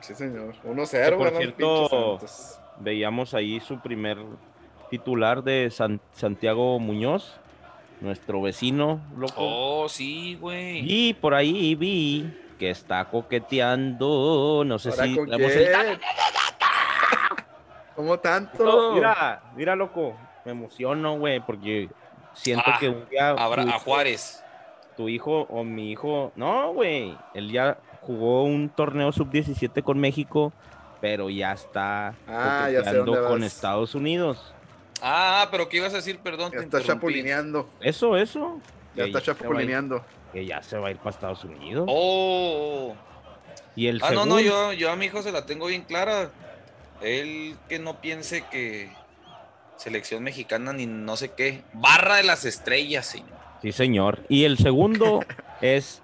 [0.00, 0.54] Sí, señor.
[0.64, 2.20] 1-0, Por cierto,
[2.78, 4.18] veíamos ahí su primer
[4.90, 5.72] titular de
[6.12, 7.34] Santiago Muñoz,
[8.04, 9.34] nuestro vecino, loco.
[9.36, 10.82] Oh, sí, güey.
[10.84, 15.18] Y por ahí vi que está coqueteando, no sé si...
[15.18, 16.00] El...
[17.96, 18.92] ¿Cómo tanto?
[18.92, 20.14] mira, mira, loco,
[20.44, 21.88] me emociono, güey, porque
[22.34, 23.30] siento ah, que un día...
[23.30, 24.44] a Juárez
[24.96, 30.52] tu hijo o mi hijo, no, güey, él ya jugó un torneo sub-17 con México,
[31.00, 32.68] pero ya está ah,
[33.28, 34.53] con Estados Unidos.
[35.02, 36.18] Ah, pero ¿qué ibas a decir?
[36.18, 36.52] Perdón.
[36.52, 37.68] Ya está chapulineando.
[37.80, 38.60] Eso, eso.
[38.94, 40.04] Ya está chapulineando.
[40.32, 41.86] Que ya se va a ir para Estados Unidos.
[41.88, 42.94] Oh.
[43.76, 46.30] Y el ah, no, no, yo, yo a mi hijo se la tengo bien clara.
[47.00, 48.90] Él que no piense que
[49.76, 51.62] selección mexicana ni no sé qué.
[51.72, 53.38] Barra de las estrellas, señor.
[53.62, 54.20] Sí, señor.
[54.28, 55.20] Y el segundo
[55.60, 56.02] es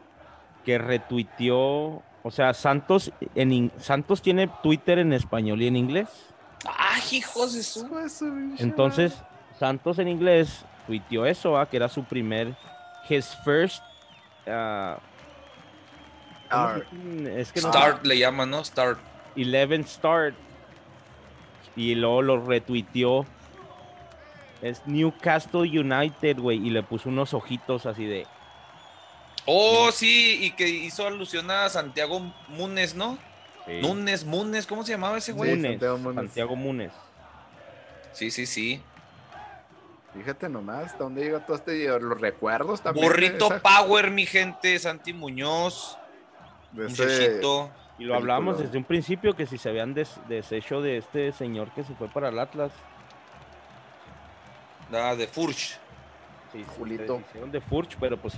[0.65, 6.09] que retuiteó, o sea, Santos en Santos tiene Twitter en español y en inglés.
[6.67, 7.87] ¡Ah, hijos de su!
[8.59, 9.15] Entonces,
[9.59, 12.55] Santos en inglés tuiteó eso, que era su primer
[13.09, 13.83] his first.
[14.47, 14.99] Uh,
[16.47, 16.87] Start.
[17.27, 18.65] es que no Start le llaman, ¿no?
[18.65, 18.99] Start.
[19.37, 20.35] 11 start.
[21.77, 23.25] Y luego lo retuiteó.
[24.61, 26.59] Es Newcastle United, güey.
[26.67, 28.27] Y le puso unos ojitos así de.
[29.47, 33.19] Oh, sí, y que hizo alusión a Santiago Munes, ¿no?
[33.71, 33.81] Sí.
[33.87, 35.51] Nunes, Munes, ¿cómo se llamaba ese güey?
[35.57, 35.81] Munes,
[36.15, 36.93] Santiago Munes.
[38.13, 38.83] Sí, sí, sí.
[40.13, 43.07] Fíjate nomás, ¿hasta dónde llega todo este los recuerdos también?
[43.07, 45.97] Burrito esa- Power, mi gente, Santi Muñoz,
[46.73, 47.41] de ese-.
[47.99, 51.71] Y lo hablamos desde un principio que si se habían des- deshecho de este señor
[51.75, 52.73] que se fue para el Atlas.
[54.93, 55.79] Ah, de Furch.
[56.51, 57.17] Sí, sí, Julito.
[57.19, 58.35] se hicieron de Furch, pero pues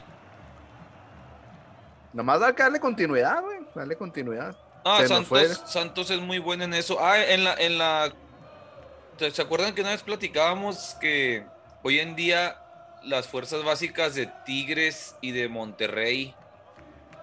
[2.12, 3.60] Nomás hay que darle continuidad, güey.
[3.74, 4.54] Darle continuidad.
[4.84, 5.62] Ah, Se Santos.
[5.66, 6.98] Santos es muy bueno en eso.
[7.00, 8.12] Ah, en la, en la.
[9.18, 11.44] ¿Se se acuerdan que una vez platicábamos que
[11.82, 12.58] hoy en día
[13.04, 16.34] las fuerzas básicas de Tigres y de Monterrey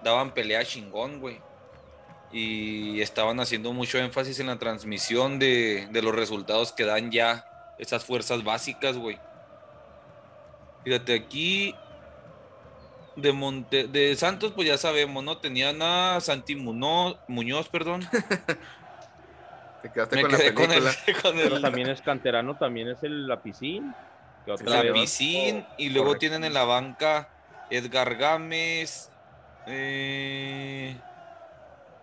[0.02, 1.40] daban pelea chingón, güey?
[2.32, 7.44] Y estaban haciendo mucho énfasis en la transmisión de, de los resultados que dan ya
[7.78, 9.18] esas fuerzas básicas, güey.
[10.84, 11.74] Fíjate, aquí
[13.20, 15.38] de Monte, de Santos, pues ya sabemos, ¿no?
[15.38, 18.06] Tenían a Santi Muñoz, Muñoz, perdón.
[19.82, 20.82] Te quedaste Me con la quedé con el,
[21.22, 23.94] con pero el también es canterano, también es el Lapicín.
[24.44, 26.20] que otra la vez- Piscín, y luego Correcto.
[26.20, 27.30] tienen en la banca
[27.70, 29.10] Edgar Gámez,
[29.66, 30.96] eh,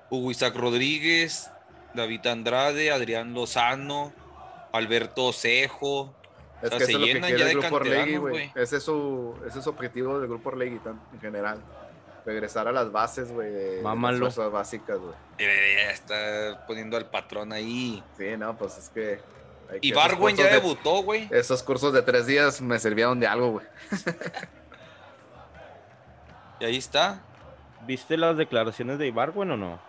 [0.10, 1.52] Hugo Isaac Rodríguez,
[1.94, 4.11] David Andrade, Adrián Lozano,
[4.73, 6.15] Alberto Cejo.
[6.61, 8.51] Es sea, que se eso es lo que quiere el grupo Orlegui, güey.
[8.55, 11.61] Ese es su, ese es su objetivo del grupo Orlegui tan- en general.
[12.25, 15.13] Regresar a las bases, güey, de, las fuerzas básicas, güey.
[15.38, 18.03] Eh, ya está poniendo al patrón ahí.
[18.17, 19.21] Sí, no, pues es que...
[19.81, 21.27] Y esos Barwen ya de- debutó, güey.
[21.31, 23.65] Esos cursos de tres días me sirvieron de algo, güey.
[26.59, 27.21] Y ahí está.
[27.85, 29.79] ¿Viste las declaraciones de Ibargüen o no?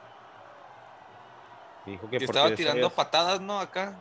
[1.87, 3.59] Dijo que Que estaba tirando patadas, ¿no?
[3.59, 3.95] Acá.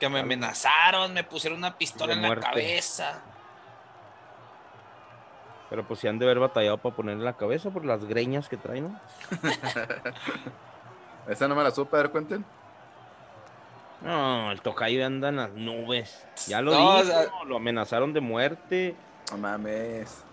[0.00, 3.20] Que me amenazaron, me pusieron una pistola en la cabeza.
[5.70, 8.56] Pero pues si han de haber batallado para ponerle la cabeza por las greñas que
[8.56, 9.00] traen, ¿no?
[11.28, 12.44] Esa no me la supe, a ver, cuenten.
[14.00, 16.24] No, el tocayo anda en las nubes.
[16.46, 18.96] Ya lo No, o dijo, sea- lo amenazaron de muerte.
[19.30, 20.24] No mames.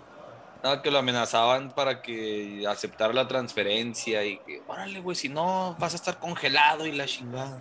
[0.63, 5.75] No, que lo amenazaban para que aceptara la transferencia y que, órale, güey, si no,
[5.77, 7.59] vas a estar congelado y la chingada.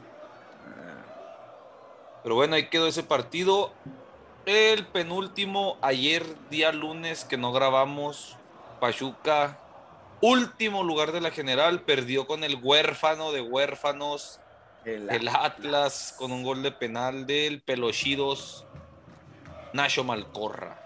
[2.24, 3.72] Pero bueno, ahí quedó ese partido.
[4.46, 8.36] El penúltimo, ayer, día lunes, que no grabamos,
[8.80, 9.58] Pachuca,
[10.20, 14.40] último lugar de la general, perdió con el huérfano de huérfanos,
[14.84, 18.66] El, el Atlas, con un gol de penal del Pelochidos,
[19.72, 20.80] Nacho Malcorra.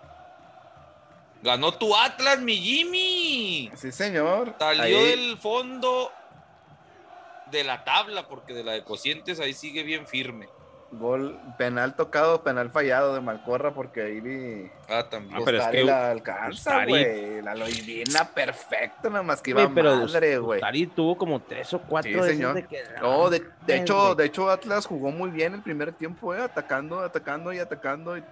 [1.42, 3.70] Ganó tu Atlas, mi Jimmy.
[3.76, 4.54] Sí, señor.
[4.58, 6.10] Salió Ahí- del fondo
[7.50, 10.48] de la tabla, porque de la de cocientes ahí sigue bien firme.
[10.90, 14.70] Gol, penal tocado, penal fallado de Malcorra, porque ahí vi.
[14.88, 15.36] Ah, también.
[15.36, 17.42] Ah, pero es Ustari que la alcanza, güey.
[17.42, 20.58] La loidina perfecta, nada más que iba Güey, pero madre, güey.
[20.60, 22.54] Ustari tuvo como tres o cuatro Sí, señor.
[22.54, 25.92] de que- No, de, de Ay, hecho, de hecho Atlas jugó muy bien el primer
[25.92, 28.16] tiempo, eh, atacando, atacando y atacando.
[28.16, 28.22] Y,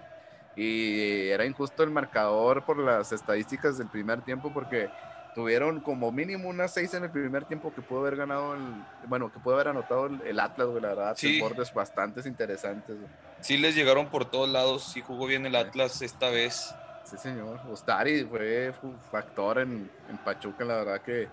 [0.55, 4.89] y era injusto el marcador por las estadísticas del primer tiempo porque
[5.37, 8.61] tuvieron como mínimo unas seis en el primer tiempo que pudo haber ganado el,
[9.05, 11.39] bueno, que pudo haber anotado el, el Atlas, güey, la verdad, Sí.
[11.39, 12.95] bordes bastante interesantes.
[12.97, 13.07] güey.
[13.41, 16.73] Sí les llegaron por todos lados, sí jugó bien el Atlas esta vez.
[17.03, 17.59] Sí, señor.
[17.69, 21.27] Ustari fue fu- factor en, en Pachuca, la verdad que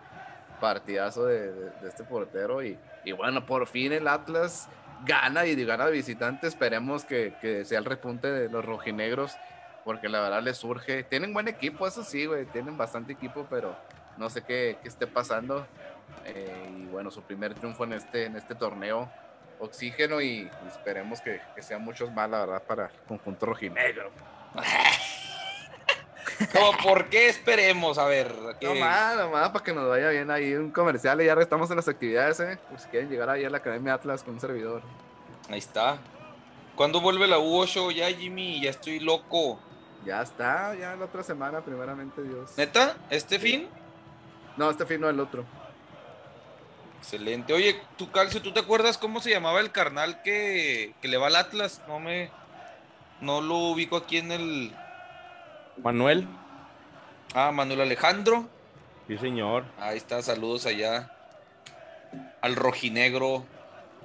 [0.60, 2.62] partidazo de, de- de este portero.
[2.62, 4.68] Y, y bueno, por fin el Atlas
[5.06, 6.46] gana y gana de visitante.
[6.46, 9.34] Esperemos que, que sea el repunte de los rojinegros,
[9.84, 11.02] porque la verdad les surge.
[11.04, 12.46] Tienen buen equipo, eso sí, güey.
[12.46, 13.76] Tienen bastante equipo, pero
[14.16, 15.66] no sé qué, qué esté pasando.
[16.24, 19.10] Eh, y bueno, su primer triunfo en este, en este torneo.
[19.60, 24.10] Oxígeno y, y esperemos que, que sean muchos más, la verdad, para el conjunto rojinegro.
[26.52, 27.98] ¿Cómo, ¿Por qué esperemos?
[27.98, 28.66] A ver, ¿qué?
[28.66, 31.70] No más, no más, para que nos vaya bien ahí un comercial y ya estamos
[31.70, 32.58] en las actividades, ¿eh?
[32.68, 34.82] Por si quieren llegar ahí a la Academia Atlas con un servidor.
[35.48, 35.98] ahí está.
[36.74, 38.60] ¿Cuándo vuelve la U8 ya, Jimmy?
[38.60, 39.60] Ya estoy loco.
[40.04, 42.52] Ya está, ya la otra semana, primeramente Dios.
[42.56, 42.96] ¿Neta?
[43.10, 43.68] ¿Este fin?
[44.56, 45.44] No, este fin no, el otro.
[46.98, 47.52] Excelente.
[47.52, 51.26] Oye, tú, Calcio, ¿tú te acuerdas cómo se llamaba el carnal que, que le va
[51.28, 51.82] al Atlas?
[51.88, 52.30] No me...
[53.20, 54.74] No lo ubico aquí en el...
[55.82, 56.26] Manuel,
[57.34, 58.48] Ah, Manuel Alejandro.
[59.08, 59.64] sí señor.
[59.80, 61.10] Ahí está, saludos allá.
[62.40, 63.44] Al rojinegro.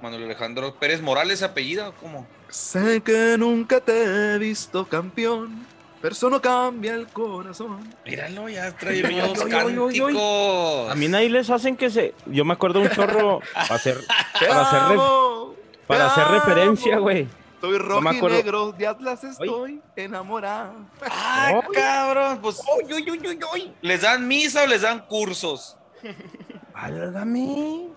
[0.02, 2.26] Manuel Alejandro Pérez Morales, apellida, ¿cómo?
[2.48, 5.66] Sé que nunca te he visto campeón.
[6.00, 7.80] Pero eso no cambia el corazón.
[8.06, 10.90] Míralo, ya trae unos cánticos.
[10.90, 12.14] A mí nadie les hacen que se.
[12.26, 13.98] Yo me acuerdo un chorro para hacer,
[14.48, 15.56] para hacer, re-
[15.86, 17.28] para referencia, güey.
[17.56, 18.36] Estoy rojo me y acuerdo.
[18.38, 20.72] negro, de Atlas estoy enamorado.
[21.10, 21.60] Ah, Ay.
[21.74, 22.62] cabrón, pues.
[23.82, 25.76] ¿Les dan misa o les dan cursos?
[26.74, 27.88] Válgame.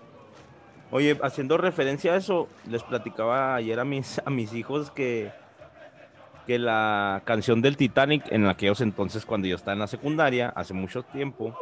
[0.90, 5.32] Oye, haciendo referencia a eso, les platicaba ayer a mis, a mis hijos que,
[6.46, 10.74] que la canción del Titanic, en aquellos entonces, cuando yo estaba en la secundaria, hace
[10.74, 11.56] mucho tiempo,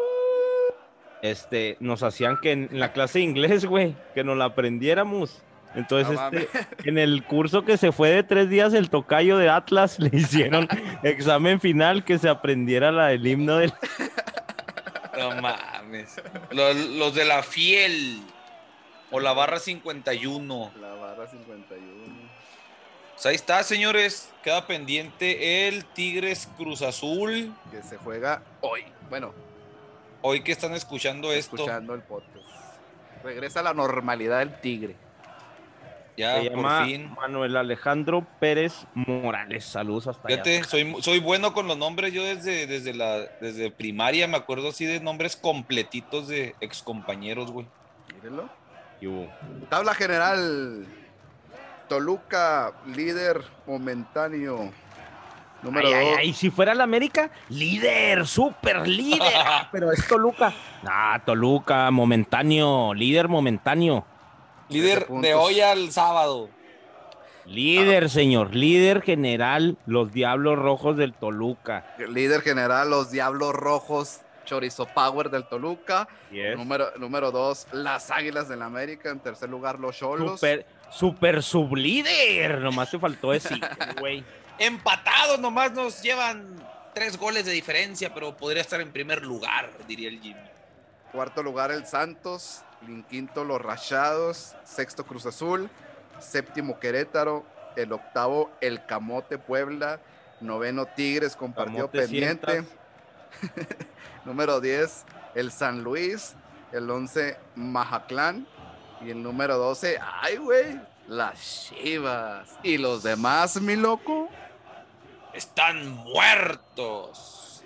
[1.22, 5.42] este, nos hacían que en, en la clase de inglés, güey, que nos la aprendiéramos.
[5.74, 6.48] Entonces, No este,
[6.88, 10.68] en el curso que se fue de tres días, el tocayo de Atlas le hicieron
[11.02, 13.72] examen final que se aprendiera la del himno del...
[15.18, 16.20] No mames.
[16.52, 18.22] Los, los de la fiel.
[19.10, 20.72] O la barra 51.
[20.80, 21.81] La barra 51.
[23.22, 24.32] Pues ahí está, señores.
[24.42, 27.54] Queda pendiente el Tigres Cruz Azul.
[27.70, 28.84] Que se juega hoy.
[29.08, 29.32] Bueno,
[30.22, 32.44] Hoy que están escuchando esto, escuchando el podcast.
[33.22, 34.96] Regresa a la normalidad del tigre.
[36.16, 37.14] ya Se por llama fin.
[37.14, 39.66] Manuel Alejandro Pérez Morales.
[39.66, 40.64] Saludos hasta allá.
[40.64, 42.12] Soy, soy bueno con los nombres.
[42.12, 47.68] Yo desde, desde, la, desde primaria me acuerdo así de nombres completitos de excompañeros, güey.
[48.16, 48.50] Mírenlo.
[49.70, 50.88] Tabla general.
[51.92, 54.72] Toluca, líder momentáneo.
[55.60, 56.18] Número Ay, ay, 2.
[56.20, 59.20] ay, si fuera la América, líder, súper líder.
[59.72, 60.54] Pero es Toluca.
[60.86, 64.06] Ah, Toluca, momentáneo, líder momentáneo.
[64.70, 66.48] Líder de hoy al sábado.
[67.44, 71.94] Líder, señor, líder general, los Diablos Rojos del Toluca.
[72.08, 74.22] Líder general, los Diablos Rojos.
[74.44, 76.08] Chorizo Power del Toluca.
[76.56, 79.10] Número, número dos, las Águilas del América.
[79.10, 80.40] En tercer lugar, los Cholos.
[80.40, 82.60] Super, super sublíder.
[82.60, 83.60] Nomás te faltó decir,
[83.98, 84.24] güey.
[84.58, 86.62] Empatados nomás nos llevan
[86.94, 90.40] tres goles de diferencia, pero podría estar en primer lugar, diría el Jimmy.
[91.10, 92.62] Cuarto lugar, el Santos.
[92.86, 94.54] En quinto, los Rayados.
[94.64, 95.68] Sexto, Cruz Azul.
[96.18, 97.44] Séptimo, Querétaro.
[97.76, 100.00] El octavo, el Camote Puebla.
[100.40, 102.64] Noveno, Tigres con partido pendiente.
[104.24, 105.04] Número 10,
[105.34, 106.34] el San Luis.
[106.72, 108.46] El 11, Majatlán.
[109.04, 112.48] Y el número 12, ay, güey, las Chivas.
[112.62, 114.28] Y los demás, mi loco.
[115.34, 117.64] Están muertos.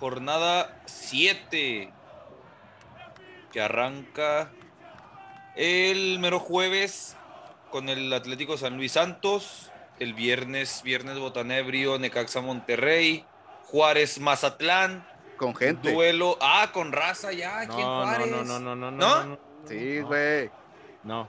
[0.00, 1.92] Jornada 7.
[3.52, 4.50] Que arranca
[5.56, 7.16] el mero jueves
[7.70, 9.70] con el Atlético San Luis Santos.
[9.98, 13.24] El viernes, viernes Botanebrio, Necaxa Monterrey.
[13.64, 15.06] Juárez Mazatlán.
[15.36, 15.92] Con gente.
[15.92, 16.38] Duelo.
[16.40, 17.66] Ah, con raza ya.
[17.66, 18.76] no, no, no, ¿No?
[18.76, 20.50] no, no, Sí, no, güey.
[21.04, 21.28] No.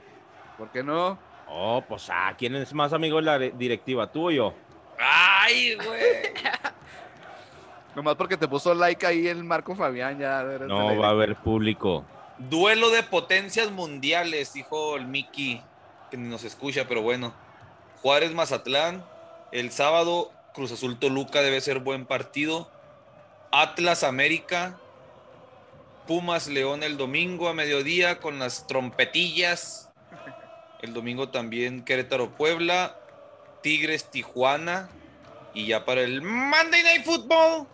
[0.57, 1.17] ¿Por qué no?
[1.47, 4.53] Oh, pues, ah, ¿quién es más amigo de la re- directiva, tú o yo?
[4.99, 6.33] Ay, güey.
[7.95, 10.43] Nomás porque te puso like ahí el Marco Fabián, ya.
[10.43, 12.05] No va a haber público.
[12.37, 15.61] Duelo de potencias mundiales, dijo el Mickey,
[16.11, 17.33] que ni nos escucha, pero bueno.
[18.01, 19.03] Juárez Mazatlán,
[19.51, 22.69] el sábado Cruz Azul Toluca debe ser buen partido.
[23.51, 24.77] Atlas América,
[26.09, 29.91] Pumas León el domingo a mediodía con las trompetillas.
[30.81, 32.99] El domingo también Querétaro Puebla,
[33.61, 34.89] Tigres Tijuana
[35.53, 37.67] y ya para el Monday Night Football,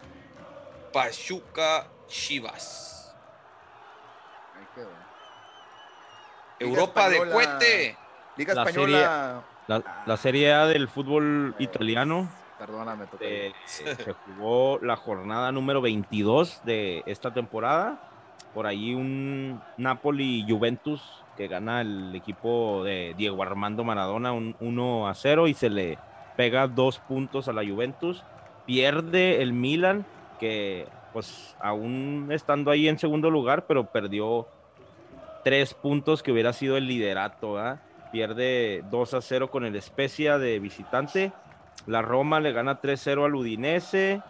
[0.91, 3.15] Pachuca Chivas.
[4.53, 4.89] Ahí quedó.
[6.59, 7.97] Europa de cohete.
[8.35, 9.45] Liga La Española.
[9.67, 12.29] La, la Serie A del fútbol italiano
[12.59, 13.23] Perdóname, toca.
[13.23, 18.11] eh, se jugó la jornada número 22 de esta temporada.
[18.55, 21.03] Por ahí un Napoli-Juventus
[21.37, 25.99] que gana el equipo de Diego Armando Maradona un 1 a 0 y se le
[26.37, 28.23] pega dos puntos a la Juventus.
[28.65, 30.05] Pierde el Milan
[30.39, 34.47] que pues aún estando ahí en segundo lugar, pero perdió
[35.43, 37.53] tres puntos que hubiera sido el liderato.
[37.53, 37.81] ¿verdad?
[38.11, 41.33] Pierde 2 a 0 con el Spezia de visitante.
[41.87, 44.21] La Roma le gana 3-0 al Udinese.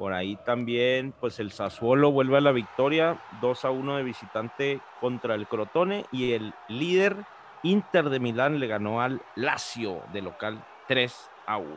[0.00, 4.80] Por ahí también, pues el Sassuolo vuelve a la victoria, 2 a 1 de visitante
[4.98, 6.06] contra el Crotone.
[6.10, 7.16] Y el líder
[7.62, 11.68] Inter de Milán le ganó al Lazio de local 3 a 1.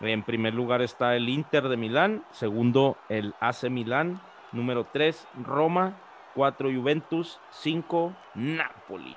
[0.00, 4.20] En primer lugar está el Inter de Milán, segundo el AC Milán,
[4.50, 5.96] número 3 Roma,
[6.34, 9.16] 4 Juventus, 5 Napoli.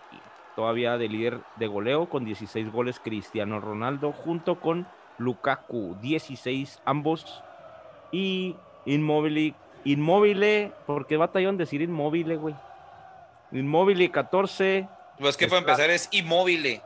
[0.55, 4.85] Todavía de líder de goleo con 16 goles Cristiano Ronaldo junto con
[5.17, 7.43] Lukaku, 16 ambos.
[8.11, 8.55] Y
[8.85, 12.55] Inmóvil, Inmóvil, ¿por qué batallón decir Inmóvil, güey?
[13.51, 14.87] Inmóvil 14,
[15.19, 16.81] Pues que para empezar es inmóvil.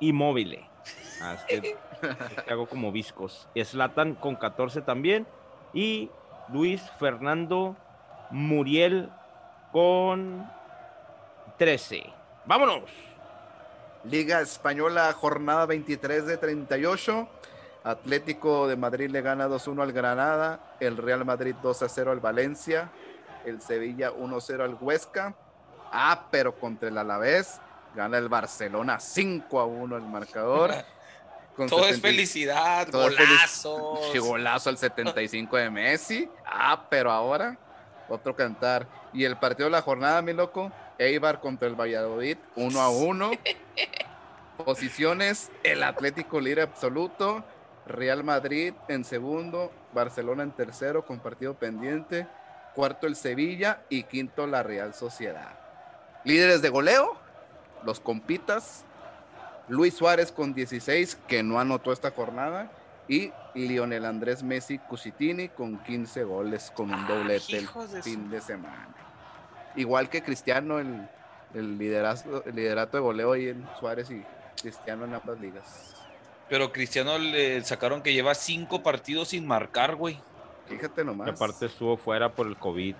[0.00, 0.60] Inmóvil.
[1.20, 1.76] Ah, es que,
[2.50, 3.48] hago como viscos.
[3.54, 5.26] Slatan con 14 también.
[5.74, 6.10] Y
[6.52, 7.76] Luis Fernando
[8.30, 9.10] Muriel
[9.72, 10.48] con
[11.58, 12.04] 13.
[12.44, 12.84] ¡Vámonos!
[14.04, 17.28] Liga Española, jornada 23 de 38.
[17.86, 20.76] Atlético de Madrid le gana 2-1 al Granada.
[20.80, 22.90] El Real Madrid 2-0 al Valencia.
[23.44, 25.36] El Sevilla 1-0 al Huesca.
[25.92, 27.60] Ah, pero contra el Alavés
[27.94, 30.74] gana el Barcelona 5-1 el marcador.
[31.68, 34.00] todo es felicidad, golazo.
[34.18, 36.28] golazo al 75 de Messi.
[36.44, 37.56] Ah, pero ahora
[38.08, 38.88] otro cantar.
[39.12, 43.30] Y el partido de la jornada, mi loco, Eibar contra el Valladolid, 1 a 1.
[44.64, 47.44] Posiciones, el Atlético líder absoluto,
[47.86, 52.26] Real Madrid en segundo, Barcelona en tercero con partido pendiente,
[52.74, 55.58] cuarto el Sevilla y quinto la Real Sociedad.
[56.24, 57.16] Líderes de goleo,
[57.84, 58.84] los compitas,
[59.68, 62.70] Luis Suárez con 16, que no anotó esta jornada,
[63.08, 67.68] y Lionel Andrés Messi Cusitini con 15 goles con un doblete el
[68.02, 68.88] fin de semana.
[69.76, 71.08] Igual que Cristiano, el,
[71.54, 74.24] el, liderato, el liderato de goleo y en Suárez y
[74.60, 76.05] Cristiano en ambas ligas.
[76.48, 80.18] Pero Cristiano le sacaron que lleva cinco partidos sin marcar, güey.
[80.68, 81.28] Fíjate nomás.
[81.28, 82.94] aparte estuvo fuera por el COVID,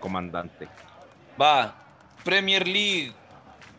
[0.00, 0.68] comandante.
[1.40, 1.74] Va,
[2.24, 3.12] Premier League.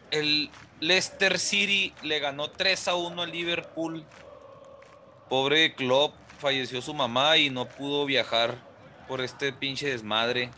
[0.09, 0.49] El
[0.81, 4.03] Leicester City le ganó 3 a 1 al Liverpool.
[5.30, 8.57] Pobre Klopp, falleció su mamá y no pudo viajar
[9.07, 10.49] por este pinche desmadre.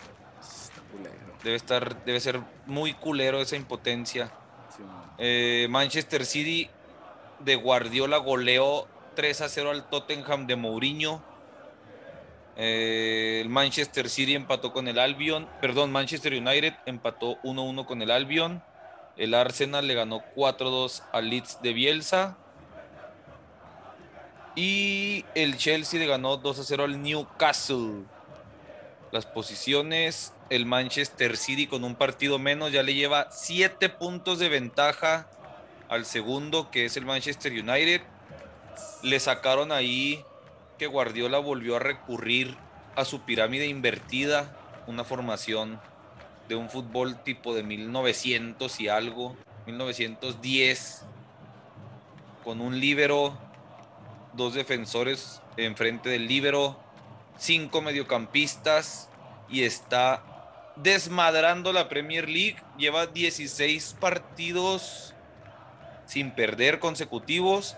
[1.44, 4.32] Debe estar, debe ser muy culero esa impotencia.
[5.18, 6.70] Eh, Manchester City
[7.44, 11.24] de Guardiola goleó 3 a 0 al Tottenham de Mourinho.
[12.56, 18.12] Eh, el Manchester City empató con el Albion, perdón, Manchester United empató 1-1 con el
[18.12, 18.64] Albion.
[19.18, 22.38] El Arsenal le ganó 4-2 al Leeds de Bielsa.
[24.56, 28.04] Y el Chelsea le ganó 2-0 al Newcastle.
[29.12, 34.50] Las posiciones, el Manchester City con un partido menos ya le lleva 7 puntos de
[34.50, 35.28] ventaja
[35.94, 38.02] al segundo, que es el Manchester United.
[39.04, 40.24] Le sacaron ahí
[40.78, 42.58] que Guardiola volvió a recurrir
[42.96, 44.58] a su pirámide invertida,
[44.88, 45.80] una formación
[46.50, 51.04] de un fútbol tipo de 1900 y algo, 1910,
[52.44, 53.38] con un líbero,
[54.34, 56.78] dos defensores enfrente del líbero,
[57.38, 59.10] cinco mediocampistas
[59.50, 62.58] y está desmadrando la Premier League.
[62.78, 65.13] Lleva 16 partidos
[66.06, 67.78] sin perder consecutivos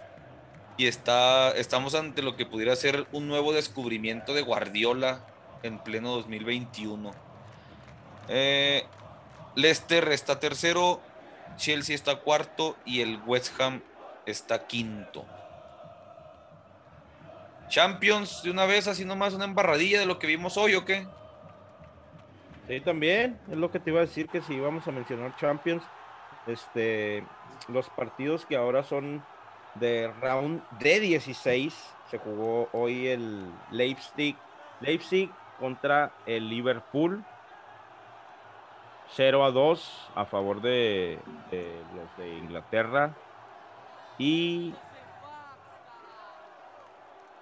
[0.77, 5.25] y está, estamos ante lo que pudiera ser un nuevo descubrimiento de Guardiola
[5.63, 7.11] en pleno 2021.
[8.27, 8.83] Eh,
[9.55, 11.01] Leicester está tercero,
[11.57, 13.81] Chelsea está cuarto y el West Ham
[14.25, 15.25] está quinto.
[17.69, 21.07] Champions, de una vez, así nomás una embarradilla de lo que vimos hoy, ¿o qué?
[22.67, 25.83] Sí, también, es lo que te iba a decir, que si íbamos a mencionar Champions,
[26.47, 27.23] este,
[27.67, 29.23] los partidos que ahora son
[29.75, 34.35] de round de 16, se jugó hoy el Leipzig,
[34.79, 35.29] Leipzig
[35.59, 37.23] contra el Liverpool,
[39.09, 41.19] 0 a 2 a favor de,
[41.51, 43.13] los de Inglaterra.
[44.17, 44.73] Y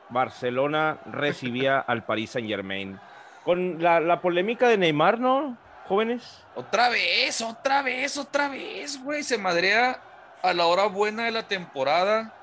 [0.09, 2.99] Barcelona recibía al Paris Saint Germain.
[3.43, 5.57] Con la, polémica de Neymar, ¿no?
[5.87, 6.43] Jóvenes.
[6.55, 9.23] Otra vez, otra vez, otra vez, güey.
[9.23, 9.99] Se madrea
[10.41, 12.33] a la hora buena de la temporada.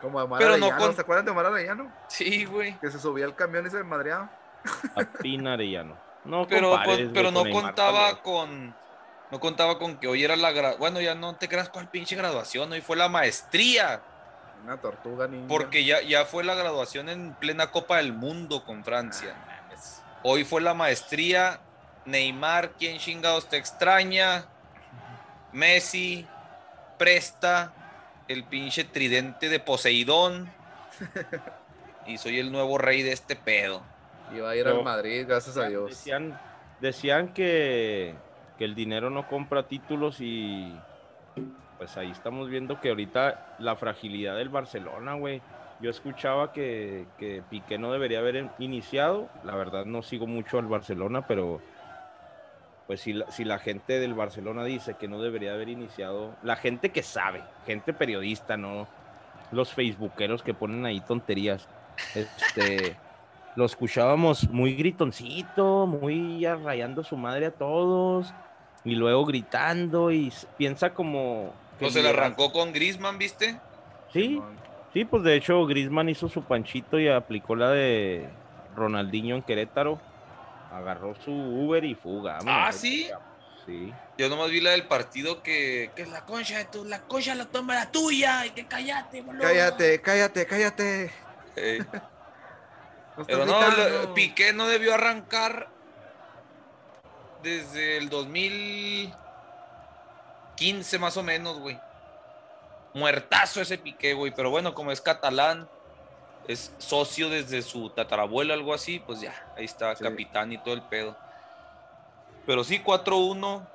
[0.00, 0.94] Como Amar Pero no con...
[0.94, 1.90] ¿se acuerdan de Omar Arellano?
[2.08, 2.78] Sí, güey.
[2.78, 4.30] Que se subía al camión y se madreaba.
[4.94, 5.96] A Pina Arellano.
[6.24, 6.78] No, pero,
[7.12, 8.74] pero no contaba con.
[9.30, 12.70] No contaba con que hoy era la Bueno, ya no te creas cuál pinche graduación,
[12.72, 14.02] hoy fue la maestría.
[14.62, 15.48] Una tortuga niña.
[15.48, 19.34] Porque ya, ya fue la graduación en plena Copa del Mundo con Francia.
[20.22, 21.60] hoy fue la maestría.
[22.06, 24.46] Neymar, ¿quién chingados te extraña?
[25.52, 26.26] Messi,
[26.98, 27.72] Presta,
[28.28, 30.50] el pinche tridente de Poseidón.
[32.06, 33.82] y soy el nuevo rey de este pedo.
[34.34, 35.90] Y va a ir al Madrid, gracias a Dios.
[35.90, 36.38] Decían,
[36.80, 38.14] decían que,
[38.58, 40.74] que el dinero no compra títulos y
[41.78, 45.42] pues ahí estamos viendo que ahorita la fragilidad del Barcelona, güey.
[45.80, 49.28] Yo escuchaba que, que Piqué no debería haber iniciado.
[49.44, 51.60] La verdad no sigo mucho al Barcelona, pero
[52.86, 56.56] pues si la, si la gente del Barcelona dice que no debería haber iniciado, la
[56.56, 58.86] gente que sabe, gente periodista, no
[59.52, 61.68] los facebookeros que ponen ahí tonterías,
[62.14, 62.96] este,
[63.56, 68.34] lo escuchábamos muy gritoncito, muy rayando su madre a todos,
[68.84, 71.52] y luego gritando, y piensa como...
[71.78, 73.58] Que se le arrancó con Grisman, ¿viste?
[74.12, 74.40] Sí,
[74.92, 78.28] sí, pues de hecho Grisman hizo su panchito y aplicó la de
[78.76, 79.98] Ronaldinho en Querétaro.
[80.74, 82.38] Agarró su Uber y fuga.
[82.46, 83.08] Ah, sí.
[83.66, 83.92] Sí.
[84.18, 87.46] Yo nomás vi la del partido que, que la concha de tu, la concha la
[87.46, 89.42] toma la tuya y que cállate, boludo.
[89.42, 91.10] Cállate, cállate, cállate.
[93.16, 95.68] No pero no, lo- Piqué no debió arrancar
[97.44, 101.78] desde el 2015 más o menos, güey.
[102.92, 104.34] Muertazo ese Piqué, güey.
[104.34, 105.68] Pero bueno, como es catalán,
[106.48, 110.04] es socio desde su tatarabuelo, algo así, pues ya, ahí está, Sí.
[110.04, 111.16] capitán y todo el pedo.
[112.46, 113.66] Pero sí, 4-1.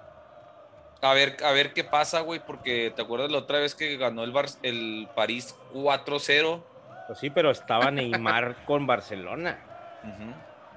[1.02, 4.24] A ver, a ver qué pasa, güey, porque te acuerdas la otra vez que ganó
[4.24, 6.62] el, Bar- el París 4-0.
[7.08, 9.58] Pues sí, pero estaba Neymar con Barcelona.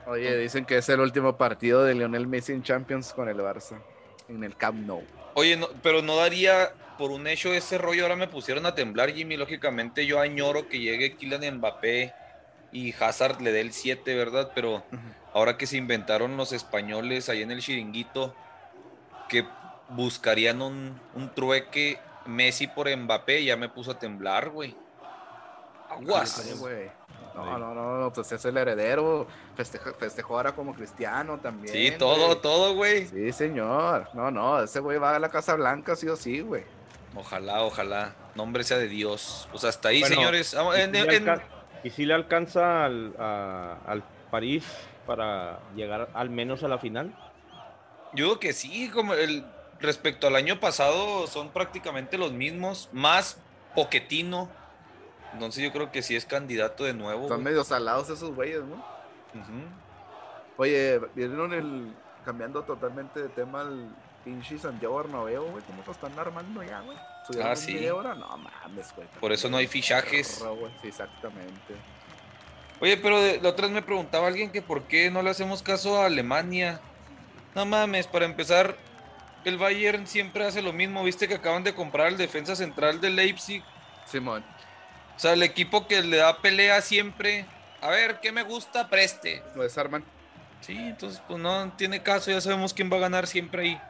[0.06, 3.80] Oye, dicen que es el último partido de Lionel Messi en Champions con el Barça.
[4.34, 5.02] En el Camp Nou.
[5.34, 8.02] Oye, no, pero no daría por un hecho ese rollo.
[8.02, 9.36] Ahora me pusieron a temblar, Jimmy.
[9.36, 12.14] Lógicamente, yo añoro que llegue Kylian Mbappé
[12.72, 14.52] y Hazard le dé el 7, ¿verdad?
[14.54, 14.82] Pero
[15.32, 18.34] ahora que se inventaron los españoles ahí en el chiringuito,
[19.28, 19.46] que
[19.90, 24.74] buscarían un, un trueque Messi por Mbappé, ya me puso a temblar, güey.
[25.90, 26.58] Aguas.
[26.58, 26.90] Güey.
[27.34, 29.26] No, no, no, no, pues es el heredero.
[29.56, 31.72] Festejó ahora como cristiano también.
[31.72, 32.40] Sí, todo, güey.
[32.42, 33.06] todo, güey.
[33.06, 34.08] Sí, señor.
[34.14, 36.64] No, no, ese güey va a la Casa Blanca sí o sí, güey.
[37.14, 38.14] Ojalá, ojalá.
[38.34, 39.48] Nombre sea de Dios.
[39.50, 40.54] Pues hasta ahí, Bueno, señores.
[40.54, 41.44] Vamos, ¿Y en- si en- le, en- alca-
[41.84, 44.64] y si le alcanza al, a- al París
[45.06, 47.14] para llegar al menos a la final?
[48.14, 49.44] Yo digo que sí, como el
[49.80, 53.38] respecto al año pasado son prácticamente los mismos, más
[53.74, 54.48] Poquetino.
[55.32, 57.28] Entonces yo creo que sí es candidato de nuevo.
[57.28, 57.52] Son güey.
[57.52, 58.84] medio salados esos güeyes, ¿no?
[60.56, 61.92] Oye, vieron el.
[62.24, 63.88] Cambiando totalmente de tema al
[64.24, 65.64] pinche Santiago Bernabéu, güey.
[65.64, 66.96] ¿Cómo lo están armando ya, güey?
[67.26, 67.84] ¿Subieron Ah, sí.
[67.88, 68.14] ahora?
[68.14, 69.08] No mames, güey.
[69.20, 70.40] Por eso no hay fichajes.
[70.80, 71.74] Sí, exactamente.
[72.80, 75.62] Oye, pero de- la otra vez me preguntaba alguien que por qué no le hacemos
[75.64, 76.80] caso a Alemania.
[77.56, 78.76] No mames, para empezar,
[79.44, 81.02] el Bayern siempre hace lo mismo.
[81.02, 83.64] Viste que acaban de comprar el defensa central de Leipzig.
[84.06, 84.44] Simón.
[85.22, 87.46] O sea, el equipo que le da pelea siempre.
[87.80, 88.88] A ver, ¿qué me gusta?
[88.88, 89.40] Preste.
[89.54, 90.02] Lo desarman.
[90.62, 93.80] Sí, entonces pues no tiene caso, ya sabemos quién va a ganar siempre ahí.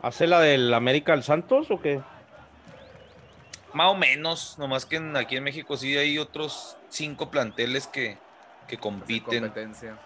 [0.00, 2.00] ¿Hace la del América al Santos o qué?
[3.74, 8.16] Más o menos, nomás que en- aquí en México sí hay otros cinco planteles que,
[8.66, 9.42] que compiten.
[9.42, 9.98] competencia.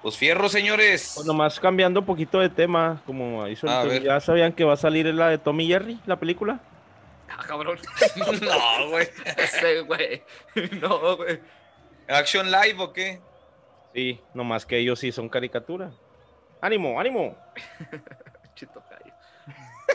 [0.00, 1.14] Pues fierro, señores.
[1.16, 4.02] Pues nomás cambiando un poquito de tema, como hizo el A Toby, ver.
[4.04, 6.60] ¿Ya sabían que va a salir la de Tommy Jerry, la película?
[7.38, 7.78] Ah, cabrón.
[8.42, 9.08] no, güey.
[9.36, 10.22] Ese, güey.
[10.80, 11.40] No, güey.
[12.08, 13.20] ¿Action Live o qué?
[13.94, 15.92] Sí, nomás que ellos sí son caricatura.
[16.60, 17.36] ¡Ánimo, ánimo!
[18.54, 19.14] Chito callo.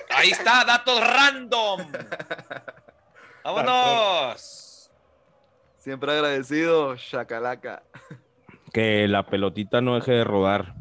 [0.09, 1.91] Ahí está, datos random.
[3.43, 4.91] Vámonos.
[5.77, 7.83] Siempre agradecido, Chacalaca.
[8.71, 10.73] Que la pelotita no deje de rodar.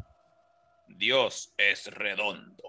[0.87, 2.62] Dios es redondo.